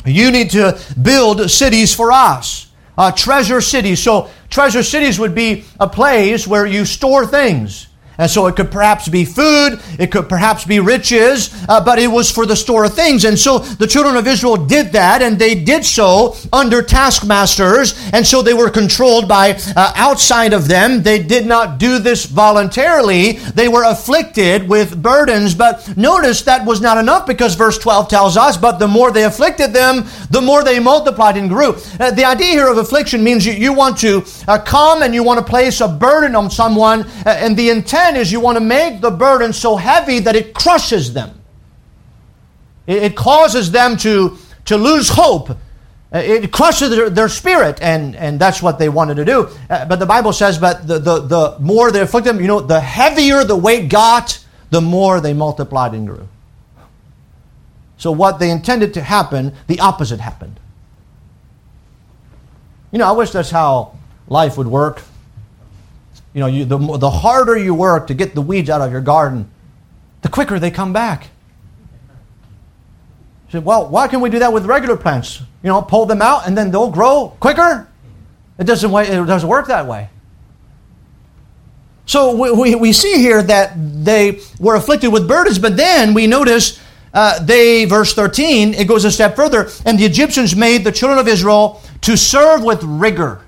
you 0.07 0.31
need 0.31 0.51
to 0.51 0.79
build 1.03 1.51
cities 1.51 1.95
for 1.95 2.13
us, 2.13 2.68
uh, 2.99 3.13
treasure 3.13 3.63
cities. 3.63 4.03
So, 4.03 4.29
treasure 4.51 4.83
cities 4.83 5.19
would 5.19 5.35
be 5.35 5.65
a 5.81 5.89
place 5.89 6.47
where 6.47 6.67
you 6.67 6.85
store 6.85 7.27
things. 7.27 7.88
And 8.19 8.29
so 8.29 8.49
it 8.49 8.57
could 8.57 8.73
perhaps 8.73 9.09
be 9.09 9.25
food, 9.25 9.81
it 9.97 10.11
could 10.11 10.29
perhaps 10.29 10.65
be 10.65 10.81
riches, 10.81 11.55
uh, 11.69 11.83
but 11.85 12.01
it 12.01 12.09
was 12.09 12.33
for 12.33 12.47
the 12.47 12.57
store 12.57 12.85
of 12.85 12.95
things. 12.95 13.25
And 13.25 13.39
so 13.39 13.59
the 13.61 13.87
children 13.87 14.17
of 14.17 14.27
Israel 14.27 14.57
did 14.57 14.91
that, 14.93 15.23
and 15.23 15.39
they 15.39 15.55
did 15.55 15.85
so 15.85 16.35
under 16.53 16.83
taskmasters, 16.83 17.95
and 18.13 18.27
so 18.27 18.43
they 18.43 18.55
were 18.55 18.71
controlled 18.71 19.29
by 19.29 19.53
uh, 19.77 19.93
outside 19.95 20.53
of 20.53 20.67
them. 20.67 21.05
They 21.05 21.23
did 21.23 21.47
not 21.47 21.79
do 21.79 22.01
this 22.01 22.27
voluntarily, 22.27 23.33
they 23.55 23.69
were 23.69 23.85
afflicted 23.85 24.69
with 24.69 25.01
burdens. 25.01 25.55
But 25.55 25.97
notice 25.97 26.43
that 26.43 26.67
was 26.67 26.81
not 26.81 26.99
enough 26.99 27.25
because 27.25 27.55
verse 27.55 27.79
12 27.79 28.09
tells 28.09 28.37
us, 28.37 28.57
but 28.57 28.79
the 28.79 28.89
more 28.89 29.13
they 29.13 29.25
afflicted 29.25 29.73
them, 29.73 30.07
the 30.31 30.41
more 30.41 30.65
they 30.65 30.81
multiplied 30.81 31.37
and 31.37 31.49
grew. 31.49 31.77
Uh, 32.01 32.11
the 32.11 32.25
idea 32.25 32.49
here 32.49 32.69
of 32.69 32.79
affliction 32.79 33.23
means 33.23 33.47
you, 33.47 33.53
you 33.53 33.73
want 33.73 33.97
to 33.99 34.25
uh, 34.49 34.59
come 34.59 35.03
and 35.03 35.15
you 35.15 35.23
want 35.23 35.39
to 35.39 35.45
place 35.45 35.81
a 35.81 35.87
burden 35.87 36.35
on 36.35 36.51
someone, 36.51 37.03
uh, 37.25 37.29
and 37.29 37.57
the 37.57 37.71
intent 37.71 38.08
is 38.17 38.31
you 38.33 38.41
want 38.41 38.57
to 38.57 38.65
make 38.65 39.01
the 39.01 39.11
burden 39.11 39.53
so 39.53 39.77
heavy 39.77 40.19
that 40.21 40.37
it 40.37 40.55
crushes 40.55 41.13
them. 41.13 41.35
It, 42.87 43.15
causes 43.15 43.71
them 43.71 43.99
to, 43.99 44.39
to 44.65 44.77
lose 44.79 45.11
hope. 45.11 45.51
Uh, 45.51 45.57
it 46.13 46.51
crushes 46.51 46.89
their, 46.89 47.11
their, 47.11 47.29
spirit, 47.29 47.79
and, 47.83 48.17
and 48.17 48.41
that's 48.41 48.63
what 48.63 48.79
they 48.79 48.89
wanted 48.89 49.17
to 49.17 49.27
do. 49.27 49.49
Uh, 49.69 49.85
but 49.85 49.99
the 49.99 50.07
Bible 50.07 50.33
says, 50.33 50.57
but 50.57 50.89
the, 50.89 50.99
the, 50.99 51.21
the 51.21 51.57
more 51.61 51.91
they 51.91 52.01
afflict 52.01 52.27
them, 52.27 52.41
you 52.41 52.47
know, 52.47 52.61
the 52.61 52.81
heavier 52.81 53.45
the 53.45 53.57
weight 53.57 53.91
got, 53.91 54.43
the 54.71 54.81
more 54.81 55.21
they 55.21 55.35
multiplied 55.35 55.93
and 55.93 56.07
grew. 56.07 56.27
So 57.99 58.11
what 58.11 58.39
they 58.39 58.51
intended 58.51 58.95
to 58.95 59.03
happen, 59.03 59.55
the 59.67 59.81
opposite 59.81 60.21
happened. 60.21 60.59
You 62.91 62.99
know, 62.99 63.07
I 63.07 63.13
wish 63.13 63.33
that's 63.33 63.51
how 63.51 63.99
life 64.29 64.57
would 64.57 64.67
work. 64.67 65.03
You 66.39 66.45
know, 66.45 66.51
you, 66.51 66.65
the, 66.65 66.79
the 66.99 67.11
harder 67.11 67.59
you 67.59 67.75
work 67.75 68.07
to 68.07 68.15
get 68.15 68.37
the 68.37 68.41
weeds 68.41 68.71
out 68.71 68.81
of 68.81 68.93
your 68.93 69.01
garden, 69.01 69.51
the 70.23 70.29
quicker 70.29 70.61
they 70.61 70.71
come 70.71 70.93
back. 70.93 71.31
You 73.49 73.55
say, 73.55 73.59
well, 73.59 73.89
why 73.89 74.07
can 74.07 74.21
we 74.21 74.31
do 74.31 74.39
that 74.39 74.53
with 74.53 74.65
regular 74.65 74.97
plants? 74.97 75.41
You 75.65 75.71
know, 75.71 75.83
pull 75.83 76.07
them 76.07 76.23
out 76.23 76.47
and 76.47 76.57
then 76.57 76.71
they'll 76.71 76.93
grow 76.93 77.37
quicker? 77.41 77.89
It 78.57 78.69
doesn't, 78.69 78.89
it 78.95 79.27
doesn't 79.27 79.49
work 79.49 79.67
that 79.67 79.89
way. 79.89 80.11
So 82.07 82.37
we, 82.37 82.53
we, 82.53 82.75
we 82.77 82.93
see 82.93 83.19
here 83.19 83.43
that 83.43 83.73
they 83.77 84.41
were 84.61 84.77
afflicted 84.77 85.13
with 85.13 85.27
burdens, 85.27 85.59
but 85.59 85.77
then 85.77 86.15
we 86.15 86.29
notice 86.29 86.79
uh, 87.15 87.43
they, 87.43 87.85
verse 87.85 88.15
13, 88.15 88.75
it 88.75 88.87
goes 88.87 89.05
a 89.05 89.11
step 89.11 89.35
further, 89.35 89.71
and 89.85 89.99
the 89.99 90.05
Egyptians 90.05 90.55
made 90.55 90.85
the 90.85 90.93
children 90.93 91.19
of 91.19 91.27
Israel 91.27 91.83
to 92.03 92.17
serve 92.17 92.63
with 92.63 92.85
rigor. 92.85 93.41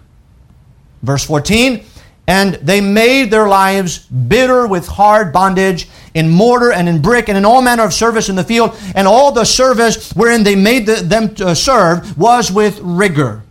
Verse 1.04 1.24
14, 1.24 1.84
and 2.30 2.54
they 2.62 2.80
made 2.80 3.28
their 3.28 3.48
lives 3.48 3.98
bitter 4.06 4.64
with 4.64 4.86
hard 4.86 5.32
bondage 5.32 5.88
in 6.14 6.28
mortar 6.28 6.70
and 6.70 6.88
in 6.88 7.02
brick 7.02 7.28
and 7.28 7.36
in 7.36 7.44
all 7.44 7.60
manner 7.60 7.82
of 7.82 7.92
service 7.92 8.28
in 8.28 8.36
the 8.36 8.44
field, 8.44 8.78
and 8.94 9.08
all 9.08 9.32
the 9.32 9.44
service 9.44 10.12
wherein 10.12 10.44
they 10.44 10.54
made 10.54 10.86
the, 10.86 10.94
them 10.94 11.34
to 11.34 11.56
serve 11.56 12.16
was 12.16 12.52
with 12.52 12.78
rigor. 12.82 13.42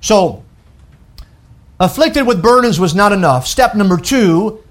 So, 0.00 0.44
afflicted 1.80 2.28
with 2.28 2.40
burdens 2.40 2.78
was 2.78 2.94
not 2.94 3.10
enough. 3.10 3.44
Step 3.44 3.74
number 3.74 3.96
two, 3.96 4.62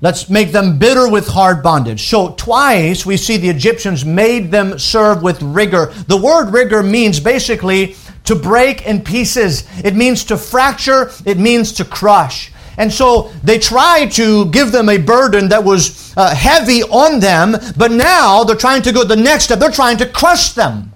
let's 0.00 0.30
make 0.30 0.50
them 0.52 0.78
bitter 0.78 1.10
with 1.10 1.28
hard 1.28 1.62
bondage. 1.62 2.08
So, 2.08 2.30
twice 2.38 3.04
we 3.04 3.18
see 3.18 3.36
the 3.36 3.50
Egyptians 3.50 4.02
made 4.02 4.50
them 4.50 4.78
serve 4.78 5.22
with 5.22 5.42
rigor. 5.42 5.92
The 6.06 6.16
word 6.16 6.54
rigor 6.54 6.82
means 6.82 7.20
basically 7.20 7.96
to 8.24 8.34
break 8.34 8.86
in 8.86 9.02
pieces, 9.02 9.68
it 9.84 9.94
means 9.94 10.24
to 10.24 10.38
fracture, 10.38 11.10
it 11.26 11.38
means 11.38 11.72
to 11.74 11.84
crush. 11.84 12.50
And 12.78 12.92
so 12.92 13.32
they 13.42 13.58
tried 13.58 14.12
to 14.12 14.46
give 14.52 14.70
them 14.70 14.88
a 14.88 14.98
burden 14.98 15.48
that 15.48 15.64
was 15.64 16.14
uh, 16.16 16.32
heavy 16.34 16.84
on 16.84 17.18
them, 17.18 17.56
but 17.76 17.90
now 17.90 18.44
they're 18.44 18.56
trying 18.56 18.82
to 18.82 18.92
go 18.92 19.02
the 19.02 19.16
next 19.16 19.44
step. 19.44 19.58
They're 19.58 19.70
trying 19.70 19.96
to 19.98 20.06
crush 20.06 20.52
them. 20.52 20.92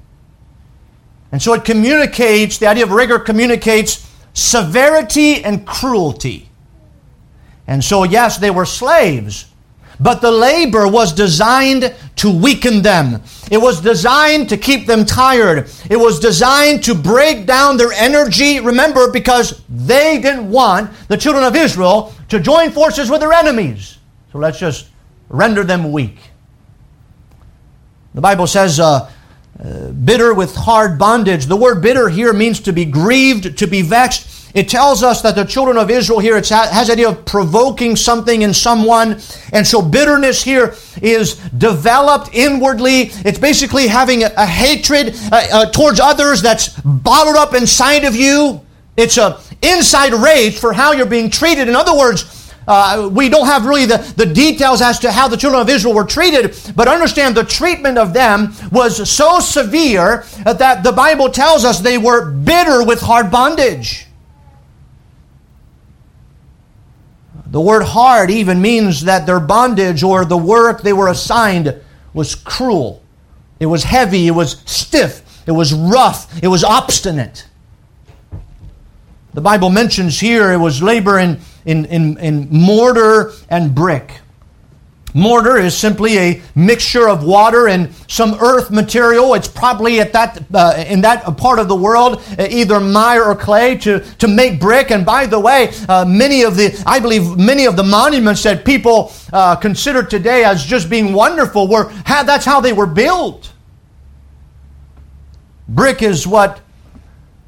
And 1.32 1.42
so 1.42 1.54
it 1.54 1.64
communicates, 1.64 2.58
the 2.58 2.68
idea 2.68 2.84
of 2.84 2.92
rigor 2.92 3.18
communicates 3.18 4.08
severity 4.32 5.42
and 5.42 5.66
cruelty. 5.66 6.48
And 7.66 7.82
so, 7.82 8.04
yes, 8.04 8.38
they 8.38 8.50
were 8.50 8.64
slaves, 8.64 9.46
but 10.02 10.20
the 10.20 10.30
labor 10.30 10.88
was 10.88 11.12
designed 11.12 11.94
to 12.16 12.30
weaken 12.30 12.82
them. 12.82 13.22
It 13.50 13.58
was 13.58 13.80
designed 13.80 14.48
to 14.48 14.56
keep 14.56 14.86
them 14.86 15.04
tired. 15.04 15.70
It 15.88 15.96
was 15.96 16.18
designed 16.18 16.82
to 16.84 16.94
break 16.94 17.46
down 17.46 17.76
their 17.76 17.92
energy. 17.92 18.58
Remember, 18.58 19.10
because 19.10 19.62
they 19.68 20.20
didn't 20.20 20.50
want 20.50 20.90
the 21.08 21.16
children 21.16 21.44
of 21.44 21.54
Israel 21.54 22.12
to 22.28 22.40
join 22.40 22.70
forces 22.70 23.10
with 23.10 23.20
their 23.20 23.32
enemies. 23.32 23.98
So 24.32 24.38
let's 24.38 24.58
just 24.58 24.88
render 25.28 25.62
them 25.62 25.92
weak. 25.92 26.18
The 28.14 28.20
Bible 28.20 28.46
says, 28.46 28.80
uh, 28.80 29.10
uh, 29.62 29.88
bitter 29.90 30.34
with 30.34 30.54
hard 30.56 30.98
bondage. 30.98 31.46
The 31.46 31.56
word 31.56 31.82
bitter 31.82 32.08
here 32.08 32.32
means 32.32 32.60
to 32.60 32.72
be 32.72 32.84
grieved, 32.84 33.58
to 33.58 33.66
be 33.66 33.82
vexed. 33.82 34.26
It 34.54 34.68
tells 34.68 35.02
us 35.02 35.22
that 35.22 35.34
the 35.34 35.44
children 35.44 35.78
of 35.78 35.90
Israel 35.90 36.18
here 36.18 36.36
it 36.36 36.48
has 36.48 36.86
the 36.86 36.92
idea 36.92 37.08
of 37.08 37.24
provoking 37.24 37.96
something 37.96 38.42
in 38.42 38.52
someone. 38.52 39.18
And 39.52 39.66
so 39.66 39.80
bitterness 39.80 40.42
here 40.42 40.74
is 41.00 41.36
developed 41.56 42.34
inwardly. 42.34 43.10
It's 43.24 43.38
basically 43.38 43.86
having 43.86 44.24
a, 44.24 44.30
a 44.36 44.46
hatred 44.46 45.14
uh, 45.32 45.46
uh, 45.52 45.70
towards 45.70 46.00
others 46.00 46.42
that's 46.42 46.68
bottled 46.80 47.36
up 47.36 47.54
inside 47.54 48.04
of 48.04 48.14
you. 48.14 48.60
It's 48.96 49.16
a 49.16 49.40
inside 49.62 50.12
rage 50.12 50.58
for 50.58 50.72
how 50.72 50.92
you're 50.92 51.06
being 51.06 51.30
treated. 51.30 51.68
In 51.68 51.76
other 51.76 51.96
words, 51.96 52.52
uh, 52.68 53.08
we 53.10 53.28
don't 53.28 53.46
have 53.46 53.64
really 53.64 53.86
the, 53.86 53.98
the 54.16 54.26
details 54.26 54.82
as 54.82 54.98
to 55.00 55.10
how 55.10 55.28
the 55.28 55.36
children 55.36 55.60
of 55.62 55.68
Israel 55.68 55.94
were 55.94 56.04
treated, 56.04 56.56
but 56.76 56.88
understand 56.88 57.34
the 57.34 57.44
treatment 57.44 57.98
of 57.98 58.12
them 58.12 58.54
was 58.70 59.10
so 59.10 59.40
severe 59.40 60.24
that 60.44 60.82
the 60.82 60.92
Bible 60.92 61.28
tells 61.28 61.64
us 61.64 61.80
they 61.80 61.98
were 61.98 62.30
bitter 62.30 62.84
with 62.84 63.00
hard 63.00 63.30
bondage. 63.30 64.06
The 67.52 67.60
word 67.60 67.82
hard 67.82 68.30
even 68.30 68.62
means 68.62 69.02
that 69.04 69.26
their 69.26 69.38
bondage 69.38 70.02
or 70.02 70.24
the 70.24 70.38
work 70.38 70.80
they 70.80 70.94
were 70.94 71.08
assigned 71.08 71.78
was 72.14 72.34
cruel. 72.34 73.02
It 73.60 73.66
was 73.66 73.84
heavy, 73.84 74.26
it 74.26 74.30
was 74.30 74.62
stiff, 74.64 75.22
it 75.46 75.52
was 75.52 75.74
rough, 75.74 76.42
it 76.42 76.48
was 76.48 76.64
obstinate. 76.64 77.46
The 79.34 79.42
Bible 79.42 79.68
mentions 79.68 80.18
here 80.18 80.50
it 80.50 80.56
was 80.56 80.82
labor 80.82 81.18
in, 81.18 81.40
in, 81.66 81.84
in, 81.84 82.16
in 82.18 82.48
mortar 82.50 83.32
and 83.50 83.74
brick. 83.74 84.21
Mortar 85.14 85.58
is 85.58 85.76
simply 85.76 86.18
a 86.18 86.42
mixture 86.54 87.08
of 87.08 87.22
water 87.22 87.68
and 87.68 87.94
some 88.08 88.34
earth 88.34 88.70
material. 88.70 89.34
It's 89.34 89.48
probably 89.48 90.00
at 90.00 90.12
that 90.14 90.42
uh, 90.54 90.84
in 90.86 91.02
that 91.02 91.36
part 91.36 91.58
of 91.58 91.68
the 91.68 91.76
world 91.76 92.22
uh, 92.38 92.46
either 92.50 92.80
mire 92.80 93.24
or 93.24 93.34
clay 93.34 93.76
to, 93.78 94.00
to 94.00 94.28
make 94.28 94.58
brick. 94.58 94.90
And 94.90 95.04
by 95.04 95.26
the 95.26 95.38
way, 95.38 95.72
uh, 95.88 96.04
many 96.06 96.42
of 96.42 96.56
the 96.56 96.82
I 96.86 96.98
believe 97.00 97.36
many 97.36 97.66
of 97.66 97.76
the 97.76 97.82
monuments 97.82 98.42
that 98.44 98.64
people 98.64 99.12
uh, 99.32 99.56
consider 99.56 100.02
today 100.02 100.44
as 100.44 100.64
just 100.64 100.88
being 100.88 101.12
wonderful 101.12 101.68
were 101.68 101.90
how, 102.06 102.22
that's 102.22 102.44
how 102.44 102.60
they 102.60 102.72
were 102.72 102.86
built. 102.86 103.52
Brick 105.68 106.02
is 106.02 106.26
what 106.26 106.60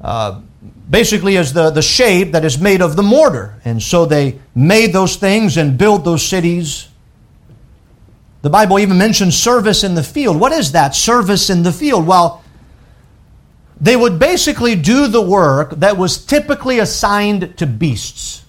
uh, 0.01 0.41
basically 0.89 1.35
is 1.35 1.53
the, 1.53 1.71
the 1.71 1.81
shape 1.81 2.31
that 2.31 2.45
is 2.45 2.59
made 2.59 2.81
of 2.81 2.95
the 2.95 3.03
mortar. 3.03 3.59
And 3.65 3.81
so 3.81 4.05
they 4.05 4.39
made 4.53 4.93
those 4.93 5.15
things 5.15 5.57
and 5.57 5.77
built 5.77 6.03
those 6.03 6.25
cities. 6.25 6.89
The 8.45 8.51
Bible 8.51 8.77
even 8.77 8.99
mentions 8.99 9.35
service 9.35 9.83
in 9.83 9.95
the 9.95 10.03
field. 10.03 10.39
What 10.39 10.51
is 10.51 10.73
that, 10.73 10.93
service 10.93 11.49
in 11.49 11.63
the 11.63 11.71
field? 11.71 12.05
Well, 12.05 12.43
they 13.81 13.95
would 13.95 14.19
basically 14.19 14.75
do 14.75 15.07
the 15.07 15.19
work 15.19 15.71
that 15.77 15.97
was 15.97 16.23
typically 16.23 16.77
assigned 16.77 17.57
to 17.57 17.65
beasts. 17.65 18.45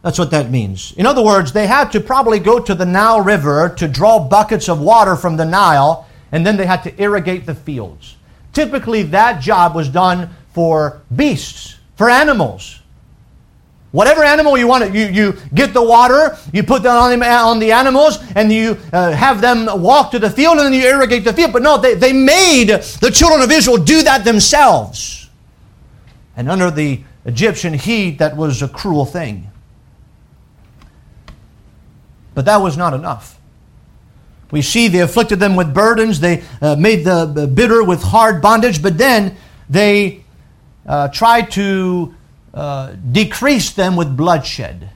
That's 0.00 0.18
what 0.18 0.30
that 0.30 0.50
means. 0.50 0.94
In 0.96 1.04
other 1.04 1.22
words, 1.22 1.52
they 1.52 1.66
had 1.66 1.92
to 1.92 2.00
probably 2.00 2.38
go 2.38 2.58
to 2.58 2.74
the 2.74 2.86
Nile 2.86 3.20
River 3.20 3.68
to 3.76 3.86
draw 3.86 4.18
buckets 4.18 4.70
of 4.70 4.80
water 4.80 5.14
from 5.14 5.36
the 5.36 5.44
Nile, 5.44 6.08
and 6.32 6.46
then 6.46 6.56
they 6.56 6.64
had 6.64 6.82
to 6.84 6.98
irrigate 6.98 7.44
the 7.44 7.54
fields. 7.54 8.16
Typically, 8.54 9.02
that 9.02 9.42
job 9.42 9.74
was 9.74 9.90
done 9.90 10.30
for 10.54 11.02
beasts, 11.14 11.76
for 11.96 12.08
animals. 12.08 12.80
Whatever 13.94 14.24
animal 14.24 14.58
you 14.58 14.66
want, 14.66 14.92
you, 14.92 15.06
you 15.06 15.36
get 15.54 15.72
the 15.72 15.80
water, 15.80 16.36
you 16.52 16.64
put 16.64 16.82
that 16.82 16.96
on 16.96 17.22
on 17.22 17.60
the 17.60 17.70
animals, 17.70 18.18
and 18.34 18.52
you 18.52 18.76
uh, 18.92 19.12
have 19.12 19.40
them 19.40 19.68
walk 19.80 20.10
to 20.10 20.18
the 20.18 20.28
field, 20.28 20.58
and 20.58 20.66
then 20.66 20.72
you 20.72 20.84
irrigate 20.88 21.22
the 21.22 21.32
field. 21.32 21.52
But 21.52 21.62
no, 21.62 21.78
they, 21.78 21.94
they 21.94 22.12
made 22.12 22.70
the 22.70 23.12
children 23.14 23.40
of 23.40 23.52
Israel 23.52 23.76
do 23.76 24.02
that 24.02 24.24
themselves. 24.24 25.30
And 26.36 26.50
under 26.50 26.72
the 26.72 27.04
Egyptian 27.24 27.72
heat, 27.72 28.18
that 28.18 28.36
was 28.36 28.62
a 28.62 28.68
cruel 28.68 29.06
thing. 29.06 29.48
But 32.34 32.46
that 32.46 32.56
was 32.56 32.76
not 32.76 32.94
enough. 32.94 33.38
We 34.50 34.62
see 34.62 34.88
they 34.88 35.02
afflicted 35.02 35.38
them 35.38 35.54
with 35.54 35.72
burdens, 35.72 36.18
they 36.18 36.42
uh, 36.60 36.74
made 36.74 37.04
the 37.04 37.48
bitter 37.54 37.84
with 37.84 38.02
hard 38.02 38.42
bondage, 38.42 38.82
but 38.82 38.98
then 38.98 39.36
they 39.70 40.24
uh, 40.84 41.06
tried 41.10 41.52
to 41.52 42.12
uh, 42.54 42.94
decrease 43.10 43.72
them 43.72 43.96
with 43.96 44.16
bloodshed. 44.16 44.90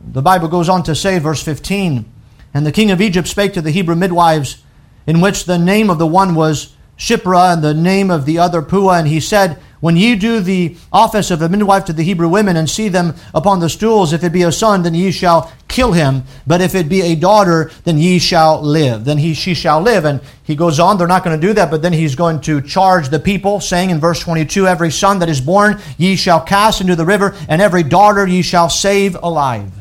The 0.00 0.22
Bible 0.22 0.48
goes 0.48 0.68
on 0.68 0.82
to 0.84 0.94
say, 0.94 1.18
verse 1.18 1.42
15, 1.42 2.10
And 2.54 2.66
the 2.66 2.72
king 2.72 2.90
of 2.90 3.02
Egypt 3.02 3.28
spake 3.28 3.52
to 3.52 3.60
the 3.60 3.70
Hebrew 3.70 3.96
midwives, 3.96 4.62
in 5.06 5.20
which 5.20 5.44
the 5.44 5.58
name 5.58 5.90
of 5.90 5.98
the 5.98 6.06
one 6.06 6.34
was 6.34 6.74
Shiphrah, 6.96 7.52
and 7.52 7.62
the 7.62 7.74
name 7.74 8.10
of 8.10 8.24
the 8.24 8.38
other 8.38 8.62
Puah, 8.62 8.98
and 8.98 9.08
he 9.08 9.20
said, 9.20 9.60
when 9.80 9.96
ye 9.96 10.16
do 10.16 10.40
the 10.40 10.76
office 10.92 11.30
of 11.30 11.42
a 11.42 11.48
midwife 11.48 11.84
to 11.84 11.92
the 11.92 12.02
Hebrew 12.02 12.28
women 12.28 12.56
and 12.56 12.68
see 12.68 12.88
them 12.88 13.14
upon 13.34 13.60
the 13.60 13.68
stools, 13.68 14.12
if 14.12 14.24
it 14.24 14.32
be 14.32 14.42
a 14.42 14.52
son, 14.52 14.82
then 14.82 14.94
ye 14.94 15.10
shall 15.10 15.52
kill 15.68 15.92
him. 15.92 16.24
But 16.46 16.62
if 16.62 16.74
it 16.74 16.88
be 16.88 17.02
a 17.02 17.14
daughter, 17.14 17.70
then 17.84 17.98
ye 17.98 18.18
shall 18.18 18.62
live. 18.62 19.04
Then 19.04 19.18
he, 19.18 19.34
she 19.34 19.52
shall 19.52 19.82
live. 19.82 20.06
And 20.06 20.22
he 20.42 20.56
goes 20.56 20.80
on, 20.80 20.96
they're 20.96 21.06
not 21.06 21.24
going 21.24 21.38
to 21.38 21.46
do 21.46 21.52
that, 21.54 21.70
but 21.70 21.82
then 21.82 21.92
he's 21.92 22.14
going 22.14 22.40
to 22.42 22.62
charge 22.62 23.10
the 23.10 23.18
people, 23.18 23.60
saying 23.60 23.90
in 23.90 24.00
verse 24.00 24.20
22, 24.20 24.66
Every 24.66 24.90
son 24.90 25.18
that 25.18 25.28
is 25.28 25.40
born 25.40 25.78
ye 25.98 26.16
shall 26.16 26.40
cast 26.40 26.80
into 26.80 26.96
the 26.96 27.04
river, 27.04 27.34
and 27.48 27.60
every 27.60 27.82
daughter 27.82 28.26
ye 28.26 28.40
shall 28.40 28.70
save 28.70 29.14
alive. 29.16 29.72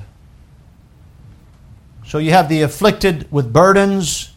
So 2.05 2.17
you 2.17 2.31
have 2.31 2.49
the 2.49 2.61
afflicted 2.61 3.31
with 3.31 3.51
burdens, 3.51 4.31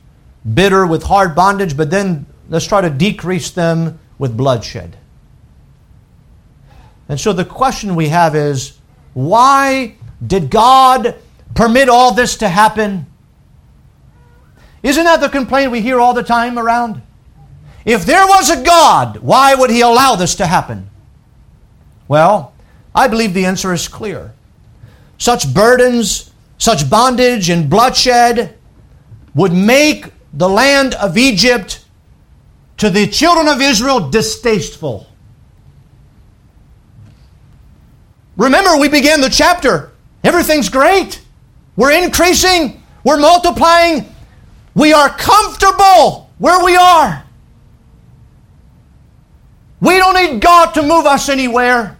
bitter 0.55 0.87
with 0.87 1.03
hard 1.03 1.35
bondage, 1.35 1.77
but 1.77 1.91
then 1.91 2.27
let's 2.49 2.67
try 2.67 2.81
to 2.81 2.91
decrease 2.91 3.51
them 3.51 3.99
with 4.19 4.37
bloodshed. 4.37 4.97
And 7.09 7.19
so 7.19 7.33
the 7.33 7.45
question 7.45 7.97
we 7.97 8.09
have 8.09 8.35
is 8.37 8.79
why 9.15 9.95
did 10.25 10.51
God 10.51 11.17
permit 11.55 11.89
all 11.89 12.13
this 12.13 12.37
to 12.39 12.49
happen? 12.49 13.07
Isn't 14.83 15.05
that 15.05 15.21
the 15.21 15.29
complaint 15.29 15.73
we 15.73 15.81
hear 15.81 15.99
all 15.99 16.15
the 16.15 16.23
time 16.23 16.59
around? 16.59 17.03
If 17.85 18.05
there 18.05 18.27
was 18.27 18.51
a 18.51 18.63
God, 18.63 19.19
why 19.19 19.55
would 19.55 19.71
He 19.71 19.81
allow 19.81 20.15
this 20.15 20.35
to 20.37 20.47
happen? 20.47 20.91
Well, 22.07 22.53
I 22.95 23.09
believe 23.09 23.35
the 23.35 23.47
answer 23.47 23.73
is 23.73 23.89
clear. 23.89 24.35
Such 25.17 25.53
burdens, 25.53 26.31
such 26.59 26.89
bondage 26.89 27.51
and 27.51 27.71
bloodshed 27.71 28.57
would 29.35 29.53
make 29.53 30.07
the 30.33 30.49
land 30.49 30.95
of 30.95 31.17
Egypt 31.17 31.85
to 32.77 32.91
the 32.91 33.07
children 33.07 33.49
of 33.49 33.61
Israel 33.61 34.11
distasteful. 34.11 35.07
Remember, 38.39 38.79
we 38.79 38.89
began 38.89 39.21
the 39.21 39.29
chapter. 39.29 39.91
Everything's 40.25 40.69
great. 40.71 41.21
We're 41.77 41.93
increasing. 42.03 42.83
We're 43.05 43.19
multiplying. 43.19 44.07
We 44.75 44.93
are 44.93 45.11
comfortable 45.11 46.31
where 46.39 46.65
we 46.65 46.77
are. 46.77 47.25
We 49.81 49.99
don't 49.99 50.15
need 50.15 50.41
God 50.41 50.73
to 50.75 50.83
move 50.83 51.07
us 51.07 51.29
anywhere. 51.29 51.99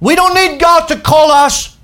We 0.00 0.14
don't 0.14 0.34
need 0.34 0.60
God 0.60 0.86
to 0.86 0.98
call 0.98 1.30
us. 1.30 1.76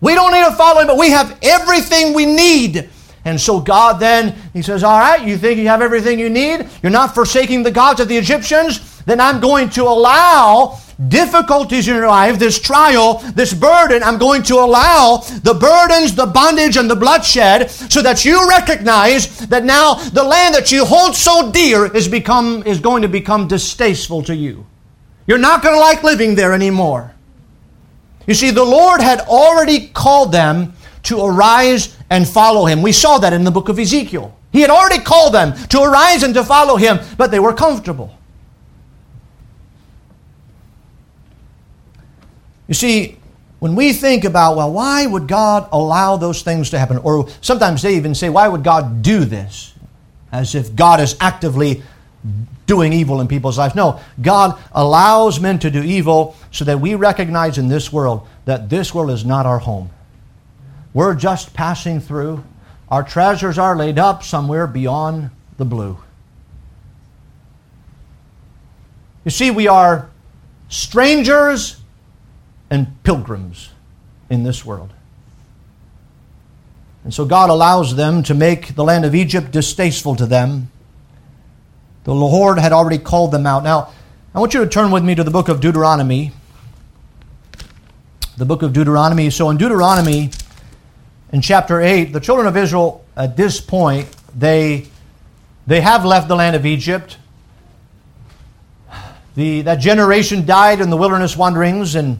We 0.00 0.14
don't 0.14 0.32
need 0.32 0.44
to 0.44 0.52
follow 0.52 0.82
Him, 0.82 0.86
but 0.86 0.98
we 0.98 1.10
have 1.10 1.38
everything 1.42 2.12
we 2.12 2.26
need. 2.26 2.90
And 3.24 3.40
so 3.40 3.60
God 3.60 4.00
then, 4.00 4.34
He 4.52 4.60
says, 4.60 4.82
All 4.84 4.98
right, 4.98 5.22
you 5.26 5.38
think 5.38 5.58
you 5.58 5.68
have 5.68 5.80
everything 5.80 6.18
you 6.18 6.28
need? 6.28 6.66
You're 6.82 6.92
not 6.92 7.14
forsaking 7.14 7.62
the 7.62 7.70
gods 7.70 8.00
of 8.00 8.08
the 8.08 8.16
Egyptians? 8.16 9.02
Then 9.04 9.20
I'm 9.20 9.40
going 9.40 9.70
to 9.70 9.84
allow 9.84 10.78
difficulties 11.08 11.88
in 11.88 11.94
your 11.94 12.08
life, 12.08 12.38
this 12.38 12.60
trial, 12.60 13.18
this 13.34 13.54
burden, 13.54 14.02
I'm 14.02 14.18
going 14.18 14.42
to 14.44 14.56
allow 14.56 15.18
the 15.42 15.54
burdens, 15.54 16.14
the 16.14 16.26
bondage, 16.26 16.76
and 16.76 16.90
the 16.90 16.96
bloodshed 16.96 17.70
so 17.70 18.02
that 18.02 18.24
you 18.24 18.48
recognize 18.48 19.38
that 19.48 19.64
now 19.64 19.94
the 19.94 20.24
land 20.24 20.54
that 20.54 20.70
you 20.72 20.84
hold 20.84 21.14
so 21.14 21.50
dear 21.50 21.94
is, 21.94 22.08
become, 22.08 22.62
is 22.64 22.80
going 22.80 23.02
to 23.02 23.08
become 23.08 23.48
distasteful 23.48 24.22
to 24.24 24.34
you. 24.34 24.66
You're 25.26 25.38
not 25.38 25.62
going 25.62 25.74
to 25.74 25.80
like 25.80 26.02
living 26.02 26.34
there 26.34 26.52
anymore. 26.52 27.14
You 28.26 28.34
see, 28.34 28.50
the 28.50 28.64
Lord 28.64 29.00
had 29.00 29.20
already 29.20 29.88
called 29.88 30.32
them 30.32 30.74
to 31.04 31.24
arise 31.24 31.96
and 32.10 32.28
follow 32.28 32.66
him. 32.66 32.82
We 32.82 32.92
saw 32.92 33.18
that 33.18 33.32
in 33.32 33.44
the 33.44 33.50
book 33.50 33.68
of 33.68 33.78
Ezekiel. 33.78 34.36
He 34.52 34.60
had 34.60 34.70
already 34.70 35.02
called 35.02 35.34
them 35.34 35.54
to 35.68 35.82
arise 35.82 36.22
and 36.22 36.34
to 36.34 36.44
follow 36.44 36.76
him, 36.76 37.00
but 37.16 37.30
they 37.30 37.40
were 37.40 37.54
comfortable. 37.54 38.14
You 42.72 42.74
see, 42.74 43.18
when 43.58 43.74
we 43.74 43.92
think 43.92 44.24
about, 44.24 44.56
well, 44.56 44.72
why 44.72 45.04
would 45.04 45.28
God 45.28 45.68
allow 45.72 46.16
those 46.16 46.40
things 46.40 46.70
to 46.70 46.78
happen? 46.78 46.96
Or 46.96 47.28
sometimes 47.42 47.82
they 47.82 47.96
even 47.96 48.14
say, 48.14 48.30
why 48.30 48.48
would 48.48 48.64
God 48.64 49.02
do 49.02 49.26
this? 49.26 49.74
As 50.32 50.54
if 50.54 50.74
God 50.74 50.98
is 50.98 51.14
actively 51.20 51.82
doing 52.64 52.94
evil 52.94 53.20
in 53.20 53.28
people's 53.28 53.58
lives. 53.58 53.74
No, 53.74 54.00
God 54.22 54.58
allows 54.72 55.38
men 55.38 55.58
to 55.58 55.70
do 55.70 55.82
evil 55.82 56.34
so 56.50 56.64
that 56.64 56.80
we 56.80 56.94
recognize 56.94 57.58
in 57.58 57.68
this 57.68 57.92
world 57.92 58.26
that 58.46 58.70
this 58.70 58.94
world 58.94 59.10
is 59.10 59.22
not 59.22 59.44
our 59.44 59.58
home. 59.58 59.90
We're 60.94 61.14
just 61.14 61.52
passing 61.52 62.00
through. 62.00 62.42
Our 62.88 63.02
treasures 63.02 63.58
are 63.58 63.76
laid 63.76 63.98
up 63.98 64.22
somewhere 64.22 64.66
beyond 64.66 65.28
the 65.58 65.66
blue. 65.66 65.98
You 69.26 69.30
see, 69.30 69.50
we 69.50 69.68
are 69.68 70.08
strangers 70.70 71.81
and 72.72 73.02
pilgrims 73.02 73.68
in 74.30 74.44
this 74.44 74.64
world. 74.64 74.94
And 77.04 77.12
so 77.12 77.26
God 77.26 77.50
allows 77.50 77.96
them 77.96 78.22
to 78.22 78.34
make 78.34 78.74
the 78.76 78.82
land 78.82 79.04
of 79.04 79.14
Egypt 79.14 79.50
distasteful 79.50 80.16
to 80.16 80.24
them. 80.24 80.70
The 82.04 82.14
Lord 82.14 82.58
had 82.58 82.72
already 82.72 82.96
called 82.96 83.30
them 83.30 83.46
out. 83.46 83.62
Now, 83.62 83.92
I 84.34 84.40
want 84.40 84.54
you 84.54 84.60
to 84.60 84.66
turn 84.66 84.90
with 84.90 85.04
me 85.04 85.14
to 85.14 85.22
the 85.22 85.30
book 85.30 85.50
of 85.50 85.60
Deuteronomy. 85.60 86.32
The 88.38 88.46
book 88.46 88.62
of 88.62 88.72
Deuteronomy. 88.72 89.28
So 89.28 89.50
in 89.50 89.58
Deuteronomy, 89.58 90.30
in 91.30 91.42
chapter 91.42 91.78
8, 91.78 92.14
the 92.14 92.20
children 92.20 92.46
of 92.46 92.56
Israel, 92.56 93.04
at 93.14 93.36
this 93.36 93.60
point, 93.60 94.08
they, 94.34 94.88
they 95.66 95.82
have 95.82 96.06
left 96.06 96.26
the 96.26 96.36
land 96.36 96.56
of 96.56 96.64
Egypt. 96.64 97.18
The, 99.34 99.60
that 99.60 99.76
generation 99.76 100.46
died 100.46 100.80
in 100.80 100.88
the 100.88 100.96
wilderness 100.96 101.36
wanderings, 101.36 101.96
and 101.96 102.18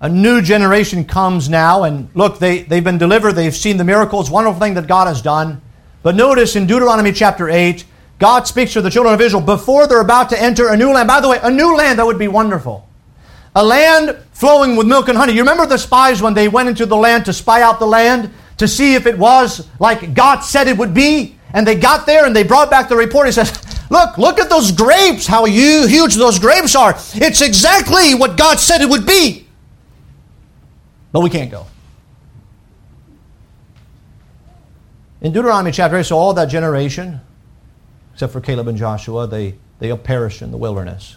a 0.00 0.08
new 0.08 0.40
generation 0.40 1.04
comes 1.04 1.48
now, 1.48 1.82
and 1.82 2.08
look, 2.14 2.38
they, 2.38 2.62
they've 2.62 2.84
been 2.84 2.98
delivered, 2.98 3.32
they've 3.32 3.54
seen 3.54 3.76
the 3.76 3.84
miracles, 3.84 4.30
wonderful 4.30 4.60
thing 4.60 4.74
that 4.74 4.86
God 4.86 5.08
has 5.08 5.20
done. 5.20 5.60
But 6.02 6.14
notice 6.14 6.54
in 6.54 6.66
Deuteronomy 6.66 7.12
chapter 7.12 7.48
8, 7.48 7.84
God 8.18 8.46
speaks 8.46 8.72
to 8.74 8.80
the 8.80 8.90
children 8.90 9.14
of 9.14 9.20
Israel 9.20 9.42
before 9.42 9.86
they're 9.86 10.00
about 10.00 10.30
to 10.30 10.40
enter 10.40 10.68
a 10.68 10.76
new 10.76 10.92
land. 10.92 11.08
By 11.08 11.20
the 11.20 11.28
way, 11.28 11.40
a 11.42 11.50
new 11.50 11.76
land 11.76 11.98
that 11.98 12.06
would 12.06 12.18
be 12.18 12.28
wonderful. 12.28 12.88
A 13.56 13.64
land 13.64 14.16
flowing 14.32 14.76
with 14.76 14.86
milk 14.86 15.08
and 15.08 15.18
honey. 15.18 15.32
You 15.32 15.40
remember 15.40 15.66
the 15.66 15.78
spies 15.78 16.22
when 16.22 16.34
they 16.34 16.48
went 16.48 16.68
into 16.68 16.86
the 16.86 16.96
land 16.96 17.24
to 17.24 17.32
spy 17.32 17.62
out 17.62 17.80
the 17.80 17.86
land 17.86 18.30
to 18.58 18.68
see 18.68 18.94
if 18.94 19.06
it 19.06 19.18
was 19.18 19.68
like 19.80 20.14
God 20.14 20.40
said 20.40 20.68
it 20.68 20.76
would 20.76 20.94
be? 20.94 21.36
And 21.52 21.66
they 21.66 21.74
got 21.74 22.06
there 22.06 22.26
and 22.26 22.36
they 22.36 22.44
brought 22.44 22.70
back 22.70 22.88
the 22.88 22.96
report. 22.96 23.26
He 23.26 23.32
says, 23.32 23.64
Look, 23.90 24.18
look 24.18 24.38
at 24.38 24.50
those 24.50 24.70
grapes, 24.70 25.26
how 25.26 25.46
huge 25.46 26.14
those 26.14 26.38
grapes 26.38 26.76
are. 26.76 26.94
It's 27.14 27.40
exactly 27.40 28.14
what 28.14 28.36
God 28.36 28.60
said 28.60 28.82
it 28.82 28.88
would 28.88 29.06
be. 29.06 29.47
But 31.12 31.20
we 31.20 31.30
can't 31.30 31.50
go. 31.50 31.66
In 35.20 35.32
Deuteronomy 35.32 35.72
chapter 35.72 35.96
8, 35.96 36.04
so 36.04 36.16
all 36.16 36.34
that 36.34 36.46
generation, 36.46 37.20
except 38.12 38.32
for 38.32 38.40
Caleb 38.40 38.68
and 38.68 38.78
Joshua, 38.78 39.26
they, 39.26 39.56
they 39.80 39.94
perished 39.96 40.42
in 40.42 40.52
the 40.52 40.56
wilderness. 40.56 41.16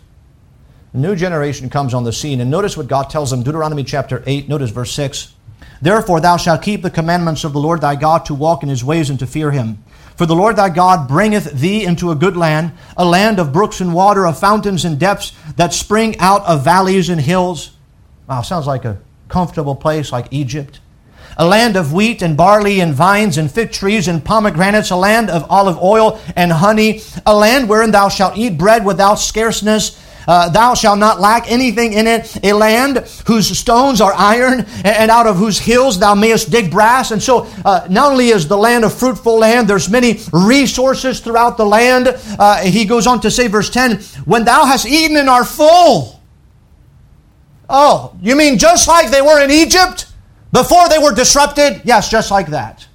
A 0.94 0.98
new 0.98 1.16
generation 1.16 1.70
comes 1.70 1.94
on 1.94 2.04
the 2.04 2.12
scene, 2.12 2.42
and 2.42 2.50
notice 2.50 2.76
what 2.76 2.88
God 2.88 3.10
tells 3.10 3.30
them. 3.30 3.44
Deuteronomy 3.44 3.84
chapter 3.84 4.24
8, 4.26 4.50
notice 4.50 4.72
verse 4.72 4.92
6. 4.94 5.34
Therefore 5.82 6.20
thou 6.20 6.38
shalt 6.38 6.62
keep 6.62 6.82
the 6.82 6.90
commandments 6.90 7.44
of 7.44 7.54
the 7.54 7.60
Lord 7.60 7.82
thy 7.82 7.96
God 7.96 8.26
to 8.26 8.34
walk 8.34 8.64
in 8.64 8.70
his 8.70 8.84
ways 8.84 9.10
and 9.10 9.20
to 9.20 9.28
fear 9.28 9.52
him. 9.52 9.84
For 10.16 10.26
the 10.26 10.36
Lord 10.36 10.56
thy 10.56 10.70
God 10.70 11.08
bringeth 11.08 11.52
thee 11.52 11.86
into 11.86 12.12
a 12.12 12.16
good 12.16 12.38
land, 12.38 12.74
a 12.98 13.06
land 13.06 13.40
of 13.40 13.54
brooks 13.54 13.82
and 13.82 13.94
water, 13.94 14.28
of 14.28 14.40
fountains 14.40 14.86
and 14.86 15.00
depths 15.00 15.34
that 15.56 15.74
spring 15.74 16.18
out 16.20 16.44
of 16.46 16.64
valleys 16.64 17.10
and 17.10 17.22
hills. 17.22 17.72
Wow, 18.28 18.42
sounds 18.42 18.68
like 18.68 18.86
a 18.86 19.00
comfortable 19.32 19.76
place 19.76 20.12
like 20.12 20.28
Egypt. 20.30 20.80
A 21.38 21.48
land 21.48 21.78
of 21.78 21.94
wheat 21.94 22.22
and 22.22 22.36
barley 22.36 22.82
and 22.82 22.94
vines 22.94 23.38
and 23.38 23.50
fig 23.50 23.72
trees 23.72 24.08
and 24.08 24.24
pomegranates, 24.24 24.92
a 24.92 24.98
land 24.98 25.30
of 25.30 25.50
olive 25.50 25.82
oil 25.82 26.20
and 26.36 26.52
honey, 26.52 27.02
a 27.26 27.36
land 27.36 27.70
wherein 27.70 27.92
thou 27.92 28.10
shalt 28.10 28.38
eat 28.38 28.58
bread 28.58 28.86
without 28.86 29.16
scarceness. 29.16 29.98
Uh, 30.28 30.50
thou 30.50 30.76
shalt 30.76 31.00
not 31.00 31.20
lack 31.20 31.50
anything 31.50 31.94
in 31.94 32.06
it, 32.06 32.38
a 32.44 32.54
land 32.54 32.98
whose 33.26 33.58
stones 33.58 34.02
are 34.02 34.14
iron, 34.14 34.66
and 34.84 35.10
out 35.10 35.26
of 35.26 35.38
whose 35.38 35.58
hills 35.58 35.98
thou 35.98 36.14
mayest 36.14 36.52
dig 36.52 36.70
brass. 36.70 37.10
And 37.10 37.24
so, 37.24 37.48
uh, 37.66 37.88
not 37.90 38.12
only 38.12 38.28
is 38.28 38.48
the 38.48 38.58
land 38.58 38.84
a 38.84 38.90
fruitful 38.90 39.40
land, 39.40 39.68
there's 39.68 39.90
many 39.90 40.20
resources 40.32 41.22
throughout 41.22 41.58
the 41.58 41.66
land. 41.66 42.10
Uh, 42.38 42.58
he 42.58 42.86
goes 42.86 43.08
on 43.08 43.22
to 43.22 43.32
say, 43.32 43.48
verse 43.48 43.70
10 43.70 44.00
When 44.26 44.44
thou 44.44 44.66
hast 44.66 44.86
eaten 44.86 45.18
and 45.18 45.30
are 45.30 45.46
full, 45.46 46.21
Oh, 47.74 48.18
you 48.22 48.36
mean 48.36 48.58
just 48.58 48.88
like 48.90 49.10
they 49.10 49.22
were 49.22 49.42
in 49.42 49.50
Egypt 49.50 50.08
before 50.52 50.90
they 50.90 51.00
were 51.00 51.16
disrupted? 51.16 51.82
Yes, 51.86 52.10
just 52.10 52.30
like 52.30 52.48
that. 52.48 52.86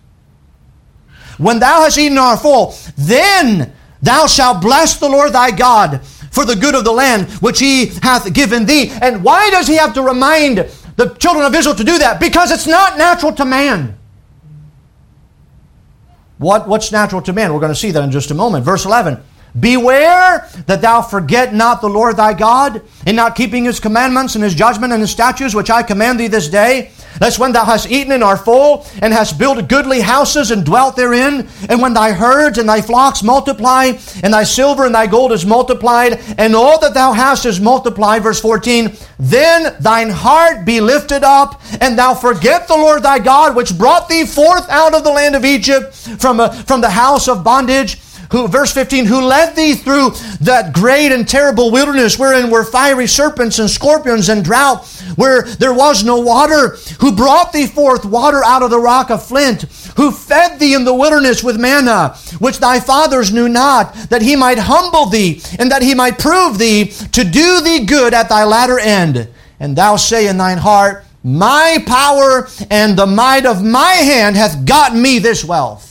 When 1.39 1.59
thou 1.59 1.83
hast 1.83 1.97
eaten 1.97 2.19
our 2.19 2.37
full, 2.37 2.75
then 2.97 3.73
thou 4.03 4.27
shalt 4.27 4.61
bless 4.61 4.99
the 4.99 5.09
Lord 5.09 5.33
thy 5.33 5.51
God 5.51 6.05
for 6.31 6.45
the 6.45 6.55
good 6.55 6.75
of 6.75 6.85
the 6.85 6.93
land 6.93 7.31
which 7.41 7.59
he 7.59 7.87
hath 8.03 8.31
given 8.35 8.67
thee. 8.67 8.91
And 9.01 9.25
why 9.25 9.49
does 9.49 9.67
he 9.67 9.77
have 9.77 9.95
to 9.95 10.03
remind 10.03 10.59
the 10.97 11.15
children 11.19 11.47
of 11.47 11.55
Israel 11.55 11.75
to 11.75 11.85
do 11.85 11.97
that? 11.99 12.21
Because 12.21 12.51
it's 12.51 12.67
not 12.67 12.99
natural 12.99 13.33
to 13.33 13.47
man. 13.47 13.99
What, 16.37 16.69
what's 16.69 16.93
natural 16.93 17.23
to 17.23 17.33
man? 17.33 17.55
We're 17.55 17.61
going 17.61 17.73
to 17.73 17.79
see 17.79 17.93
that 17.93 18.05
in 18.05 18.11
just 18.11 18.31
a 18.31 18.35
moment. 18.35 18.63
Verse 18.63 18.85
11. 18.85 19.23
Beware 19.59 20.49
that 20.67 20.83
thou 20.83 21.01
forget 21.01 21.55
not 21.55 21.81
the 21.81 21.89
Lord 21.89 22.17
thy 22.17 22.35
God 22.35 22.83
in 23.07 23.17
not 23.17 23.37
keeping 23.37 23.65
his 23.65 23.81
commandments 23.81 24.35
and 24.35 24.45
his 24.45 24.55
judgment 24.55 24.93
and 24.93 25.01
his 25.01 25.11
statutes 25.11 25.55
which 25.55 25.71
I 25.71 25.83
command 25.83 26.21
thee 26.21 26.27
this 26.27 26.49
day. 26.49 26.91
Lest 27.21 27.39
when 27.39 27.53
thou 27.53 27.65
hast 27.65 27.91
eaten 27.91 28.13
and 28.13 28.23
are 28.23 28.37
full, 28.37 28.87
and 29.01 29.11
hast 29.13 29.39
built 29.39 29.69
goodly 29.69 30.03
houses 30.03 30.51
and 30.51 30.67
dwelt 30.67 30.97
therein, 30.97 31.49
and 31.69 31.81
when 31.81 31.95
thy 31.95 32.13
herds 32.13 32.59
and 32.59 32.69
thy 32.69 32.83
flocks 32.83 33.23
multiply, 33.23 33.93
and 34.23 34.35
thy 34.35 34.45
silver 34.45 34.85
and 34.85 34.95
thy 34.95 35.07
gold 35.07 35.33
is 35.33 35.47
multiplied, 35.47 36.21
and 36.37 36.55
all 36.55 36.79
that 36.81 36.93
thou 36.93 37.15
hast 37.15 37.47
is 37.47 37.59
multiplied, 37.59 38.23
verse 38.23 38.41
14, 38.41 38.95
then 39.19 39.75
thine 39.81 40.11
heart 40.11 40.67
be 40.67 40.79
lifted 40.79 41.25
up, 41.25 41.63
and 41.81 41.99
thou 41.99 42.13
forget 42.15 42.69
the 42.69 42.77
Lord 42.77 43.03
thy 43.03 43.19
God, 43.19 43.57
which 43.57 43.79
brought 43.79 44.11
thee 44.11 44.27
forth 44.27 44.69
out 44.69 44.95
of 44.95 45.03
the 45.03 45.11
land 45.11 45.35
of 45.35 45.45
Egypt 45.45 45.95
from, 45.95 46.39
uh, 46.39 46.51
from 46.51 46.83
the 46.83 46.91
house 46.91 47.29
of 47.29 47.43
bondage 47.43 47.99
who, 48.31 48.49
verse 48.49 48.73
15, 48.73 49.07
who 49.07 49.21
led 49.21 49.55
thee 49.55 49.75
through 49.75 50.11
that 50.41 50.73
great 50.73 51.13
and 51.13 51.29
terrible 51.29 51.71
wilderness 51.71 52.19
wherein 52.19 52.51
were 52.51 52.65
fiery 52.65 53.07
serpents 53.07 53.59
and 53.59 53.71
scorpions 53.71 54.29
and 54.29 54.45
drought, 54.45 54.87
where 55.17 55.43
there 55.43 55.75
was 55.75 56.05
no 56.05 56.21
water, 56.21 56.77
who 57.01 57.15
brought 57.15 57.53
thee 57.53 57.67
forth 57.67 58.05
water 58.05 58.43
out 58.45 58.63
of 58.63 58.71
the 58.71 58.79
rock 58.79 59.11
of 59.11 59.25
flint, 59.25 59.63
who 59.97 60.11
fed 60.11 60.59
thee 60.59 60.75
in 60.75 60.85
the 60.85 60.95
wilderness 60.95 61.43
with 61.43 61.61
manna, 61.61 62.15
which 62.39 62.59
thy 62.59 62.81
fathers 62.81 63.33
knew 63.33 63.49
not, 63.49 63.95
that 64.11 64.23
he 64.23 64.37
might 64.37 64.59
humble 64.59 65.07
thee, 65.07 65.41
and 65.59 65.71
that 65.71 65.83
he 65.83 65.95
might 65.95 66.19
prove 66.19 66.59
thee 66.59 66.87
to 67.13 67.25
do 67.25 67.61
thee 67.61 67.85
good 67.85 68.15
at 68.15 68.29
thy 68.29 68.45
latter 68.45 68.79
end. 68.79 69.29
And 69.59 69.77
thou 69.77 69.97
say 69.97 70.29
in 70.29 70.37
thine 70.37 70.59
heart, 70.59 71.05
My 71.23 71.79
power 71.87 72.49
and 72.71 72.97
the 72.97 73.07
might 73.07 73.47
of 73.47 73.65
my 73.65 73.93
hand 73.93 74.37
hath 74.37 74.67
gotten 74.67 75.01
me 75.01 75.19
this 75.19 75.45
wealth. 75.45 75.86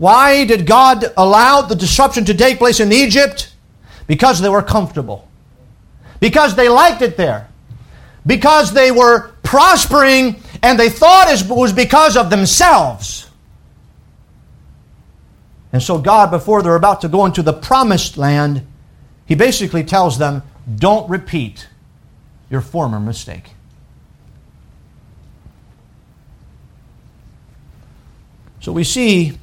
Why 0.00 0.46
did 0.46 0.64
God 0.64 1.04
allow 1.14 1.60
the 1.60 1.74
disruption 1.76 2.24
to 2.24 2.32
take 2.32 2.56
place 2.56 2.80
in 2.80 2.90
Egypt? 2.90 3.52
Because 4.06 4.40
they 4.40 4.48
were 4.48 4.62
comfortable. 4.62 5.28
because 6.20 6.54
they 6.54 6.68
liked 6.68 7.02
it 7.02 7.16
there, 7.16 7.48
because 8.26 8.72
they 8.72 8.92
were 8.92 9.32
prospering 9.42 10.36
and 10.62 10.78
they 10.78 10.90
thought 10.90 11.28
it 11.30 11.48
was 11.48 11.72
because 11.72 12.16
of 12.16 12.30
themselves. 12.30 13.28
And 15.72 15.82
so, 15.82 15.98
God, 15.98 16.30
before 16.30 16.62
they're 16.62 16.76
about 16.76 17.00
to 17.02 17.08
go 17.08 17.24
into 17.24 17.42
the 17.42 17.52
promised 17.52 18.18
land, 18.18 18.66
He 19.24 19.34
basically 19.34 19.84
tells 19.84 20.18
them, 20.18 20.42
don't 20.76 21.08
repeat 21.08 21.68
your 22.50 22.60
former 22.60 23.00
mistake. 23.00 23.54
So 28.60 28.72
we 28.72 28.84
see 28.84 29.38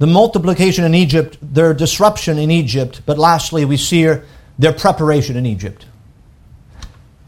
the 0.00 0.06
multiplication 0.06 0.84
in 0.84 0.94
Egypt, 0.94 1.36
their 1.42 1.74
disruption 1.74 2.38
in 2.38 2.50
Egypt, 2.50 3.02
but 3.04 3.18
lastly, 3.18 3.66
we 3.66 3.76
see 3.76 4.10
their 4.58 4.72
preparation 4.72 5.36
in 5.36 5.44
Egypt. 5.44 5.84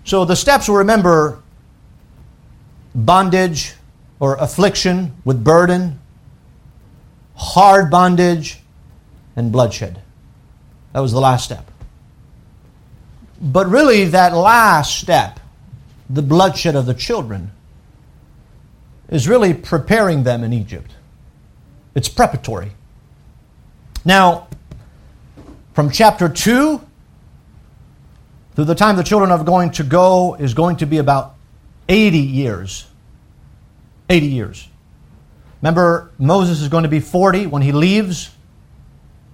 So 0.05 0.25
the 0.25 0.35
steps 0.35 0.69
will 0.69 0.77
remember 0.77 1.43
bondage 2.95 3.75
or 4.21 4.37
affliction 4.37 5.13
with 5.23 5.45
burden, 5.45 6.01
hard 7.37 7.91
bondage, 7.91 8.61
and 9.37 9.53
bloodshed. 9.53 10.01
That 10.95 11.01
was 11.01 11.13
the 11.13 11.21
last 11.21 11.45
step. 11.45 11.71
But 13.39 13.69
really, 13.69 14.07
that 14.07 14.33
last 14.33 14.99
step, 14.99 15.41
the 16.09 16.23
bloodshed 16.23 16.75
of 16.75 16.87
the 16.87 16.95
children, 16.95 17.51
is 19.11 19.29
really 19.29 19.53
preparing 19.53 20.23
them 20.23 20.43
in 20.43 20.55
Egypt. 20.55 20.93
It's 21.95 22.09
preparatory. 22.09 22.73
Now, 24.05 24.49
from 25.75 25.91
chapter 25.91 26.29
2 26.29 26.81
through 28.55 28.65
the 28.65 28.75
time 28.75 28.97
the 28.97 29.03
children 29.03 29.31
are 29.31 29.43
going 29.43 29.71
to 29.73 29.83
go 29.83 30.35
is 30.35 30.55
going 30.55 30.77
to 30.77 30.87
be 30.87 30.99
about 30.99 31.35
80 31.89 32.19
years. 32.19 32.87
80 34.11 34.27
years. 34.27 34.69
Remember, 35.61 36.11
Moses 36.19 36.61
is 36.61 36.69
going 36.69 36.83
to 36.83 36.89
be 36.89 37.01
40 37.01 37.47
when 37.47 37.63
he 37.63 37.73
leaves 37.73 38.31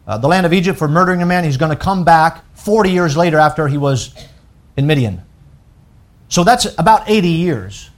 uh, 0.06 0.18
the 0.18 0.28
land 0.28 0.46
of 0.46 0.52
Egypt 0.52 0.78
for 0.78 0.88
murdering 0.88 1.22
a 1.22 1.26
man. 1.26 1.44
He's 1.44 1.56
going 1.56 1.70
to 1.70 1.76
come 1.76 2.04
back 2.04 2.44
40 2.54 2.90
years 2.90 3.16
later 3.16 3.38
after 3.38 3.68
he 3.68 3.78
was 3.78 4.14
in 4.76 4.86
Midian. 4.86 5.22
So 6.28 6.44
that's 6.44 6.66
about 6.78 7.08
80 7.08 7.28
years. 7.28 7.90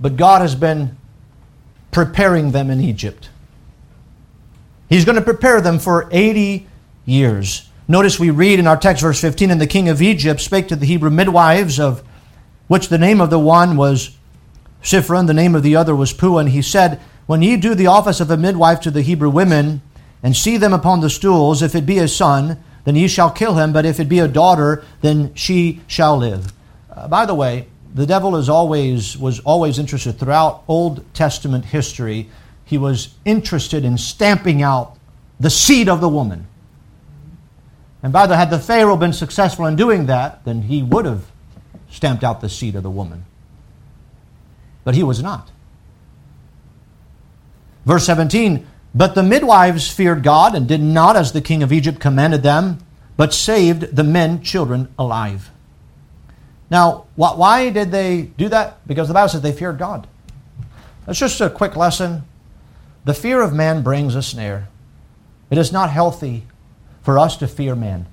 But 0.00 0.16
God 0.16 0.42
has 0.42 0.54
been 0.54 0.96
preparing 1.90 2.50
them 2.52 2.70
in 2.70 2.80
Egypt. 2.80 3.30
He's 4.88 5.04
going 5.04 5.16
to 5.16 5.22
prepare 5.22 5.60
them 5.60 5.78
for 5.78 6.08
80 6.10 6.66
years. 7.04 7.68
Notice 7.86 8.18
we 8.18 8.30
read 8.30 8.58
in 8.58 8.66
our 8.66 8.76
text, 8.76 9.02
verse 9.02 9.20
15, 9.20 9.50
And 9.50 9.60
the 9.60 9.66
king 9.66 9.88
of 9.88 10.02
Egypt 10.02 10.40
spake 10.40 10.68
to 10.68 10.76
the 10.76 10.86
Hebrew 10.86 11.10
midwives, 11.10 11.80
of 11.80 12.02
which 12.66 12.88
the 12.88 12.98
name 12.98 13.20
of 13.20 13.30
the 13.30 13.38
one 13.38 13.76
was 13.76 14.16
Shiphrah, 14.82 15.20
and 15.20 15.28
the 15.28 15.34
name 15.34 15.54
of 15.54 15.62
the 15.62 15.76
other 15.76 15.96
was 15.96 16.12
Puah. 16.12 16.40
And 16.40 16.48
he 16.50 16.62
said, 16.62 17.00
When 17.26 17.42
ye 17.42 17.56
do 17.56 17.74
the 17.74 17.86
office 17.86 18.20
of 18.20 18.30
a 18.30 18.36
midwife 18.36 18.80
to 18.80 18.90
the 18.90 19.02
Hebrew 19.02 19.30
women, 19.30 19.82
and 20.22 20.36
see 20.36 20.56
them 20.56 20.72
upon 20.72 21.00
the 21.00 21.10
stools, 21.10 21.62
if 21.62 21.74
it 21.74 21.86
be 21.86 21.98
a 21.98 22.08
son, 22.08 22.62
then 22.84 22.96
ye 22.96 23.08
shall 23.08 23.30
kill 23.30 23.54
him, 23.54 23.72
but 23.72 23.84
if 23.84 24.00
it 24.00 24.08
be 24.08 24.18
a 24.18 24.28
daughter, 24.28 24.84
then 25.00 25.32
she 25.34 25.80
shall 25.86 26.16
live. 26.16 26.52
Uh, 26.90 27.06
by 27.08 27.24
the 27.24 27.34
way, 27.34 27.68
the 27.98 28.06
devil 28.06 28.36
is 28.36 28.48
always 28.48 29.18
was 29.18 29.40
always 29.40 29.76
interested 29.76 30.20
throughout 30.20 30.62
Old 30.68 31.02
Testament 31.14 31.64
history. 31.64 32.28
He 32.64 32.78
was 32.78 33.14
interested 33.24 33.84
in 33.84 33.98
stamping 33.98 34.62
out 34.62 34.96
the 35.40 35.50
seed 35.50 35.88
of 35.88 36.00
the 36.00 36.08
woman. 36.08 36.46
And 38.00 38.12
by 38.12 38.28
the 38.28 38.36
had 38.36 38.50
the 38.50 38.60
Pharaoh 38.60 38.96
been 38.96 39.12
successful 39.12 39.66
in 39.66 39.74
doing 39.74 40.06
that, 40.06 40.44
then 40.44 40.62
he 40.62 40.80
would 40.80 41.06
have 41.06 41.24
stamped 41.90 42.22
out 42.22 42.40
the 42.40 42.48
seed 42.48 42.76
of 42.76 42.84
the 42.84 42.90
woman. 42.90 43.24
But 44.84 44.94
he 44.94 45.02
was 45.02 45.20
not. 45.20 45.50
Verse 47.84 48.06
17, 48.06 48.64
but 48.94 49.16
the 49.16 49.24
midwives 49.24 49.90
feared 49.90 50.22
God 50.22 50.54
and 50.54 50.68
did 50.68 50.82
not 50.82 51.16
as 51.16 51.32
the 51.32 51.40
king 51.40 51.64
of 51.64 51.72
Egypt 51.72 51.98
commanded 51.98 52.44
them, 52.44 52.78
but 53.16 53.34
saved 53.34 53.96
the 53.96 54.04
men 54.04 54.40
children 54.40 54.94
alive. 54.96 55.50
Now, 56.70 57.06
why 57.16 57.70
did 57.70 57.90
they 57.90 58.22
do 58.22 58.48
that? 58.50 58.86
Because 58.86 59.08
the 59.08 59.14
Bible 59.14 59.28
says 59.28 59.40
they 59.40 59.52
feared 59.52 59.78
God. 59.78 60.06
That's 61.06 61.18
just 61.18 61.40
a 61.40 61.48
quick 61.48 61.76
lesson. 61.76 62.24
The 63.04 63.14
fear 63.14 63.40
of 63.40 63.54
man 63.54 63.82
brings 63.82 64.14
a 64.14 64.22
snare. 64.22 64.68
It 65.50 65.56
is 65.56 65.72
not 65.72 65.90
healthy 65.90 66.44
for 67.02 67.18
us 67.18 67.38
to 67.38 67.48
fear 67.48 67.74
man. 67.74 68.06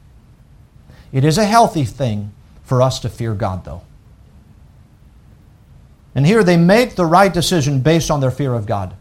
It 1.12 1.26
is 1.26 1.38
a 1.38 1.44
healthy 1.44 1.84
thing 1.84 2.34
for 2.64 2.82
us 2.82 3.00
to 3.02 3.10
fear 3.10 3.34
God, 3.34 3.66
though. 3.66 3.82
And 6.14 6.26
here 6.26 6.44
they 6.44 6.56
make 6.56 6.96
the 6.96 7.06
right 7.06 7.34
decision 7.34 7.82
based 7.82 8.10
on 8.10 8.22
their 8.22 8.32
fear 8.32 8.54
of 8.54 8.66
God. 8.66 8.96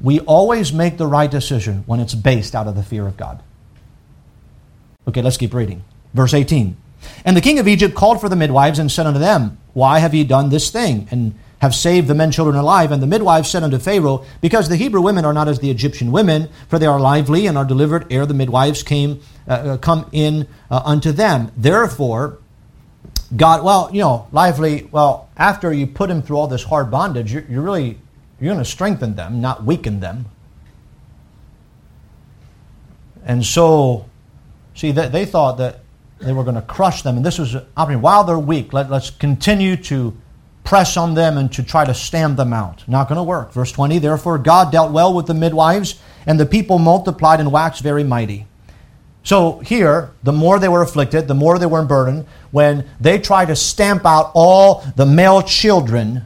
We 0.00 0.20
always 0.20 0.72
make 0.72 0.98
the 0.98 1.06
right 1.06 1.30
decision 1.30 1.84
when 1.86 2.00
it's 2.00 2.14
based 2.14 2.54
out 2.54 2.66
of 2.66 2.74
the 2.74 2.82
fear 2.82 3.06
of 3.06 3.16
God. 3.16 3.42
Okay, 5.08 5.22
let's 5.22 5.38
keep 5.38 5.54
reading. 5.54 5.82
Verse 6.12 6.34
18. 6.34 6.76
And 7.24 7.36
the 7.36 7.40
king 7.40 7.58
of 7.58 7.68
Egypt 7.68 7.94
called 7.94 8.20
for 8.20 8.28
the 8.28 8.36
midwives 8.36 8.78
and 8.78 8.90
said 8.90 9.06
unto 9.06 9.18
them, 9.18 9.58
Why 9.72 9.98
have 9.98 10.14
ye 10.14 10.24
done 10.24 10.50
this 10.50 10.70
thing? 10.70 11.08
And 11.10 11.34
have 11.60 11.74
saved 11.74 12.08
the 12.08 12.14
men 12.14 12.30
children 12.30 12.56
alive. 12.56 12.90
And 12.90 13.02
the 13.02 13.06
midwives 13.06 13.50
said 13.50 13.62
unto 13.62 13.78
Pharaoh, 13.78 14.24
Because 14.40 14.68
the 14.68 14.76
Hebrew 14.76 15.00
women 15.00 15.24
are 15.24 15.32
not 15.32 15.48
as 15.48 15.58
the 15.58 15.70
Egyptian 15.70 16.10
women, 16.10 16.48
for 16.68 16.78
they 16.78 16.86
are 16.86 16.98
lively 16.98 17.46
and 17.46 17.56
are 17.58 17.64
delivered 17.64 18.10
ere 18.10 18.26
the 18.26 18.34
midwives 18.34 18.82
came 18.82 19.20
uh, 19.46 19.52
uh, 19.52 19.76
come 19.76 20.08
in 20.12 20.48
uh, 20.70 20.82
unto 20.84 21.12
them. 21.12 21.52
Therefore, 21.56 22.38
God, 23.36 23.64
well, 23.64 23.90
you 23.92 24.00
know, 24.00 24.26
lively. 24.32 24.88
Well, 24.90 25.28
after 25.36 25.72
you 25.72 25.86
put 25.86 26.10
him 26.10 26.22
through 26.22 26.36
all 26.36 26.46
this 26.46 26.64
hard 26.64 26.90
bondage, 26.90 27.32
you're, 27.32 27.44
you're 27.48 27.62
really 27.62 27.98
you're 28.40 28.54
going 28.54 28.64
to 28.64 28.70
strengthen 28.70 29.16
them, 29.16 29.40
not 29.40 29.64
weaken 29.64 30.00
them. 30.00 30.26
And 33.24 33.44
so, 33.44 34.08
see, 34.74 34.92
they, 34.92 35.08
they 35.08 35.26
thought 35.26 35.58
that 35.58 35.79
they 36.20 36.32
were 36.32 36.44
going 36.44 36.56
to 36.56 36.62
crush 36.62 37.02
them. 37.02 37.16
And 37.16 37.24
this 37.24 37.38
was 37.38 37.56
operating 37.76 38.02
while 38.02 38.24
they're 38.24 38.38
weak. 38.38 38.72
Let, 38.72 38.90
let's 38.90 39.10
continue 39.10 39.76
to 39.76 40.16
press 40.64 40.96
on 40.96 41.14
them 41.14 41.38
and 41.38 41.50
to 41.52 41.62
try 41.62 41.84
to 41.84 41.94
stamp 41.94 42.36
them 42.36 42.52
out. 42.52 42.86
Not 42.86 43.08
going 43.08 43.16
to 43.16 43.22
work. 43.22 43.52
Verse 43.52 43.72
20 43.72 43.98
Therefore 43.98 44.38
God 44.38 44.70
dealt 44.70 44.92
well 44.92 45.14
with 45.14 45.26
the 45.26 45.34
midwives, 45.34 46.00
and 46.26 46.38
the 46.38 46.46
people 46.46 46.78
multiplied 46.78 47.40
and 47.40 47.50
waxed 47.50 47.82
very 47.82 48.04
mighty. 48.04 48.46
So 49.22 49.58
here, 49.58 50.12
the 50.22 50.32
more 50.32 50.58
they 50.58 50.68
were 50.68 50.82
afflicted, 50.82 51.28
the 51.28 51.34
more 51.34 51.58
they 51.58 51.66
were 51.66 51.80
in 51.80 51.86
burden, 51.86 52.26
when 52.50 52.88
they 53.00 53.18
tried 53.18 53.46
to 53.46 53.56
stamp 53.56 54.06
out 54.06 54.30
all 54.34 54.84
the 54.96 55.04
male 55.04 55.42
children, 55.42 56.24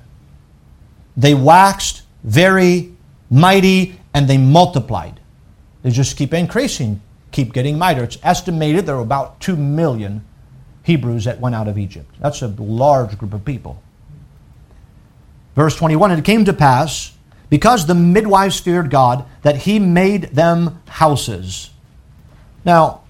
they 1.16 1.34
waxed 1.34 2.02
very 2.22 2.92
mighty 3.30 3.98
and 4.12 4.28
they 4.28 4.38
multiplied. 4.38 5.20
They 5.82 5.90
just 5.90 6.16
keep 6.16 6.32
increasing 6.32 7.02
keep 7.34 7.52
getting 7.52 7.76
miter. 7.76 8.04
It's 8.04 8.16
estimated 8.22 8.86
there 8.86 8.96
were 8.96 9.02
about 9.02 9.40
2 9.40 9.56
million 9.56 10.24
Hebrews 10.84 11.24
that 11.24 11.40
went 11.40 11.54
out 11.54 11.66
of 11.66 11.76
Egypt. 11.76 12.14
That's 12.20 12.40
a 12.42 12.48
large 12.48 13.18
group 13.18 13.34
of 13.34 13.44
people. 13.44 13.82
Verse 15.56 15.76
21 15.76 16.12
And 16.12 16.20
it 16.20 16.24
came 16.24 16.44
to 16.44 16.52
pass, 16.52 17.12
because 17.50 17.86
the 17.86 17.94
midwives 17.94 18.60
feared 18.60 18.90
God, 18.90 19.24
that 19.42 19.56
he 19.56 19.78
made 19.78 20.22
them 20.34 20.80
houses. 20.86 21.70
Now, 22.64 23.02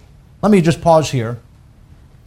let 0.43 0.51
me 0.51 0.61
just 0.61 0.81
pause 0.81 1.11
here. 1.11 1.39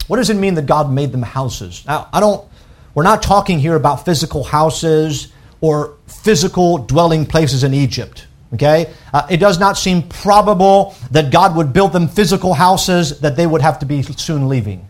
What 0.06 0.16
does 0.18 0.30
it 0.30 0.34
mean 0.34 0.54
that 0.54 0.66
God 0.66 0.90
made 0.90 1.12
them 1.12 1.22
houses? 1.22 1.84
Now, 1.86 2.08
I 2.12 2.20
don't, 2.20 2.48
we're 2.94 3.02
not 3.02 3.22
talking 3.22 3.58
here 3.58 3.74
about 3.74 4.04
physical 4.04 4.44
houses 4.44 5.32
or 5.60 5.96
physical 6.06 6.78
dwelling 6.78 7.26
places 7.26 7.64
in 7.64 7.74
Egypt. 7.74 8.27
Okay? 8.54 8.92
Uh, 9.12 9.26
it 9.30 9.38
does 9.38 9.58
not 9.58 9.76
seem 9.76 10.02
probable 10.02 10.94
that 11.10 11.30
God 11.30 11.56
would 11.56 11.72
build 11.72 11.92
them 11.92 12.08
physical 12.08 12.54
houses 12.54 13.20
that 13.20 13.36
they 13.36 13.46
would 13.46 13.62
have 13.62 13.78
to 13.80 13.86
be 13.86 14.02
soon 14.02 14.48
leaving. 14.48 14.86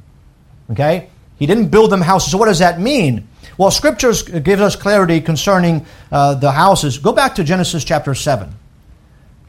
Okay? 0.71 1.09
He 1.39 1.47
didn't 1.47 1.69
build 1.69 1.91
them 1.91 2.01
houses. 2.01 2.33
So, 2.33 2.39
what 2.39 2.47
does 2.47 2.59
that 2.59 2.81
mean? 2.81 3.29
Well, 3.57 3.71
scriptures 3.71 4.23
gives 4.23 4.63
us 4.63 4.77
clarity 4.77 5.21
concerning 5.21 5.87
uh, 6.13 6.35
the 6.35 6.53
houses. 6.53 6.99
Go 6.99 7.13
back 7.13 7.35
to 7.37 7.45
Genesis 7.45 7.85
chapter 7.85 8.15
7. 8.15 8.55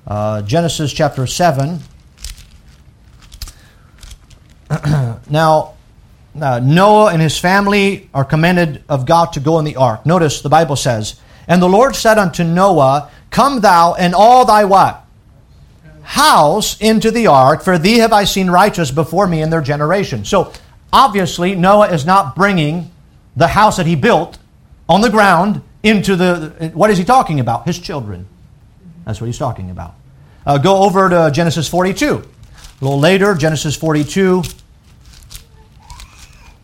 Uh, 0.08 0.42
Genesis 0.42 0.92
chapter 0.92 1.28
7. 1.28 1.80
now, 5.30 5.74
uh, 6.40 6.60
Noah 6.60 7.12
and 7.12 7.22
his 7.22 7.38
family 7.38 8.10
are 8.14 8.26
commanded 8.26 8.84
of 8.88 9.06
God 9.06 9.34
to 9.34 9.40
go 9.40 9.60
in 9.60 9.66
the 9.66 9.76
ark. 9.76 10.06
Notice 10.06 10.42
the 10.42 10.50
Bible 10.50 10.76
says, 10.76 11.20
And 11.48 11.62
the 11.62 11.70
Lord 11.70 11.96
said 11.96 12.18
unto 12.18 12.44
Noah, 12.44 13.12
Come 13.32 13.62
thou 13.62 13.94
and 13.94 14.16
all 14.16 14.46
thy 14.46 14.66
what? 14.66 15.06
House 16.02 16.80
into 16.82 17.12
the 17.12 17.28
ark, 17.28 17.62
for 17.62 17.78
thee 17.78 18.00
have 18.00 18.12
I 18.12 18.24
seen 18.24 18.50
righteous 18.50 18.90
before 18.90 19.28
me 19.28 19.42
in 19.42 19.50
their 19.50 19.62
generation. 19.62 20.26
So 20.26 20.52
obviously, 20.92 21.56
Noah 21.56 21.90
is 21.90 22.06
not 22.06 22.36
bringing 22.36 22.90
the 23.36 23.48
house 23.48 23.78
that 23.78 23.86
he 23.86 23.96
built 23.96 24.38
on 24.88 25.02
the 25.02 25.10
ground 25.10 25.62
into 25.84 26.16
the. 26.16 26.72
What 26.74 26.90
is 26.90 26.98
he 26.98 27.04
talking 27.04 27.40
about? 27.40 27.66
His 27.66 27.78
children. 27.78 28.28
That's 29.06 29.22
what 29.22 29.28
he's 29.28 29.38
talking 29.38 29.70
about. 29.70 29.96
Uh, 30.46 30.58
go 30.58 30.84
over 30.84 31.10
to 31.10 31.32
Genesis 31.32 31.68
42. 31.68 32.08
A 32.16 32.86
little 32.86 33.00
later, 33.00 33.36
Genesis 33.36 33.76
42, 33.76 34.42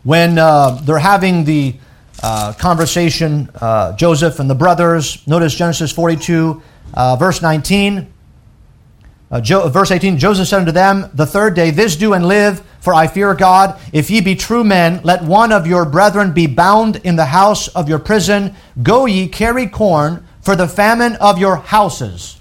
when 0.02 0.38
uh, 0.38 0.70
they're 0.82 0.98
having 0.98 1.44
the 1.44 1.76
uh, 2.22 2.52
conversation, 2.54 3.50
uh, 3.60 3.94
Joseph 3.96 4.38
and 4.38 4.48
the 4.48 4.54
brothers. 4.54 5.26
Notice 5.26 5.54
Genesis 5.54 5.92
42, 5.92 6.62
uh, 6.94 7.16
verse 7.16 7.42
19. 7.42 8.12
Uh, 9.28 9.40
jo- 9.40 9.68
verse 9.68 9.90
18 9.90 10.18
Joseph 10.18 10.46
said 10.46 10.60
unto 10.60 10.72
them, 10.72 11.10
The 11.14 11.26
third 11.26 11.54
day, 11.54 11.70
This 11.70 11.96
do 11.96 12.12
and 12.12 12.26
live, 12.26 12.62
for 12.80 12.94
I 12.94 13.06
fear 13.08 13.34
God. 13.34 13.78
If 13.92 14.10
ye 14.10 14.20
be 14.20 14.36
true 14.36 14.62
men, 14.62 15.00
let 15.02 15.24
one 15.24 15.50
of 15.50 15.66
your 15.66 15.84
brethren 15.84 16.32
be 16.32 16.46
bound 16.46 16.96
in 16.96 17.16
the 17.16 17.26
house 17.26 17.68
of 17.68 17.88
your 17.88 17.98
prison. 17.98 18.54
Go 18.82 19.06
ye, 19.06 19.26
carry 19.28 19.66
corn 19.66 20.26
for 20.40 20.54
the 20.54 20.68
famine 20.68 21.16
of 21.16 21.38
your 21.38 21.56
houses. 21.56 22.38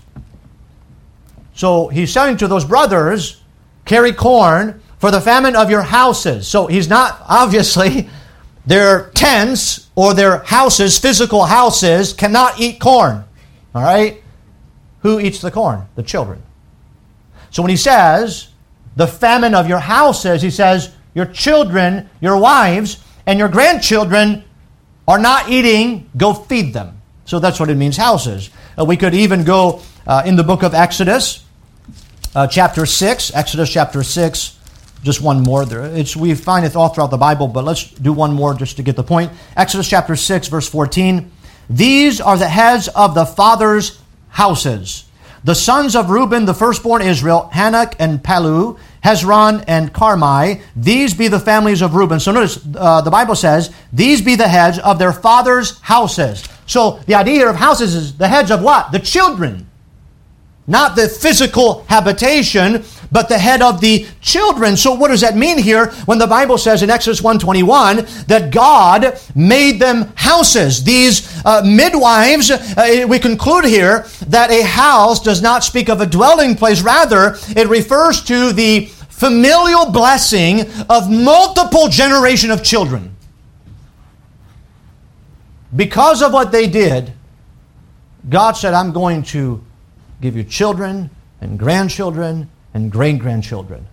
So 1.55 1.87
he's 1.87 2.13
saying 2.13 2.37
to 2.37 2.47
those 2.47 2.65
brothers, 2.65 3.41
Carry 3.85 4.13
corn 4.13 4.81
for 4.97 5.11
the 5.11 5.21
famine 5.21 5.55
of 5.55 5.69
your 5.69 5.83
houses. 5.83 6.47
So 6.47 6.67
he's 6.67 6.89
not, 6.89 7.23
obviously, 7.27 8.09
their 8.65 9.09
tents 9.11 9.89
or 9.95 10.13
their 10.13 10.39
houses, 10.39 10.97
physical 10.97 11.45
houses, 11.45 12.13
cannot 12.13 12.59
eat 12.59 12.79
corn. 12.79 13.23
All 13.73 13.83
right? 13.83 14.21
Who 15.01 15.19
eats 15.19 15.41
the 15.41 15.51
corn? 15.51 15.85
The 15.95 16.03
children. 16.03 16.41
So 17.51 17.61
when 17.61 17.69
he 17.69 17.77
says, 17.77 18.49
the 18.95 19.07
famine 19.07 19.53
of 19.53 19.67
your 19.67 19.79
houses, 19.79 20.41
he 20.41 20.49
says, 20.49 20.93
your 21.13 21.25
children, 21.25 22.09
your 22.21 22.37
wives, 22.37 23.03
and 23.25 23.39
your 23.39 23.49
grandchildren 23.49 24.43
are 25.07 25.19
not 25.19 25.49
eating, 25.49 26.09
go 26.17 26.33
feed 26.33 26.73
them. 26.73 27.01
So 27.25 27.39
that's 27.39 27.59
what 27.59 27.69
it 27.69 27.75
means, 27.75 27.97
houses. 27.97 28.49
Uh, 28.77 28.85
we 28.85 28.97
could 28.97 29.13
even 29.13 29.43
go 29.43 29.81
uh, 30.07 30.23
in 30.25 30.35
the 30.35 30.43
book 30.43 30.63
of 30.63 30.73
Exodus, 30.73 31.43
uh, 32.35 32.47
chapter 32.47 32.85
6, 32.85 33.33
Exodus 33.33 33.71
chapter 33.71 34.03
6, 34.03 34.59
just 35.03 35.21
one 35.21 35.41
more. 35.41 35.65
There, 35.65 35.85
it's, 35.85 36.15
we 36.15 36.33
find 36.35 36.65
it 36.65 36.75
all 36.75 36.89
throughout 36.89 37.11
the 37.11 37.17
Bible, 37.17 37.47
but 37.47 37.63
let's 37.63 37.89
do 37.91 38.13
one 38.13 38.33
more 38.33 38.53
just 38.53 38.77
to 38.77 38.83
get 38.83 38.95
the 38.95 39.03
point. 39.03 39.31
Exodus 39.55 39.87
chapter 39.89 40.15
6, 40.15 40.47
verse 40.47 40.67
14. 40.67 41.31
These 41.69 42.21
are 42.21 42.37
the 42.37 42.47
heads 42.47 42.87
of 42.89 43.15
the 43.15 43.25
fathers' 43.25 43.99
houses 44.29 45.05
the 45.45 45.53
sons 45.53 45.95
of 45.95 46.09
Reuben, 46.09 46.45
the 46.45 46.55
firstborn 46.55 47.03
Israel, 47.03 47.51
Hanoch 47.53 47.93
and 47.99 48.21
Palu, 48.21 48.79
Hezron 49.03 49.63
and 49.67 49.93
Carmi, 49.93 50.59
these 50.75 51.13
be 51.13 51.27
the 51.27 51.39
families 51.39 51.83
of 51.83 51.93
Reuben. 51.93 52.19
So 52.19 52.31
notice 52.31 52.59
uh, 52.75 53.01
the 53.01 53.11
Bible 53.11 53.35
says, 53.35 53.71
these 53.93 54.23
be 54.23 54.35
the 54.35 54.47
heads 54.47 54.79
of 54.79 54.97
their 54.97 55.13
fathers' 55.13 55.79
houses. 55.81 56.43
So 56.65 56.99
the 57.05 57.13
idea 57.13 57.35
here 57.35 57.49
of 57.49 57.55
houses 57.55 57.93
is 57.93 58.17
the 58.17 58.27
heads 58.27 58.49
of 58.49 58.63
what? 58.63 58.91
The 58.91 58.97
children. 58.97 59.69
Not 60.67 60.95
the 60.95 61.07
physical 61.07 61.83
habitation, 61.83 62.83
but 63.11 63.29
the 63.29 63.37
head 63.37 63.61
of 63.61 63.81
the 63.81 64.07
children. 64.19 64.75
So 64.75 64.93
what 64.93 65.09
does 65.09 65.21
that 65.21 65.37
mean 65.37 65.59
here 65.59 65.91
when 66.05 66.17
the 66.17 66.25
Bible 66.25 66.57
says 66.57 66.81
in 66.81 66.89
Exodus 66.89 67.21
121 67.21 68.05
that 68.27 68.51
God 68.51 69.19
made 69.35 69.79
them 69.79 70.11
houses? 70.15 70.83
These 70.83 71.45
uh, 71.45 71.61
midwives, 71.63 72.49
uh, 72.49 73.05
we 73.07 73.19
conclude 73.19 73.65
here 73.65 74.07
that 74.27 74.49
a 74.49 74.63
house 74.63 75.21
does 75.21 75.41
not 75.41 75.63
speak 75.63 75.87
of 75.87 76.01
a 76.01 76.05
dwelling 76.05 76.55
place. 76.55 76.81
Rather, 76.81 77.37
it 77.55 77.67
refers 77.67 78.23
to 78.23 78.51
the 78.51 78.87
familial 79.09 79.91
blessing 79.91 80.61
of 80.89 81.09
multiple 81.09 81.87
generation 81.89 82.49
of 82.49 82.63
children. 82.63 83.15
Because 85.75 86.23
of 86.23 86.33
what 86.33 86.51
they 86.51 86.67
did, 86.67 87.13
God 88.27 88.53
said, 88.53 88.73
I'm 88.73 88.91
going 88.93 89.23
to 89.23 89.63
give 90.21 90.35
you 90.35 90.43
children 90.43 91.09
and 91.41 91.59
grandchildren 91.59 92.49
and 92.73 92.91
great 92.91 93.19
grandchildren. 93.19 93.87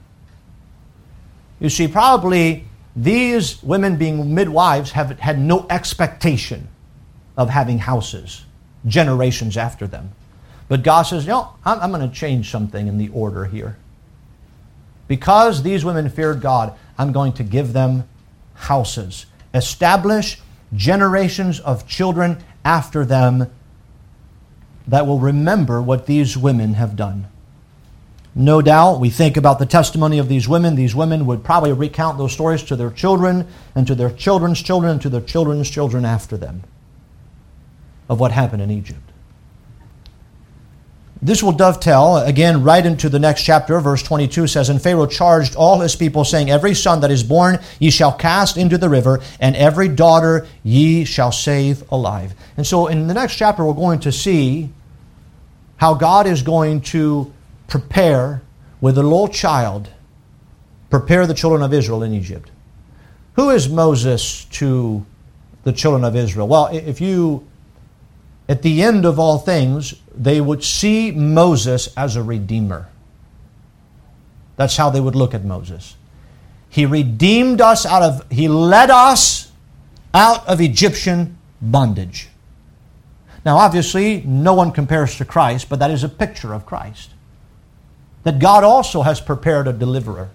You 1.61 1.69
see, 1.69 1.89
probably 1.89 2.65
these 2.97 3.63
women 3.63 3.97
being 3.97 4.35
midwives 4.35 4.93
have 4.93 5.19
had 5.19 5.39
no 5.39 5.67
expectation 5.71 6.69
of 7.37 7.49
having 7.49 7.79
houses 7.79 8.45
generations 8.87 9.57
after 9.57 9.87
them. 9.87 10.11
But 10.69 10.83
God 10.83 11.03
says, 11.03 11.27
no, 11.27 11.51
I'm, 11.65 11.81
I'm 11.81 11.93
going 11.93 12.09
to 12.09 12.15
change 12.15 12.51
something 12.51 12.87
in 12.87 12.99
the 12.99 13.09
order 13.11 13.45
here. 13.45 13.77
Because 15.07 15.63
these 15.63 15.85
women 15.85 16.09
feared 16.09 16.41
God, 16.41 16.75
I'm 16.99 17.13
going 17.13 17.33
to 17.35 17.45
give 17.45 17.73
them 17.73 18.09
houses, 18.55 19.27
establish 19.55 20.41
generations 20.75 21.61
of 21.61 21.87
children 21.87 22.43
after 22.65 23.05
them 23.05 23.51
that 24.87 25.07
will 25.07 25.21
remember 25.21 25.81
what 25.81 26.07
these 26.07 26.37
women 26.37 26.75
have 26.75 26.97
done. 26.97 27.27
No 28.35 28.63
doubt, 28.63 28.99
we 28.99 29.11
think 29.11 29.37
about 29.37 29.59
the 29.59 29.67
testimony 29.67 30.19
of 30.19 30.29
these 30.29 30.49
women. 30.49 30.75
These 30.75 30.95
women 30.95 31.27
would 31.27 31.45
probably 31.45 31.73
recount 31.73 32.17
those 32.17 32.33
stories 32.33 32.63
to 32.65 32.77
their 32.77 32.91
children 32.91 33.47
and 33.75 33.87
to 33.87 33.95
their 33.95 34.11
children's 34.11 34.63
children 34.63 34.93
and 34.93 35.03
to 35.03 35.11
their 35.11 35.21
children's 35.21 35.69
children 35.69 36.05
after 36.05 36.39
them 36.39 36.63
of 38.09 38.19
what 38.19 38.33
happened 38.33 38.63
in 38.63 38.71
Egypt. 38.71 39.12
This 41.25 41.41
will 41.41 41.53
dovetail 41.53 42.17
again 42.17 42.65
right 42.65 42.85
into 42.85 43.09
the 43.09 43.21
next 43.21 43.45
chapter. 43.45 43.79
Verse 43.79 44.03
22 44.03 44.49
says, 44.49 44.69
And 44.69 44.83
Pharaoh 44.83 45.07
charged 45.07 45.55
all 45.55 45.79
his 45.79 45.95
people, 45.95 46.25
saying, 46.25 46.51
Every 46.51 46.75
son 46.75 47.01
that 47.01 47.13
is 47.13 47.23
born 47.23 47.61
ye 47.79 47.91
shall 47.91 48.13
cast 48.13 48.57
into 48.57 48.77
the 48.77 48.89
river, 48.89 49.21
and 49.39 49.55
every 49.55 49.87
daughter 49.87 50.49
ye 50.65 51.05
shall 51.05 51.31
save 51.31 51.85
alive. 51.93 52.35
And 52.57 52.67
so 52.67 52.89
in 52.89 53.07
the 53.07 53.15
next 53.15 53.37
chapter, 53.37 53.65
we're 53.65 53.73
going 53.73 54.01
to 54.01 54.11
see 54.11 54.71
how 55.77 55.95
God 55.95 56.27
is 56.27 56.43
going 56.43 56.81
to 56.81 57.33
prepare 57.69 58.43
with 58.81 58.99
a 58.99 59.03
little 59.05 59.29
child, 59.29 59.91
prepare 60.91 61.25
the 61.29 61.35
children 61.35 61.63
of 61.63 61.73
Israel 61.73 62.03
in 62.03 62.13
Egypt. 62.13 62.51
Who 63.35 63.51
is 63.51 63.69
Moses 63.69 64.45
to 64.47 65.07
the 65.63 65.73
children 65.73 66.03
of 66.03 66.17
Israel? 66.17 66.49
Well, 66.49 66.67
if 66.67 67.01
you, 67.01 67.47
at 68.49 68.63
the 68.63 68.83
end 68.83 69.05
of 69.05 69.21
all 69.21 69.39
things, 69.39 69.95
they 70.15 70.41
would 70.41 70.63
see 70.63 71.11
Moses 71.11 71.89
as 71.97 72.17
a 72.17 72.23
redeemer. 72.23 72.89
That's 74.57 74.77
how 74.77 74.91
they 74.91 75.01
would 75.01 75.17
look 75.17 75.35
at 75.35 75.45
Moses. 75.45 75.97
He 76.69 76.87
redeemed 76.87 77.61
us 77.61 77.85
out 77.85 78.03
of, 78.03 78.31
he 78.31 78.49
led 78.49 78.91
us 78.91 79.51
out 80.15 80.47
of 80.47 80.61
Egyptian 80.61 81.39
bondage. 81.61 82.29
Now, 83.45 83.57
obviously, 83.57 84.23
no 84.23 84.55
one 84.55 84.73
compares 84.73 85.17
to 85.17 85.25
Christ, 85.25 85.69
but 85.69 85.79
that 85.81 85.91
is 85.91 86.05
a 86.05 86.09
picture 86.09 86.55
of 86.55 86.65
Christ 86.65 87.11
that 88.23 88.39
God 88.39 88.65
also 88.65 89.03
has 89.03 89.21
prepared 89.21 89.67
a 89.67 89.73
deliverer, 89.73 90.31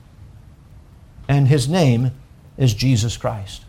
and 1.27 1.47
his 1.47 1.67
name 1.67 2.11
is 2.57 2.73
Jesus 2.73 3.17
Christ. 3.17 3.63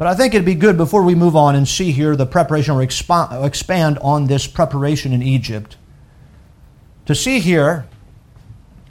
But 0.00 0.08
I 0.08 0.14
think 0.14 0.32
it'd 0.32 0.46
be 0.46 0.54
good 0.54 0.78
before 0.78 1.02
we 1.02 1.14
move 1.14 1.36
on 1.36 1.54
and 1.54 1.68
see 1.68 1.92
here 1.92 2.16
the 2.16 2.24
preparation 2.24 2.74
or 2.74 2.82
expand 2.82 3.98
on 3.98 4.28
this 4.28 4.46
preparation 4.46 5.12
in 5.12 5.22
Egypt 5.22 5.76
to 7.04 7.14
see 7.14 7.38
here 7.38 7.86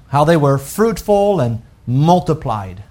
how 0.09 0.23
they 0.23 0.37
were 0.37 0.59
fruitful 0.59 1.39
and 1.39 1.63
multiplied. 1.87 2.83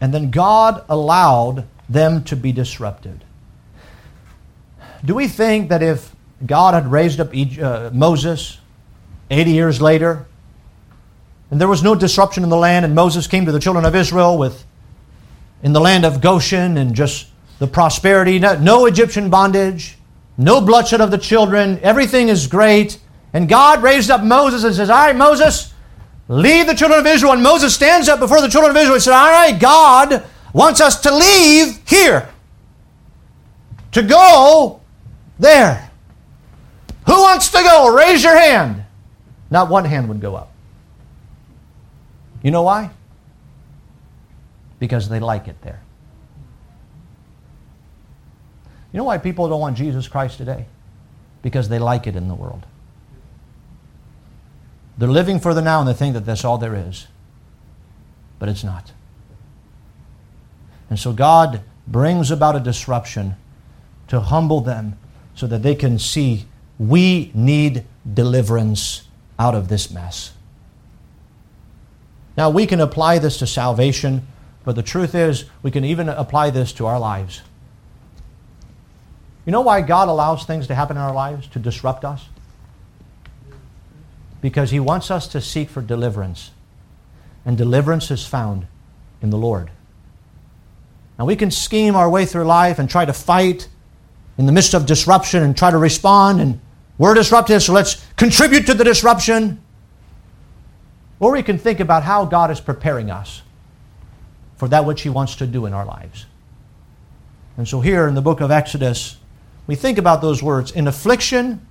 And 0.00 0.14
then 0.14 0.30
God 0.30 0.84
allowed 0.88 1.66
them 1.88 2.22
to 2.22 2.36
be 2.36 2.52
disrupted. 2.52 3.24
Do 5.04 5.16
we 5.16 5.26
think 5.26 5.70
that 5.70 5.82
if 5.82 6.14
God 6.46 6.74
had 6.74 6.86
raised 6.86 7.18
up 7.18 7.30
uh, 7.34 7.90
Moses 7.92 8.58
80 9.28 9.50
years 9.50 9.82
later, 9.82 10.26
and 11.50 11.60
there 11.60 11.66
was 11.66 11.82
no 11.82 11.96
disruption 11.96 12.44
in 12.44 12.48
the 12.48 12.56
land, 12.56 12.84
and 12.84 12.94
Moses 12.94 13.26
came 13.26 13.44
to 13.44 13.50
the 13.50 13.58
children 13.58 13.84
of 13.84 13.96
Israel 13.96 14.38
with 14.38 14.64
in 15.64 15.72
the 15.72 15.80
land 15.80 16.04
of 16.04 16.20
Goshen 16.20 16.76
and 16.76 16.94
just 16.94 17.26
the 17.58 17.66
prosperity, 17.66 18.38
no, 18.38 18.56
no 18.58 18.86
Egyptian 18.86 19.30
bondage, 19.30 19.96
no 20.36 20.60
bloodshed 20.60 21.00
of 21.00 21.10
the 21.10 21.18
children, 21.18 21.80
everything 21.82 22.28
is 22.28 22.46
great. 22.46 22.98
And 23.32 23.48
God 23.48 23.82
raised 23.82 24.10
up 24.10 24.22
Moses 24.22 24.62
and 24.62 24.74
says, 24.74 24.90
All 24.90 25.06
right, 25.06 25.16
Moses, 25.16 25.72
lead 26.28 26.68
the 26.68 26.74
children 26.74 27.00
of 27.00 27.06
Israel. 27.06 27.32
And 27.32 27.42
Moses 27.42 27.74
stands 27.74 28.08
up 28.08 28.20
before 28.20 28.42
the 28.42 28.48
children 28.48 28.70
of 28.70 28.76
Israel 28.76 28.94
and 28.94 29.02
says, 29.02 29.14
All 29.14 29.30
right, 29.30 29.58
God 29.58 30.24
wants 30.52 30.82
us 30.82 31.00
to 31.00 31.14
leave 31.14 31.80
here, 31.88 32.28
to 33.92 34.02
go 34.02 34.82
there. 35.38 35.90
Who 37.06 37.22
wants 37.22 37.48
to 37.50 37.62
go? 37.62 37.94
Raise 37.94 38.22
your 38.22 38.36
hand. 38.36 38.84
Not 39.50 39.70
one 39.70 39.86
hand 39.86 40.08
would 40.08 40.20
go 40.20 40.34
up. 40.34 40.52
You 42.42 42.50
know 42.50 42.62
why? 42.62 42.90
Because 44.78 45.08
they 45.08 45.20
like 45.20 45.48
it 45.48 45.60
there. 45.62 45.82
You 48.92 48.98
know 48.98 49.04
why 49.04 49.18
people 49.18 49.48
don't 49.48 49.60
want 49.60 49.76
Jesus 49.76 50.06
Christ 50.08 50.38
today? 50.38 50.66
Because 51.42 51.68
they 51.68 51.78
like 51.78 52.06
it 52.06 52.16
in 52.16 52.28
the 52.28 52.34
world. 52.34 52.66
They're 54.96 55.08
living 55.08 55.40
for 55.40 55.52
the 55.52 55.62
now 55.62 55.80
and 55.80 55.88
they 55.88 55.94
think 55.94 56.14
that 56.14 56.24
that's 56.24 56.44
all 56.44 56.58
there 56.58 56.74
is. 56.74 57.08
But 58.38 58.48
it's 58.48 58.62
not. 58.62 58.92
And 60.90 60.98
so 60.98 61.12
God 61.12 61.62
brings 61.86 62.30
about 62.30 62.56
a 62.56 62.60
disruption 62.60 63.36
to 64.08 64.20
humble 64.20 64.60
them 64.60 64.96
so 65.34 65.46
that 65.46 65.62
they 65.62 65.74
can 65.74 65.98
see 65.98 66.46
we 66.78 67.30
need 67.34 67.84
deliverance 68.12 69.08
out 69.38 69.54
of 69.54 69.68
this 69.68 69.90
mess. 69.90 70.32
Now, 72.36 72.50
we 72.50 72.66
can 72.66 72.80
apply 72.80 73.18
this 73.18 73.38
to 73.38 73.46
salvation, 73.46 74.26
but 74.64 74.76
the 74.76 74.82
truth 74.82 75.14
is, 75.14 75.44
we 75.62 75.70
can 75.70 75.84
even 75.84 76.08
apply 76.08 76.50
this 76.50 76.72
to 76.74 76.86
our 76.86 76.98
lives. 76.98 77.42
You 79.44 79.52
know 79.52 79.60
why 79.60 79.82
God 79.82 80.08
allows 80.08 80.44
things 80.44 80.66
to 80.68 80.74
happen 80.74 80.96
in 80.96 81.02
our 81.02 81.12
lives 81.12 81.46
to 81.48 81.58
disrupt 81.58 82.04
us? 82.04 82.28
Because 84.40 84.70
He 84.70 84.80
wants 84.80 85.10
us 85.10 85.28
to 85.28 85.40
seek 85.40 85.68
for 85.68 85.82
deliverance. 85.82 86.50
And 87.44 87.58
deliverance 87.58 88.10
is 88.10 88.26
found 88.26 88.66
in 89.20 89.28
the 89.28 89.36
Lord. 89.36 89.70
Now, 91.18 91.26
we 91.26 91.36
can 91.36 91.50
scheme 91.50 91.94
our 91.94 92.08
way 92.08 92.24
through 92.24 92.44
life 92.44 92.78
and 92.78 92.88
try 92.88 93.04
to 93.04 93.12
fight 93.12 93.68
in 94.38 94.46
the 94.46 94.52
midst 94.52 94.74
of 94.74 94.86
disruption 94.86 95.42
and 95.42 95.56
try 95.56 95.70
to 95.70 95.78
respond, 95.78 96.40
and 96.40 96.60
we're 96.96 97.14
disrupted, 97.14 97.60
so 97.60 97.72
let's 97.72 98.04
contribute 98.16 98.66
to 98.66 98.74
the 98.74 98.82
disruption. 98.82 99.62
Or 101.20 101.32
we 101.32 101.42
can 101.42 101.58
think 101.58 101.80
about 101.80 102.02
how 102.02 102.24
God 102.24 102.50
is 102.50 102.60
preparing 102.60 103.10
us 103.10 103.42
for 104.64 104.68
that 104.68 104.86
which 104.86 105.02
He 105.02 105.10
wants 105.10 105.36
to 105.36 105.46
do 105.46 105.66
in 105.66 105.74
our 105.74 105.84
lives. 105.84 106.24
And 107.58 107.68
so, 107.68 107.82
here 107.82 108.08
in 108.08 108.14
the 108.14 108.22
book 108.22 108.40
of 108.40 108.50
Exodus, 108.50 109.18
we 109.66 109.74
think 109.74 109.98
about 109.98 110.22
those 110.22 110.42
words 110.42 110.70
in 110.70 110.86
affliction, 110.86 111.66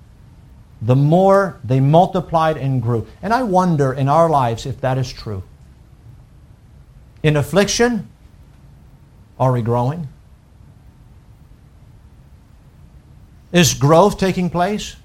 the 0.79 0.95
more 0.95 1.59
they 1.63 1.79
multiplied 1.79 2.55
and 2.55 2.83
grew. 2.83 3.07
And 3.23 3.33
I 3.33 3.41
wonder 3.41 3.93
in 3.93 4.07
our 4.07 4.29
lives 4.29 4.67
if 4.67 4.79
that 4.81 4.99
is 4.99 5.11
true. 5.11 5.41
In 7.23 7.35
affliction, 7.35 8.07
are 9.39 9.51
we 9.51 9.63
growing? 9.63 10.07
Is 13.51 13.73
growth 13.73 14.19
taking 14.19 14.51
place? 14.51 14.97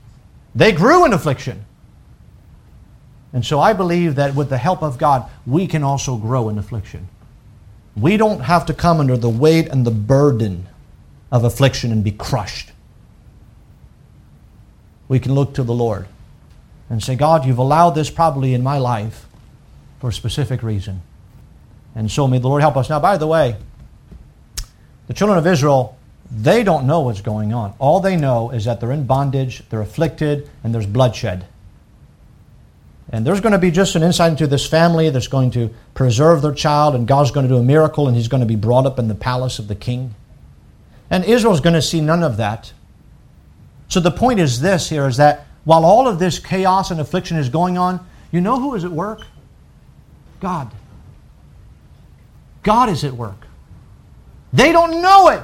They 0.54 0.72
grew 0.72 1.06
in 1.06 1.14
affliction. 1.14 1.64
And 3.32 3.46
so 3.46 3.58
I 3.60 3.72
believe 3.72 4.16
that 4.16 4.34
with 4.34 4.50
the 4.50 4.58
help 4.58 4.82
of 4.82 4.98
God, 4.98 5.30
we 5.46 5.66
can 5.66 5.82
also 5.82 6.18
grow 6.18 6.50
in 6.50 6.58
affliction. 6.58 7.08
We 8.00 8.16
don't 8.16 8.40
have 8.40 8.66
to 8.66 8.74
come 8.74 9.00
under 9.00 9.16
the 9.16 9.28
weight 9.28 9.68
and 9.68 9.84
the 9.84 9.90
burden 9.90 10.68
of 11.32 11.44
affliction 11.44 11.90
and 11.90 12.04
be 12.04 12.12
crushed. 12.12 12.72
We 15.08 15.18
can 15.18 15.34
look 15.34 15.54
to 15.54 15.62
the 15.62 15.74
Lord 15.74 16.06
and 16.90 17.02
say, 17.02 17.16
God, 17.16 17.44
you've 17.44 17.58
allowed 17.58 17.90
this 17.90 18.10
probably 18.10 18.54
in 18.54 18.62
my 18.62 18.78
life 18.78 19.26
for 20.00 20.10
a 20.10 20.12
specific 20.12 20.62
reason. 20.62 21.02
And 21.94 22.10
so 22.10 22.28
may 22.28 22.38
the 22.38 22.48
Lord 22.48 22.62
help 22.62 22.76
us. 22.76 22.88
Now, 22.88 23.00
by 23.00 23.16
the 23.16 23.26
way, 23.26 23.56
the 25.06 25.14
children 25.14 25.38
of 25.38 25.46
Israel, 25.46 25.98
they 26.30 26.62
don't 26.62 26.86
know 26.86 27.00
what's 27.00 27.22
going 27.22 27.52
on. 27.52 27.74
All 27.78 28.00
they 28.00 28.16
know 28.16 28.50
is 28.50 28.66
that 28.66 28.80
they're 28.80 28.92
in 28.92 29.04
bondage, 29.04 29.68
they're 29.70 29.80
afflicted, 29.80 30.48
and 30.62 30.74
there's 30.74 30.86
bloodshed. 30.86 31.46
And 33.10 33.26
there's 33.26 33.40
going 33.40 33.52
to 33.52 33.58
be 33.58 33.70
just 33.70 33.94
an 33.94 34.02
insight 34.02 34.32
into 34.32 34.46
this 34.46 34.66
family 34.66 35.08
that's 35.08 35.28
going 35.28 35.50
to 35.52 35.70
preserve 35.94 36.42
their 36.42 36.52
child, 36.52 36.94
and 36.94 37.08
God's 37.08 37.30
going 37.30 37.48
to 37.48 37.52
do 37.52 37.58
a 37.58 37.62
miracle, 37.62 38.06
and 38.06 38.16
he's 38.16 38.28
going 38.28 38.42
to 38.42 38.46
be 38.46 38.56
brought 38.56 38.84
up 38.84 38.98
in 38.98 39.08
the 39.08 39.14
palace 39.14 39.58
of 39.58 39.68
the 39.68 39.74
king. 39.74 40.14
And 41.10 41.24
Israel's 41.24 41.60
going 41.60 41.74
to 41.74 41.82
see 41.82 42.02
none 42.02 42.22
of 42.22 42.36
that. 42.36 42.72
So 43.88 44.00
the 44.00 44.10
point 44.10 44.40
is 44.40 44.60
this 44.60 44.90
here 44.90 45.06
is 45.06 45.16
that 45.16 45.46
while 45.64 45.84
all 45.84 46.06
of 46.06 46.18
this 46.18 46.38
chaos 46.38 46.90
and 46.90 47.00
affliction 47.00 47.38
is 47.38 47.48
going 47.48 47.78
on, 47.78 48.06
you 48.30 48.42
know 48.42 48.60
who 48.60 48.74
is 48.74 48.84
at 48.84 48.90
work? 48.90 49.22
God. 50.40 50.70
God 52.62 52.90
is 52.90 53.04
at 53.04 53.14
work. 53.14 53.46
They 54.52 54.72
don't 54.72 55.00
know 55.00 55.28
it, 55.28 55.42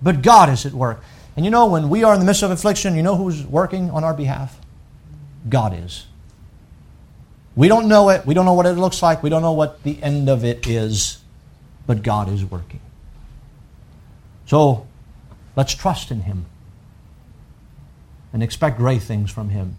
but 0.00 0.22
God 0.22 0.48
is 0.48 0.64
at 0.66 0.72
work. 0.72 1.02
And 1.36 1.44
you 1.44 1.50
know, 1.50 1.66
when 1.66 1.88
we 1.88 2.04
are 2.04 2.14
in 2.14 2.20
the 2.20 2.26
midst 2.26 2.44
of 2.44 2.52
affliction, 2.52 2.94
you 2.94 3.02
know 3.02 3.16
who's 3.16 3.44
working 3.44 3.90
on 3.90 4.04
our 4.04 4.14
behalf? 4.14 4.60
God 5.48 5.74
is. 5.74 6.06
We 7.56 7.68
don't 7.68 7.88
know 7.88 8.08
it. 8.08 8.26
We 8.26 8.34
don't 8.34 8.44
know 8.44 8.54
what 8.54 8.66
it 8.66 8.72
looks 8.72 9.02
like. 9.02 9.22
We 9.22 9.30
don't 9.30 9.42
know 9.42 9.52
what 9.52 9.82
the 9.82 10.02
end 10.02 10.28
of 10.28 10.44
it 10.44 10.66
is, 10.66 11.18
but 11.86 12.02
God 12.02 12.28
is 12.28 12.44
working. 12.44 12.80
So 14.46 14.86
let's 15.56 15.74
trust 15.74 16.10
in 16.10 16.22
Him 16.22 16.46
and 18.32 18.42
expect 18.42 18.76
great 18.76 19.02
things 19.02 19.30
from 19.30 19.50
Him. 19.50 19.78